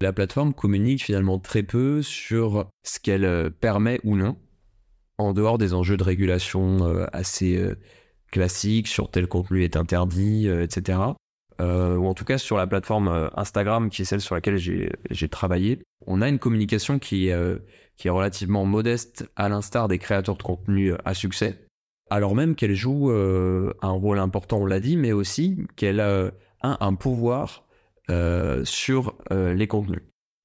La 0.00 0.12
plateforme 0.12 0.52
communique 0.52 1.02
finalement 1.02 1.38
très 1.38 1.62
peu 1.62 2.02
sur 2.02 2.68
ce 2.82 3.00
qu'elle 3.00 3.50
permet 3.52 4.00
ou 4.04 4.16
non, 4.16 4.36
en 5.16 5.32
dehors 5.32 5.56
des 5.56 5.72
enjeux 5.72 5.96
de 5.96 6.04
régulation 6.04 7.06
assez 7.12 7.58
classiques 8.30 8.88
sur 8.88 9.10
tel 9.10 9.28
contenu 9.28 9.64
est 9.64 9.76
interdit, 9.76 10.46
etc. 10.48 11.14
Euh, 11.60 11.96
ou 11.96 12.06
en 12.06 12.14
tout 12.14 12.24
cas 12.24 12.38
sur 12.38 12.56
la 12.56 12.66
plateforme 12.66 13.08
euh, 13.08 13.28
Instagram, 13.36 13.88
qui 13.88 14.02
est 14.02 14.04
celle 14.04 14.20
sur 14.20 14.34
laquelle 14.34 14.56
j'ai 14.58 15.28
travaillé, 15.28 15.80
on 16.06 16.20
a 16.20 16.28
une 16.28 16.38
communication 16.38 16.98
qui, 16.98 17.30
euh, 17.30 17.58
qui 17.96 18.08
est 18.08 18.10
relativement 18.10 18.64
modeste, 18.64 19.28
à 19.36 19.48
l'instar 19.48 19.88
des 19.88 19.98
créateurs 19.98 20.36
de 20.36 20.42
contenu 20.42 20.92
à 21.04 21.14
succès, 21.14 21.66
alors 22.10 22.34
même 22.34 22.54
qu'elle 22.54 22.74
joue 22.74 23.10
un 23.10 23.90
rôle 23.90 24.18
important, 24.18 24.58
on 24.58 24.66
l'a 24.66 24.80
dit, 24.80 24.96
mais 24.96 25.12
aussi 25.12 25.58
qu'elle 25.76 26.00
a 26.00 26.32
un, 26.62 26.94
pouvoir 26.94 27.64
sur 28.64 29.16
les 29.30 29.66
contenus. 29.66 30.02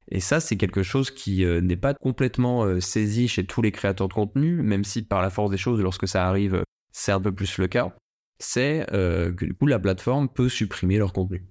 Et 0.10 0.22
ça, 0.22 0.40
c'est 0.40 0.56
quelque 0.56 0.84
chose 0.84 1.12
qui 1.12 1.46
n'est 1.46 1.76
pas 1.76 1.94
complètement 1.94 2.80
saisi 2.80 3.28
chez 3.28 3.46
tous 3.46 3.62
les 3.62 3.72
créateurs 3.72 4.08
de 4.08 4.14
contenu, 4.14 4.62
même 4.62 4.84
si 4.84 5.02
par 5.04 5.22
la 5.22 5.30
force 5.30 5.52
des 5.52 5.58
choses, 5.58 5.82
lorsque 5.82 6.08
ça 6.08 6.28
arrive, 6.28 6.64
c'est 6.94 7.12
un 7.12 7.22
peu 7.22 7.34
plus 7.34 7.58
le 7.58 7.68
cas 7.68 7.94
c'est 8.40 8.86
euh, 8.94 9.34
que 9.34 9.46
la 9.66 9.80
plateforme 9.80 10.30
peut 10.30 10.50
supprimer 10.50 10.98
leur 10.98 11.14
contenu. 11.14 11.46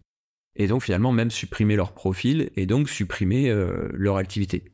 Et 0.57 0.67
donc 0.67 0.83
finalement 0.83 1.13
même 1.13 1.31
supprimer 1.31 1.77
leur 1.77 1.93
profil 1.93 2.51
et 2.57 2.67
donc 2.67 2.89
supprimer 2.89 3.49
euh, 3.51 3.89
leur 3.93 4.17
activité. 4.17 4.73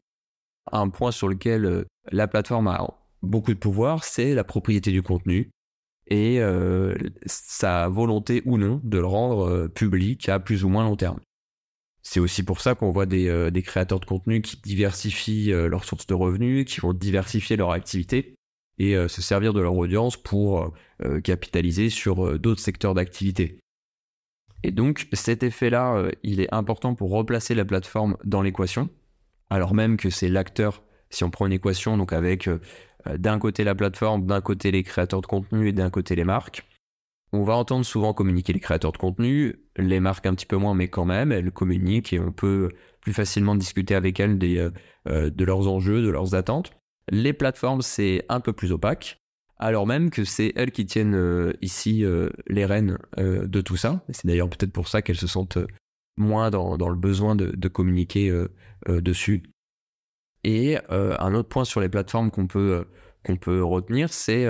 Un 0.73 0.89
point 0.89 1.11
sur 1.11 1.29
lequel 1.29 1.65
euh, 1.65 1.85
la 2.11 2.27
plateforme 2.27 2.69
a 2.69 2.87
beaucoup 3.23 3.53
de 3.53 3.59
pouvoir, 3.59 4.05
c'est 4.05 4.35
la 4.35 4.45
propriété 4.45 4.93
du 4.93 5.03
contenu 5.03 5.51
et 6.07 6.39
sa 7.25 7.89
volonté 7.89 8.43
ou 8.45 8.59
non 8.59 8.79
de 8.85 8.99
le 8.99 9.07
rendre 9.07 9.69
public 9.69 10.29
à 10.29 10.39
plus 10.39 10.63
ou 10.63 10.69
moins 10.69 10.85
long 10.85 10.97
terme. 10.97 11.19
C'est 12.03 12.21
aussi 12.21 12.43
pour 12.43 12.61
ça 12.61 12.75
qu'on 12.75 12.91
voit 12.91 13.07
des, 13.07 13.51
des, 13.51 13.63
créateurs 13.63 14.01
de 14.01 14.05
contenu 14.05 14.43
qui 14.43 14.61
diversifient 14.61 15.47
leurs 15.47 15.85
sources 15.85 16.07
de 16.07 16.13
revenus, 16.13 16.67
qui 16.67 16.81
vont 16.83 16.93
diversifier 16.93 17.57
leur 17.57 17.71
activité 17.71 18.35
et 18.79 18.95
se 19.09 19.23
servir 19.23 19.55
de 19.55 19.63
leur 19.63 19.75
audience 19.75 20.19
pour 20.19 20.75
euh, 21.03 21.21
capitaliser 21.21 21.91
sur 21.91 22.25
euh, 22.25 22.39
d'autres 22.39 22.61
secteurs 22.61 22.95
d'activité. 22.95 23.59
Et 24.63 24.71
donc 24.71 25.09
cet 25.13 25.43
effet-là, 25.43 25.97
euh, 25.97 26.13
il 26.23 26.41
est 26.41 26.55
important 26.55 26.95
pour 26.95 27.11
replacer 27.11 27.57
la 27.57 27.65
plateforme 27.65 28.17
dans 28.23 28.43
l'équation, 28.43 28.89
alors 29.51 29.75
même 29.75 29.97
que 29.97 30.11
c'est 30.11 30.29
l'acteur, 30.29 30.83
si 31.11 31.25
on 31.25 31.31
prend 31.31 31.47
une 31.47 31.53
équation, 31.53 31.97
donc 31.97 32.13
avec 32.13 32.49
d'un 33.17 33.39
côté 33.39 33.65
la 33.65 33.75
plateforme, 33.75 34.27
d'un 34.27 34.41
côté 34.41 34.71
les 34.71 34.83
créateurs 34.83 35.21
de 35.21 35.27
contenu 35.27 35.69
et 35.69 35.73
d'un 35.73 35.91
côté 35.91 36.15
les 36.15 36.25
marques. 36.25 36.67
On 37.33 37.45
va 37.45 37.55
entendre 37.55 37.85
souvent 37.85 38.15
communiquer 38.15 38.53
les 38.53 38.61
créateurs 38.61 38.93
de 38.93 38.99
contenu, 38.99 39.57
les 39.77 40.01
marques 40.01 40.27
un 40.27 40.35
petit 40.35 40.47
peu 40.47 40.57
moins, 40.57 40.75
mais 40.75 40.89
quand 40.89 41.05
même, 41.05 41.33
elles 41.33 41.51
communiquent 41.51 42.13
et 42.13 42.21
on 42.21 42.33
peut 42.33 42.71
plus 43.01 43.13
facilement 43.13 43.55
discuter 43.55 43.95
avec 43.95 44.19
elles 44.21 44.39
de 44.39 45.45
leurs 45.45 45.69
enjeux, 45.69 46.03
de 46.03 46.11
leurs 46.11 46.35
attentes. 46.35 46.73
Les 47.11 47.33
plateformes, 47.33 47.83
c'est 47.83 48.25
un 48.29 48.41
peu 48.41 48.53
plus 48.53 48.73
opaque 48.73 49.19
alors 49.59 49.87
même 49.87 50.11
que 50.11 50.25
c'est 50.25 50.53
elles 50.57 50.73
qui 50.73 50.85
tiennent 50.85 51.15
euh, 51.15 51.53
ici 51.63 52.05
euh, 52.05 52.29
les 52.49 52.67
rênes 52.67 52.99
euh, 53.19 53.47
de 53.47 53.61
tout 53.61 53.77
ça. 53.77 54.05
C'est 54.11 54.27
d'ailleurs 54.27 54.49
peut-être 54.49 54.73
pour 54.73 54.89
ça 54.89 55.03
qu'elles 55.03 55.17
se 55.17 55.27
sentent 55.27 55.59
moins 56.17 56.51
dans, 56.51 56.77
le 56.77 56.97
besoin 56.97 57.35
de, 57.37 57.69
communiquer 57.69 58.33
dessus. 58.87 59.43
Et 60.45 60.77
un 60.89 61.35
autre 61.35 61.49
point 61.49 61.65
sur 61.65 61.81
les 61.81 61.89
plateformes 61.89 62.31
qu'on 62.31 62.47
peut, 62.47 62.87
peut 63.41 63.65
retenir, 63.65 64.13
c'est 64.13 64.47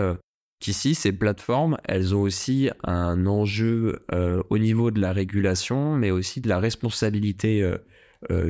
qu'ici, 0.60 0.94
ces 0.94 1.12
plateformes, 1.12 1.78
elles 1.84 2.14
ont 2.14 2.22
aussi 2.22 2.70
un 2.82 3.26
enjeu 3.26 4.04
au 4.50 4.58
niveau 4.58 4.90
de 4.90 5.00
la 5.00 5.12
régulation, 5.12 5.96
mais 5.96 6.10
aussi 6.10 6.40
de 6.40 6.48
la 6.48 6.58
responsabilité 6.58 7.68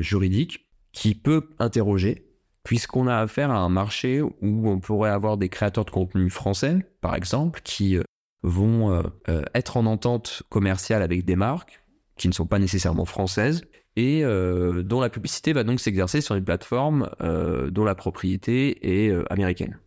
juridique 0.01 0.67
qui 0.91 1.15
peut 1.15 1.49
interroger 1.59 2.25
puisqu'on 2.65 3.07
a 3.07 3.17
affaire 3.17 3.51
à 3.51 3.59
un 3.59 3.69
marché 3.69 4.21
où 4.21 4.33
on 4.41 4.79
pourrait 4.79 5.11
avoir 5.11 5.37
des 5.37 5.47
créateurs 5.47 5.85
de 5.85 5.91
contenu 5.91 6.29
français, 6.29 6.79
par 6.99 7.15
exemple, 7.15 7.61
qui 7.63 7.95
euh, 7.95 8.03
vont 8.41 8.91
euh, 8.91 9.03
euh, 9.29 9.43
être 9.53 9.77
en 9.77 9.85
entente 9.85 10.43
commerciale 10.49 11.01
avec 11.01 11.23
des 11.23 11.37
marques 11.37 11.81
qui 12.17 12.27
ne 12.27 12.33
sont 12.33 12.45
pas 12.45 12.59
nécessairement 12.59 13.05
françaises 13.05 13.63
et 13.97 14.23
dont 14.23 14.99
la 14.99 15.09
publicité 15.09 15.53
va 15.53 15.63
donc 15.63 15.79
s'exercer 15.79 16.19
sur 16.19 16.35
une 16.35 16.43
plateforme 16.43 17.09
dont 17.21 17.85
la 17.85 17.95
propriété 17.95 19.07
est 19.07 19.13
américaine. 19.29 19.79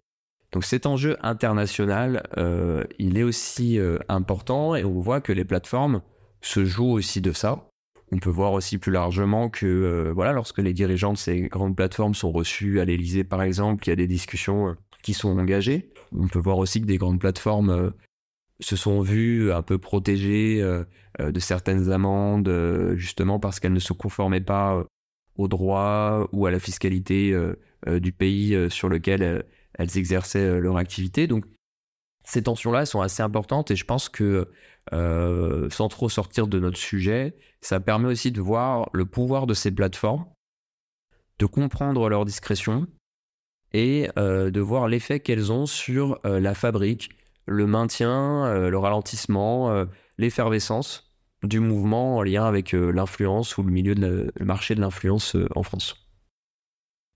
Donc 0.52 0.64
cet 0.64 0.86
enjeu 0.86 1.16
international, 1.20 2.22
il 2.98 3.18
est 3.18 3.22
aussi 3.22 3.78
important 4.08 4.74
et 4.74 4.84
on 4.84 5.00
voit 5.00 5.20
que 5.20 5.32
les 5.32 5.44
plateformes 5.44 6.00
se 6.40 6.64
jouent 6.64 6.92
aussi 6.92 7.20
de 7.20 7.32
ça. 7.32 7.68
On 8.10 8.18
peut 8.18 8.30
voir 8.30 8.52
aussi 8.52 8.78
plus 8.78 8.92
largement 8.92 9.50
que 9.50 9.66
euh, 9.66 10.12
voilà, 10.14 10.32
lorsque 10.32 10.58
les 10.58 10.72
dirigeants 10.72 11.12
de 11.12 11.18
ces 11.18 11.42
grandes 11.42 11.76
plateformes 11.76 12.14
sont 12.14 12.32
reçus 12.32 12.80
à 12.80 12.84
l'Elysée, 12.84 13.24
par 13.24 13.42
exemple, 13.42 13.86
il 13.86 13.90
y 13.90 13.92
a 13.92 13.96
des 13.96 14.06
discussions 14.06 14.68
euh, 14.68 14.72
qui 15.02 15.12
sont 15.12 15.38
engagés. 15.38 15.90
On 16.16 16.26
peut 16.26 16.38
voir 16.38 16.58
aussi 16.58 16.80
que 16.80 16.86
des 16.86 16.96
grandes 16.96 17.20
plateformes 17.20 17.92
se 18.60 18.76
sont 18.76 19.00
vues 19.00 19.52
un 19.52 19.62
peu 19.62 19.78
protégées 19.78 20.60
de 21.18 21.40
certaines 21.40 21.92
amendes, 21.92 22.52
justement 22.96 23.38
parce 23.38 23.60
qu'elles 23.60 23.72
ne 23.72 23.78
se 23.78 23.92
conformaient 23.92 24.40
pas 24.40 24.84
au 25.36 25.48
droit 25.48 26.28
ou 26.32 26.46
à 26.46 26.50
la 26.50 26.58
fiscalité 26.58 27.32
du 27.86 28.12
pays 28.12 28.68
sur 28.68 28.88
lequel 28.88 29.44
elles 29.74 29.98
exerçaient 29.98 30.60
leur 30.60 30.76
activité. 30.76 31.26
Donc 31.28 31.44
ces 32.28 32.42
tensions-là 32.42 32.84
sont 32.84 33.00
assez 33.00 33.22
importantes 33.22 33.70
et 33.70 33.76
je 33.76 33.86
pense 33.86 34.10
que 34.10 34.50
euh, 34.92 35.70
sans 35.70 35.88
trop 35.88 36.10
sortir 36.10 36.46
de 36.46 36.58
notre 36.58 36.76
sujet, 36.76 37.34
ça 37.62 37.80
permet 37.80 38.08
aussi 38.08 38.32
de 38.32 38.40
voir 38.40 38.90
le 38.92 39.06
pouvoir 39.06 39.46
de 39.46 39.54
ces 39.54 39.70
plateformes, 39.70 40.26
de 41.38 41.46
comprendre 41.46 42.08
leur 42.10 42.26
discrétion 42.26 42.86
et 43.72 44.10
euh, 44.18 44.50
de 44.50 44.60
voir 44.60 44.88
l'effet 44.88 45.20
qu'elles 45.20 45.52
ont 45.52 45.64
sur 45.64 46.20
euh, 46.26 46.38
la 46.38 46.54
fabrique, 46.54 47.10
le 47.48 47.66
maintien, 47.66 48.68
le 48.68 48.78
ralentissement, 48.78 49.86
l'effervescence 50.18 51.04
du 51.42 51.60
mouvement 51.60 52.16
en 52.16 52.22
lien 52.22 52.44
avec 52.44 52.72
l'influence 52.72 53.56
ou 53.58 53.62
le 53.62 53.70
milieu 53.70 53.94
de 53.94 54.32
marché 54.40 54.74
de 54.74 54.80
l'influence 54.80 55.36
en 55.54 55.62
France. 55.62 55.94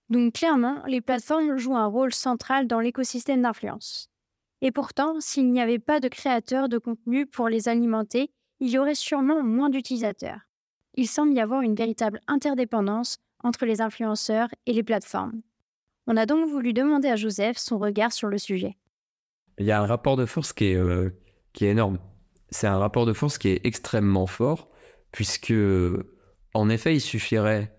Donc 0.09 0.33
clairement, 0.33 0.83
les 0.87 1.01
plateformes 1.01 1.57
jouent 1.57 1.75
un 1.75 1.87
rôle 1.87 2.13
central 2.13 2.67
dans 2.67 2.79
l'écosystème 2.79 3.41
d'influence. 3.41 4.09
Et 4.61 4.71
pourtant, 4.71 5.19
s'il 5.19 5.51
n'y 5.51 5.61
avait 5.61 5.79
pas 5.79 5.99
de 5.99 6.07
créateurs 6.07 6.69
de 6.69 6.77
contenu 6.77 7.25
pour 7.25 7.49
les 7.49 7.67
alimenter, 7.67 8.31
il 8.59 8.69
y 8.69 8.77
aurait 8.77 8.95
sûrement 8.95 9.43
moins 9.43 9.69
d'utilisateurs. 9.69 10.39
Il 10.95 11.07
semble 11.07 11.33
y 11.33 11.41
avoir 11.41 11.61
une 11.61 11.75
véritable 11.75 12.21
interdépendance 12.27 13.17
entre 13.43 13.65
les 13.65 13.81
influenceurs 13.81 14.47
et 14.65 14.73
les 14.73 14.83
plateformes. 14.83 15.41
On 16.07 16.15
a 16.15 16.25
donc 16.25 16.47
voulu 16.47 16.71
demander 16.71 17.09
à 17.09 17.15
Joseph 17.15 17.57
son 17.57 17.77
regard 17.77 18.13
sur 18.13 18.29
le 18.29 18.37
sujet. 18.37 18.77
Il 19.59 19.65
y 19.65 19.71
a 19.71 19.81
un 19.81 19.85
rapport 19.85 20.17
de 20.17 20.25
force 20.25 20.53
qui 20.53 20.65
est, 20.65 20.75
euh, 20.75 21.09
qui 21.53 21.65
est 21.65 21.71
énorme. 21.71 21.99
C'est 22.49 22.67
un 22.67 22.77
rapport 22.77 23.05
de 23.05 23.13
force 23.13 23.37
qui 23.37 23.49
est 23.49 23.65
extrêmement 23.65 24.27
fort, 24.27 24.69
puisque, 25.11 25.53
en 26.53 26.69
effet, 26.69 26.95
il 26.95 27.01
suffirait, 27.01 27.75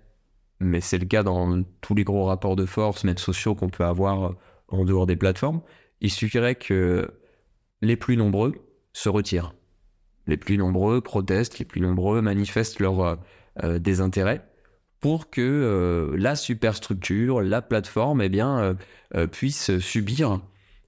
mais 0.60 0.80
c'est 0.80 0.98
le 0.98 1.06
cas 1.06 1.22
dans 1.22 1.62
tous 1.80 1.94
les 1.94 2.04
gros 2.04 2.24
rapports 2.24 2.56
de 2.56 2.66
force, 2.66 3.04
même 3.04 3.18
sociaux 3.18 3.54
qu'on 3.54 3.68
peut 3.68 3.84
avoir 3.84 4.34
en 4.68 4.84
dehors 4.84 5.06
des 5.06 5.16
plateformes, 5.16 5.62
il 6.00 6.10
suffirait 6.10 6.54
que 6.54 7.10
les 7.82 7.96
plus 7.96 8.16
nombreux 8.16 8.54
se 8.92 9.08
retirent. 9.08 9.54
Les 10.26 10.36
plus 10.36 10.56
nombreux 10.56 11.00
protestent, 11.00 11.58
les 11.58 11.64
plus 11.64 11.80
nombreux 11.80 12.22
manifestent 12.22 12.80
leur 12.80 13.00
euh, 13.00 13.16
euh, 13.62 13.78
désintérêt 13.78 14.46
pour 15.00 15.28
que 15.28 15.42
euh, 15.42 16.16
la 16.16 16.34
superstructure, 16.34 17.42
la 17.42 17.60
plateforme, 17.60 18.22
eh 18.22 18.30
bien, 18.30 18.74
puisse 19.30 19.78
subir 19.78 20.40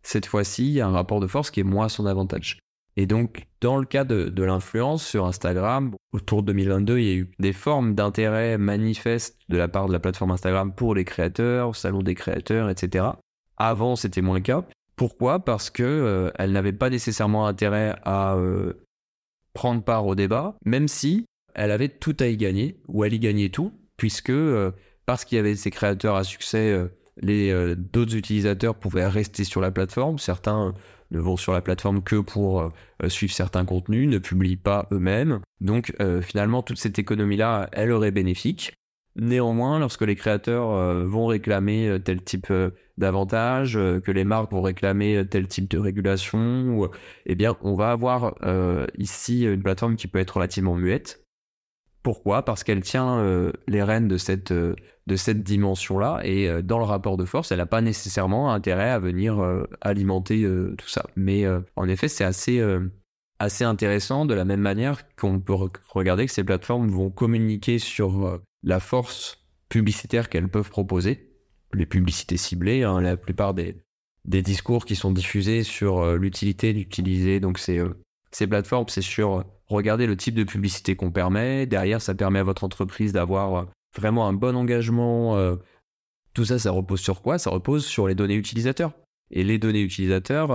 cette 0.07 0.27
fois-ci 0.27 0.81
un 0.81 0.91
rapport 0.91 1.21
de 1.21 1.27
force 1.27 1.51
qui 1.51 1.61
est 1.61 1.65
moins 1.65 1.87
à 1.87 1.89
son 1.89 2.07
avantage. 2.07 2.61
Et 2.97 3.07
donc, 3.07 3.47
dans 3.61 3.77
le 3.77 3.85
cas 3.85 4.05
de, 4.05 4.43
l'influence 4.43 5.05
sur 5.05 5.27
Instagram, 5.27 5.95
autour 6.13 6.43
de 6.43 6.47
2022, 6.47 6.99
il 6.99 7.05
y 7.05 7.11
a 7.11 7.15
eu 7.15 7.31
des 7.39 7.53
formes 7.53 7.95
d'intérêt 7.95 8.57
manifestes 8.57 9.37
de 9.49 9.59
la 9.59 9.69
part 9.69 9.87
de 9.87 9.93
la 9.93 9.99
plateforme 9.99 10.31
Instagram 10.31 10.73
pour 10.73 10.95
les 10.95 11.05
créateurs, 11.05 11.77
salon 11.77 12.03
des 12.03 12.15
créateurs, 12.15 12.71
etc. 12.71 13.05
Avant, 13.59 13.97
c'était 13.97 14.23
moins 14.23 14.37
le 14.37 14.43
cas. 14.43 14.65
Pourquoi? 14.95 15.41
Parce 15.41 15.69
que 15.69 15.83
euh, 15.83 16.31
elle 16.37 16.53
n'avait 16.53 16.73
pas 16.73 16.89
nécessairement 16.89 17.47
intérêt 17.47 17.97
à 18.03 18.37
euh, 18.37 18.73
prendre 19.53 19.83
part 19.83 20.07
au 20.07 20.15
débat, 20.15 20.57
même 20.65 20.89
si 20.89 21.27
elle 21.55 21.71
avait 21.71 21.89
tout 21.89 22.17
à 22.21 22.27
y 22.29 22.37
gagner, 22.37 22.81
ou 22.89 23.05
elle 23.05 23.13
y 23.13 23.19
gagnait 23.19 23.51
tout, 23.51 23.73
puisque 23.99 24.31
euh, 24.31 24.71
parce 25.05 25.27
qu'il 25.27 25.37
y 25.37 25.39
avait 25.39 25.57
ces 25.57 25.71
créateurs 25.71 26.17
à 26.17 26.25
succès, 26.25 26.89
les 27.21 27.75
d'autres 27.77 28.17
utilisateurs 28.17 28.75
pouvaient 28.75 29.07
rester 29.07 29.45
sur 29.45 29.61
la 29.61 29.71
plateforme. 29.71 30.19
Certains 30.19 30.75
ne 31.11 31.19
vont 31.19 31.37
sur 31.37 31.53
la 31.53 31.61
plateforme 31.61 32.03
que 32.03 32.17
pour 32.17 32.71
suivre 33.09 33.33
certains 33.33 33.65
contenus, 33.65 34.09
ne 34.09 34.19
publient 34.19 34.57
pas 34.57 34.87
eux-mêmes. 34.93 35.41
Donc 35.61 35.95
finalement, 36.23 36.63
toute 36.63 36.79
cette 36.79 36.99
économie-là, 36.99 37.69
elle 37.73 37.93
aurait 37.93 38.11
bénéfique. 38.11 38.75
Néanmoins, 39.19 39.79
lorsque 39.79 40.03
les 40.03 40.15
créateurs 40.15 40.73
euh, 40.73 41.07
vont 41.07 41.27
réclamer 41.27 41.89
euh, 41.89 41.99
tel 41.99 42.23
type 42.23 42.51
euh, 42.51 42.71
d'avantages, 42.99 43.73
que 43.73 44.11
les 44.11 44.25
marques 44.25 44.53
vont 44.53 44.61
réclamer 44.61 45.25
tel 45.31 45.49
type 45.49 45.71
de 45.71 45.79
régulation, 45.79 46.91
eh 47.25 47.35
bien, 47.35 47.57
on 47.63 47.75
va 47.75 47.91
avoir 47.91 48.35
ici 48.97 49.45
une 49.45 49.63
plateforme 49.63 49.97
qui 49.97 50.09
peut 50.09 50.19
être 50.19 50.37
relativement 50.37 50.75
muette. 50.75 51.23
Pourquoi? 52.03 52.43
Parce 52.43 52.65
qu'elle 52.65 52.81
tient 52.81 53.53
les 53.69 53.83
rênes 53.83 54.09
de 54.09 54.17
cette, 54.17 54.55
de 55.07 55.17
cette 55.17 55.43
dimension-là 55.43 56.21
et 56.25 56.63
dans 56.63 56.79
le 56.79 56.85
rapport 56.85 57.17
de 57.17 57.25
force, 57.25 57.53
elle 57.53 57.59
n'a 57.59 57.67
pas 57.67 57.81
nécessairement 57.81 58.53
intérêt 58.53 58.91
à 58.91 58.99
venir 58.99 59.39
alimenter 59.81 60.45
tout 60.77 60.89
ça. 60.89 61.07
Mais 61.15 61.45
en 61.77 61.89
effet, 61.89 62.09
c'est 62.09 62.25
assez, 62.25 62.61
assez 63.39 63.63
intéressant 63.63 64.27
de 64.27 64.35
la 64.35 64.45
même 64.45 64.61
manière 64.61 65.03
qu'on 65.15 65.39
peut 65.39 65.55
regarder 65.89 66.27
que 66.27 66.33
ces 66.33 66.43
plateformes 66.43 66.89
vont 66.89 67.11
communiquer 67.11 67.79
sur 67.79 68.41
la 68.65 68.81
force 68.81 69.47
publicitaire 69.69 70.29
qu'elles 70.29 70.49
peuvent 70.49 70.71
proposer, 70.71 71.31
les 71.73 71.87
publicités 71.87 72.37
ciblées, 72.37 72.83
hein, 72.83 73.01
la 73.01 73.17
plupart 73.17 73.55
des, 73.55 73.77
des 74.27 74.43
discours 74.43 74.85
qui 74.85 74.97
sont 74.97 75.13
diffusés 75.13 75.63
sur 75.63 75.99
euh, 75.99 76.17
l'utilité 76.17 76.73
d'utiliser 76.73 77.41
donc 77.41 77.59
ces, 77.59 77.79
euh, 77.79 77.97
ces 78.33 78.47
plateformes, 78.47 78.87
c'est 78.89 79.03
sur 79.03 79.39
euh, 79.39 79.43
regarder 79.69 80.07
le 80.07 80.17
type 80.17 80.35
de 80.35 80.45
publicité 80.45 80.97
qu'on 80.97 81.11
permet. 81.11 81.67
Derrière, 81.67 82.03
ça 82.03 82.15
permet 82.15 82.41
à 82.41 82.45
votre 82.45 82.65
entreprise 82.65 83.13
d'avoir 83.13 83.67
vraiment 83.97 84.29
un 84.29 84.33
bon 84.33 84.57
engagement. 84.57 85.57
tout 86.35 86.45
ça, 86.45 86.59
ça 86.59 86.71
repose 86.71 87.01
sur 87.01 87.23
quoi? 87.23 87.39
Ça 87.39 87.51
repose 87.51 87.85
sur 87.85 88.09
les 88.09 88.15
données 88.15 88.37
utilisateurs. 88.37 88.93
Et 89.31 89.43
les 89.43 89.59
données 89.59 89.83
utilisateurs, 89.83 90.51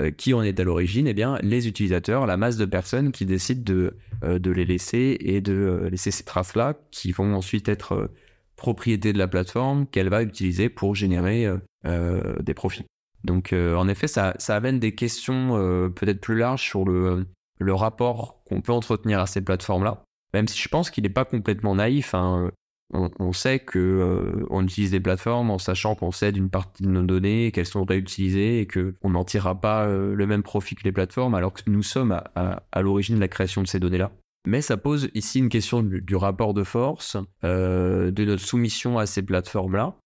euh, 0.00 0.12
qui 0.12 0.34
en 0.34 0.42
est 0.42 0.60
à 0.60 0.64
l'origine? 0.64 1.08
Eh 1.08 1.14
bien, 1.14 1.36
les 1.42 1.66
utilisateurs, 1.66 2.24
la 2.24 2.36
masse 2.36 2.56
de 2.56 2.64
personnes 2.64 3.10
qui 3.10 3.26
décident 3.26 3.62
de, 3.64 3.96
euh, 4.22 4.38
de 4.38 4.52
les 4.52 4.64
laisser 4.64 5.16
et 5.18 5.40
de 5.40 5.52
euh, 5.52 5.90
laisser 5.90 6.12
ces 6.12 6.22
traces-là, 6.22 6.74
qui 6.92 7.10
vont 7.10 7.34
ensuite 7.34 7.68
être 7.68 8.08
propriété 8.54 9.12
de 9.12 9.18
la 9.18 9.26
plateforme 9.26 9.88
qu'elle 9.88 10.08
va 10.08 10.22
utiliser 10.22 10.68
pour 10.68 10.94
générer 10.94 11.48
des 11.82 12.52
profits. 12.52 12.84
Donc, 13.24 13.54
en 13.54 13.88
effet, 13.88 14.06
ça, 14.06 14.34
ça 14.36 14.54
amène 14.54 14.78
des 14.78 14.94
questions 14.94 15.90
peut-être 15.96 16.20
plus 16.20 16.36
larges 16.36 16.68
sur 16.68 16.84
le, 16.84 17.26
le 17.58 17.74
rapport 17.74 18.42
qu'on 18.44 18.60
peut 18.60 18.72
entretenir 18.72 19.18
à 19.18 19.26
ces 19.26 19.40
plateformes-là. 19.40 20.04
Même 20.34 20.48
si 20.48 20.60
je 20.60 20.68
pense 20.68 20.90
qu'il 20.90 21.02
n'est 21.04 21.10
pas 21.10 21.24
complètement 21.24 21.74
naïf. 21.74 22.14
Hein 22.14 22.50
on, 22.92 23.32
sait 23.32 23.60
que 23.60 23.78
euh, 23.78 24.46
on 24.50 24.64
utilise 24.64 24.90
des 24.90 25.00
plateformes 25.00 25.50
en 25.50 25.58
sachant 25.58 25.94
qu'on 25.94 26.10
cède 26.10 26.36
une 26.36 26.50
partie 26.50 26.82
de 26.82 26.88
nos 26.88 27.02
données, 27.02 27.52
qu'elles 27.52 27.66
sont 27.66 27.84
réutilisées 27.84 28.60
et 28.60 28.66
qu'on 28.66 29.10
n'en 29.10 29.24
tirera 29.24 29.60
pas 29.60 29.86
euh, 29.86 30.14
le 30.14 30.26
même 30.26 30.42
profit 30.42 30.74
que 30.74 30.84
les 30.84 30.92
plateformes, 30.92 31.34
alors 31.34 31.52
que 31.52 31.62
nous 31.66 31.82
sommes 31.82 32.20
à, 32.34 32.82
l'origine 32.82 33.16
de 33.16 33.20
la 33.20 33.28
création 33.28 33.62
de 33.62 33.68
ces 33.68 33.78
données-là. 33.78 34.10
Mais 34.46 34.62
ça 34.62 34.76
pose 34.76 35.10
ici 35.14 35.38
une 35.38 35.50
question 35.50 35.82
du, 35.82 36.16
rapport 36.16 36.54
de 36.54 36.64
force, 36.64 37.16
euh, 37.44 38.10
de 38.10 38.24
notre 38.24 38.42
soumission 38.42 38.98
à 38.98 39.06
ces 39.06 39.22
plateformes-là. 39.22 39.96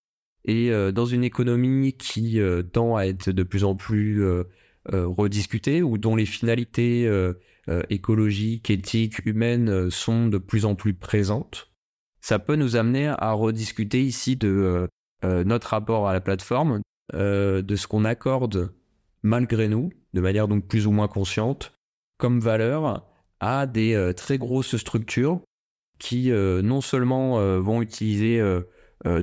Et 0.46 0.70
dans 0.92 1.06
une 1.06 1.24
économie 1.24 1.94
qui 1.94 2.38
tend 2.70 2.96
à 2.96 3.04
être 3.04 3.30
de 3.30 3.42
plus 3.44 3.64
en 3.64 3.76
plus 3.76 4.22
rediscutée, 4.84 5.82
ou 5.82 5.96
dont 5.96 6.16
les 6.16 6.26
finalités 6.26 7.08
écologiques, 7.88 8.70
éthiques, 8.70 9.24
humaines 9.24 9.90
sont 9.90 10.28
de 10.28 10.38
plus 10.38 10.64
en 10.64 10.74
plus 10.74 10.94
présentes, 10.94 11.74
ça 12.24 12.38
peut 12.38 12.56
nous 12.56 12.76
amener 12.76 13.08
à 13.08 13.32
rediscuter 13.32 14.02
ici 14.02 14.34
de 14.34 14.48
euh, 14.48 14.86
euh, 15.26 15.44
notre 15.44 15.68
rapport 15.68 16.08
à 16.08 16.14
la 16.14 16.22
plateforme, 16.22 16.80
euh, 17.12 17.60
de 17.60 17.76
ce 17.76 17.86
qu'on 17.86 18.06
accorde 18.06 18.72
malgré 19.22 19.68
nous, 19.68 19.90
de 20.14 20.22
manière 20.22 20.48
donc 20.48 20.66
plus 20.66 20.86
ou 20.86 20.90
moins 20.90 21.06
consciente, 21.06 21.74
comme 22.16 22.40
valeur 22.40 23.06
à 23.40 23.66
des 23.66 24.12
très 24.16 24.38
grosses 24.38 24.76
structures 24.78 25.42
qui 25.98 26.30
non 26.30 26.80
seulement 26.80 27.58
vont 27.58 27.80
utiliser 27.80 28.42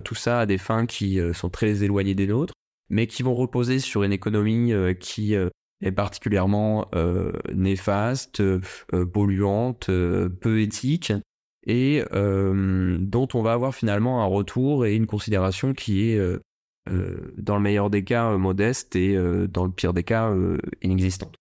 tout 0.03 0.15
ça 0.15 0.41
à 0.41 0.45
des 0.47 0.57
fins 0.57 0.87
qui 0.87 1.19
sont 1.33 1.49
très 1.49 1.83
éloignées 1.83 2.15
des 2.15 2.25
nôtres, 2.25 2.53
mais 2.89 3.05
qui 3.05 3.21
vont 3.21 3.35
reposer 3.35 3.79
sur 3.79 4.01
une 4.01 4.11
économie 4.11 4.73
qui 4.99 5.35
est 5.81 5.91
particulièrement 5.91 6.89
néfaste, 7.53 8.41
polluante, 9.11 9.87
peu 9.87 10.61
éthique, 10.61 11.13
et 11.65 12.03
euh, 12.13 12.97
dont 12.99 13.27
on 13.33 13.41
va 13.41 13.53
avoir 13.53 13.75
finalement 13.75 14.23
un 14.23 14.25
retour 14.25 14.85
et 14.85 14.95
une 14.95 15.07
considération 15.07 15.73
qui 15.73 16.09
est, 16.09 16.17
euh, 16.17 16.39
euh, 16.89 17.33
dans 17.37 17.55
le 17.55 17.61
meilleur 17.61 17.89
des 17.89 18.03
cas, 18.03 18.35
modeste 18.37 18.95
et 18.95 19.15
dans 19.47 19.65
le 19.65 19.71
pire 19.71 19.93
des 19.93 20.03
cas, 20.03 20.33
inexistante. 20.81 21.35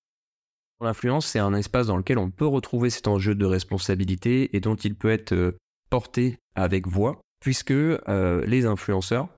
L'influence, 0.82 1.26
c'est 1.26 1.38
un 1.38 1.54
espace 1.54 1.86
dans 1.86 1.96
lequel 1.96 2.18
on 2.18 2.30
peut 2.30 2.46
retrouver 2.46 2.88
cet 2.90 3.06
enjeu 3.06 3.34
de 3.34 3.44
responsabilité 3.44 4.54
et 4.56 4.60
dont 4.60 4.76
il 4.76 4.94
peut 4.94 5.10
être 5.10 5.54
porté 5.90 6.38
avec 6.54 6.86
voix, 6.86 7.20
puisque 7.40 7.70
les 7.72 8.66
influenceurs, 8.66 9.28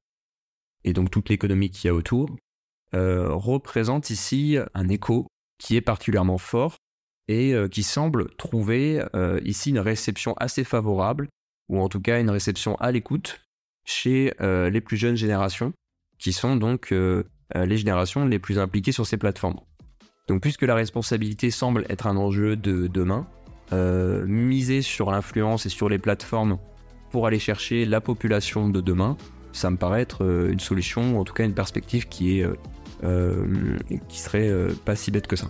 et 0.85 0.93
donc 0.93 1.11
toute 1.11 1.29
l'économie 1.29 1.71
qu'il 1.71 1.89
y 1.89 1.91
a 1.91 1.95
autour, 1.95 2.29
représentent 2.95 4.11
ici 4.11 4.59
un 4.75 4.89
écho 4.89 5.27
qui 5.59 5.77
est 5.77 5.81
particulièrement 5.81 6.39
fort 6.39 6.77
et 7.29 7.55
euh, 7.55 7.69
qui 7.69 7.83
semble 7.83 8.35
trouver 8.37 9.03
euh, 9.15 9.41
ici 9.45 9.71
une 9.71 9.79
réception 9.79 10.35
assez 10.39 10.65
favorable, 10.65 11.29
ou 11.69 11.81
en 11.81 11.89
tout 11.89 12.01
cas 12.01 12.21
une 12.21 12.31
réception 12.31 12.77
à 12.77 12.91
l'écoute 12.91 13.41
chez 13.85 14.35
euh, 14.41 14.71
les 14.71 14.81
plus 14.81 14.97
jeunes 14.97 15.17
générations, 15.17 15.73
qui 16.19 16.33
sont 16.33 16.57
donc 16.57 16.95
les 17.55 17.77
générations 17.77 18.25
les 18.27 18.39
plus 18.39 18.61
impliquées 18.61 18.93
sur 18.93 19.07
ces 19.07 19.17
plateformes. 19.17 19.59
Donc 20.29 20.41
puisque 20.41 20.63
la 20.63 20.77
responsabilité 20.77 21.51
semble 21.51 21.85
être 21.89 22.07
un 22.07 22.17
enjeu 22.17 22.55
de 22.55 22.87
demain, 22.87 23.27
miser 23.73 24.83
sur 24.83 25.11
l'influence 25.11 25.67
et 25.67 25.69
sur 25.69 25.89
les 25.89 25.99
plateformes 25.99 26.59
pour 27.11 27.27
aller 27.27 27.41
chercher 27.41 27.87
la 27.87 28.01
population 28.01 28.69
de 28.69 28.81
demain, 28.81 29.17
ça 29.53 29.69
me 29.69 29.77
paraît 29.77 30.03
être 30.03 30.25
une 30.49 30.61
solution, 30.61 31.17
ou 31.17 31.21
en 31.21 31.25
tout 31.25 31.35
cas 31.35 31.45
une 31.45 31.55
perspective 31.55 32.07
qui 32.07 32.39
est 32.39 32.47
qui 33.03 34.21
serait 34.21 34.51
pas 34.85 34.97
si 34.97 35.11
bête 35.11 35.27
que 35.27 35.37
ça. 35.37 35.49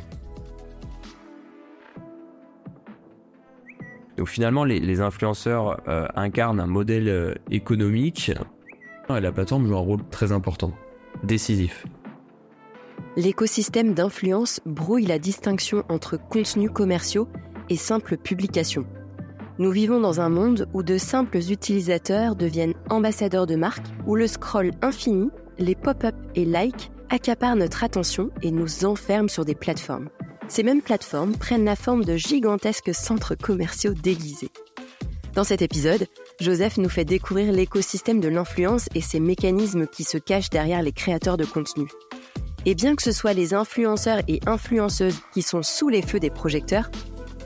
Donc 4.16 4.28
finalement, 4.28 4.64
les, 4.64 5.00
influenceurs 5.00 5.80
euh, 5.88 6.06
incarnent 6.14 6.60
un 6.60 6.66
modèle 6.66 7.08
euh, 7.08 7.34
économique 7.50 8.30
et 9.08 9.20
la 9.20 9.32
plateforme 9.32 9.66
joue 9.66 9.76
un 9.76 9.80
rôle 9.80 10.00
très 10.10 10.32
important, 10.32 10.72
décisif. 11.24 11.86
L'écosystème 13.16 13.94
d'influence 13.94 14.60
brouille 14.64 15.06
la 15.06 15.18
distinction 15.18 15.84
entre 15.88 16.16
contenus 16.16 16.70
commerciaux 16.70 17.28
et 17.68 17.76
simples 17.76 18.16
publications. 18.16 18.86
Nous 19.58 19.70
vivons 19.70 20.00
dans 20.00 20.20
un 20.20 20.28
monde 20.28 20.68
où 20.72 20.82
de 20.82 20.98
simples 20.98 21.38
utilisateurs 21.38 22.36
deviennent 22.36 22.74
ambassadeurs 22.90 23.46
de 23.46 23.56
marques, 23.56 23.88
où 24.06 24.14
le 24.14 24.26
scroll 24.26 24.70
infini, 24.82 25.30
les 25.58 25.74
pop-up 25.74 26.14
et 26.34 26.44
likes 26.44 26.90
accaparent 27.12 27.56
notre 27.56 27.84
attention 27.84 28.30
et 28.42 28.50
nous 28.50 28.84
enferment 28.86 29.28
sur 29.28 29.44
des 29.44 29.54
plateformes. 29.54 30.08
Ces 30.48 30.62
mêmes 30.62 30.82
plateformes 30.82 31.36
prennent 31.36 31.64
la 31.64 31.76
forme 31.76 32.04
de 32.04 32.16
gigantesques 32.16 32.94
centres 32.94 33.34
commerciaux 33.34 33.92
déguisés. 33.92 34.50
Dans 35.34 35.44
cet 35.44 35.62
épisode, 35.62 36.06
Joseph 36.40 36.78
nous 36.78 36.88
fait 36.88 37.04
découvrir 37.04 37.52
l'écosystème 37.52 38.20
de 38.20 38.28
l'influence 38.28 38.88
et 38.94 39.00
ses 39.00 39.20
mécanismes 39.20 39.86
qui 39.86 40.04
se 40.04 40.18
cachent 40.18 40.50
derrière 40.50 40.82
les 40.82 40.92
créateurs 40.92 41.36
de 41.36 41.44
contenu. 41.44 41.86
Et 42.64 42.74
bien 42.74 42.96
que 42.96 43.02
ce 43.02 43.12
soit 43.12 43.32
les 43.32 43.54
influenceurs 43.54 44.20
et 44.28 44.40
influenceuses 44.46 45.20
qui 45.32 45.42
sont 45.42 45.62
sous 45.62 45.88
les 45.88 46.02
feux 46.02 46.20
des 46.20 46.30
projecteurs, 46.30 46.90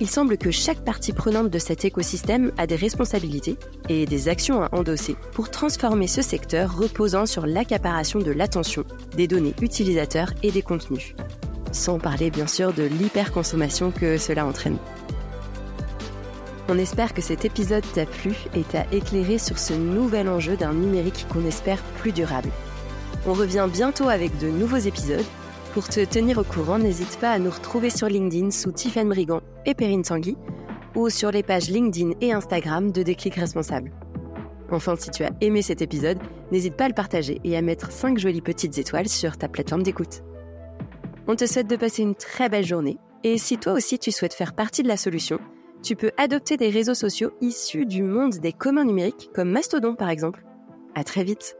il 0.01 0.09
semble 0.09 0.37
que 0.37 0.51
chaque 0.51 0.85
partie 0.85 1.13
prenante 1.13 1.51
de 1.51 1.59
cet 1.59 1.85
écosystème 1.85 2.53
a 2.59 2.67
des 2.67 2.77
responsabilités 2.77 3.57
et 3.89 4.07
des 4.07 4.29
actions 4.29 4.63
à 4.63 4.69
endosser 4.73 5.17
pour 5.33 5.51
transformer 5.51 6.07
ce 6.07 6.23
secteur 6.23 6.77
reposant 6.77 7.27
sur 7.27 7.47
l'accaparation 7.47 8.19
de 8.19 8.31
l'attention, 8.31 8.85
des 9.17 9.27
données 9.27 9.55
utilisateurs 9.61 10.33
et 10.43 10.51
des 10.51 10.63
contenus 10.63 11.15
sans 11.77 11.99
parler 11.99 12.31
bien 12.31 12.47
sûr 12.47 12.73
de 12.73 12.85
l'hyperconsommation 12.85 13.91
que 13.91 14.19
cela 14.19 14.47
entraîne. 14.47 14.79
On 16.69 16.79
espère 16.79 17.15
que 17.15 17.23
cet 17.23 17.45
épisode 17.45 17.85
t'a 17.95 18.07
plu 18.07 18.35
et 18.55 18.63
t'a 18.63 18.87
éclairé 18.91 19.39
sur 19.39 19.59
ce 19.59 19.73
nouvel 19.75 20.29
enjeu 20.29 20.57
d'un 20.57 20.73
numérique 20.73 21.27
qu'on 21.33 21.47
espère 21.47 21.81
plus 22.01 22.13
durable. 22.13 22.49
On 23.27 23.35
revient 23.35 23.69
bientôt 23.73 24.09
avec 24.09 24.37
de 24.39 24.49
nouveaux 24.49 24.77
épisodes. 24.77 25.25
Pour 25.77 25.91
te 25.91 26.03
tenir 26.03 26.39
au 26.39 26.43
courant, 26.43 26.79
n'hésite 26.79 27.19
pas 27.19 27.33
à 27.33 27.39
nous 27.39 27.51
retrouver 27.51 27.91
sur 27.91 28.09
LinkedIn 28.09 28.51
sous 28.51 28.73
Tiffany 28.73 29.11
Brigand 29.11 29.43
et 29.67 29.75
Perrine 29.75 30.01
Tanguy 30.01 30.35
ou 30.95 31.11
sur 31.11 31.31
les 31.31 31.43
pages 31.43 31.69
LinkedIn 31.69 32.13
et 32.23 32.33
Instagram 32.33 32.93
de 32.93 33.03
Déclic 33.03 33.35
Responsable. 33.35 33.93
Enfin, 34.71 34.97
si 34.97 35.11
tu 35.11 35.23
as 35.23 35.33
aimé 35.43 35.61
cet 35.61 35.83
épisode, 35.83 36.17
n'hésite 36.51 36.79
pas 36.79 36.87
à 36.87 36.89
le 36.89 36.95
partager 36.95 37.43
et 37.45 37.59
à 37.59 37.61
mettre 37.61 37.93
5 37.93 38.17
jolies 38.17 38.41
petites 38.41 38.79
étoiles 38.79 39.11
sur 39.11 39.37
ta 39.37 39.49
plateforme 39.49 39.83
d'écoute. 39.83 40.23
On 41.29 41.37
te 41.37 41.45
souhaite 41.45 41.69
de 41.69 41.77
passer 41.77 42.01
une 42.01 42.15
très 42.15 42.49
belle 42.49 42.65
journée. 42.65 42.97
Et 43.23 43.37
si 43.37 43.59
toi 43.59 43.75
aussi 43.75 43.99
tu 43.99 44.13
souhaites 44.13 44.33
faire 44.33 44.55
partie 44.55 44.83
de 44.83 44.89
la 44.89 44.97
solution, 44.97 45.39
tu 45.83 45.95
peux 45.95 46.13
adopter 46.17 46.57
des 46.57 46.71
réseaux 46.71 46.95
sociaux 46.95 47.33
issus 47.43 47.85
du 47.85 48.03
monde 48.03 48.37
des 48.37 48.55
communs 48.55 48.87
numériques, 48.87 49.29
comme 49.35 49.51
Mastodon 49.51 49.95
par 49.95 50.09
exemple. 50.09 50.43
À 50.95 51.05
très 51.05 51.23
vite! 51.23 51.55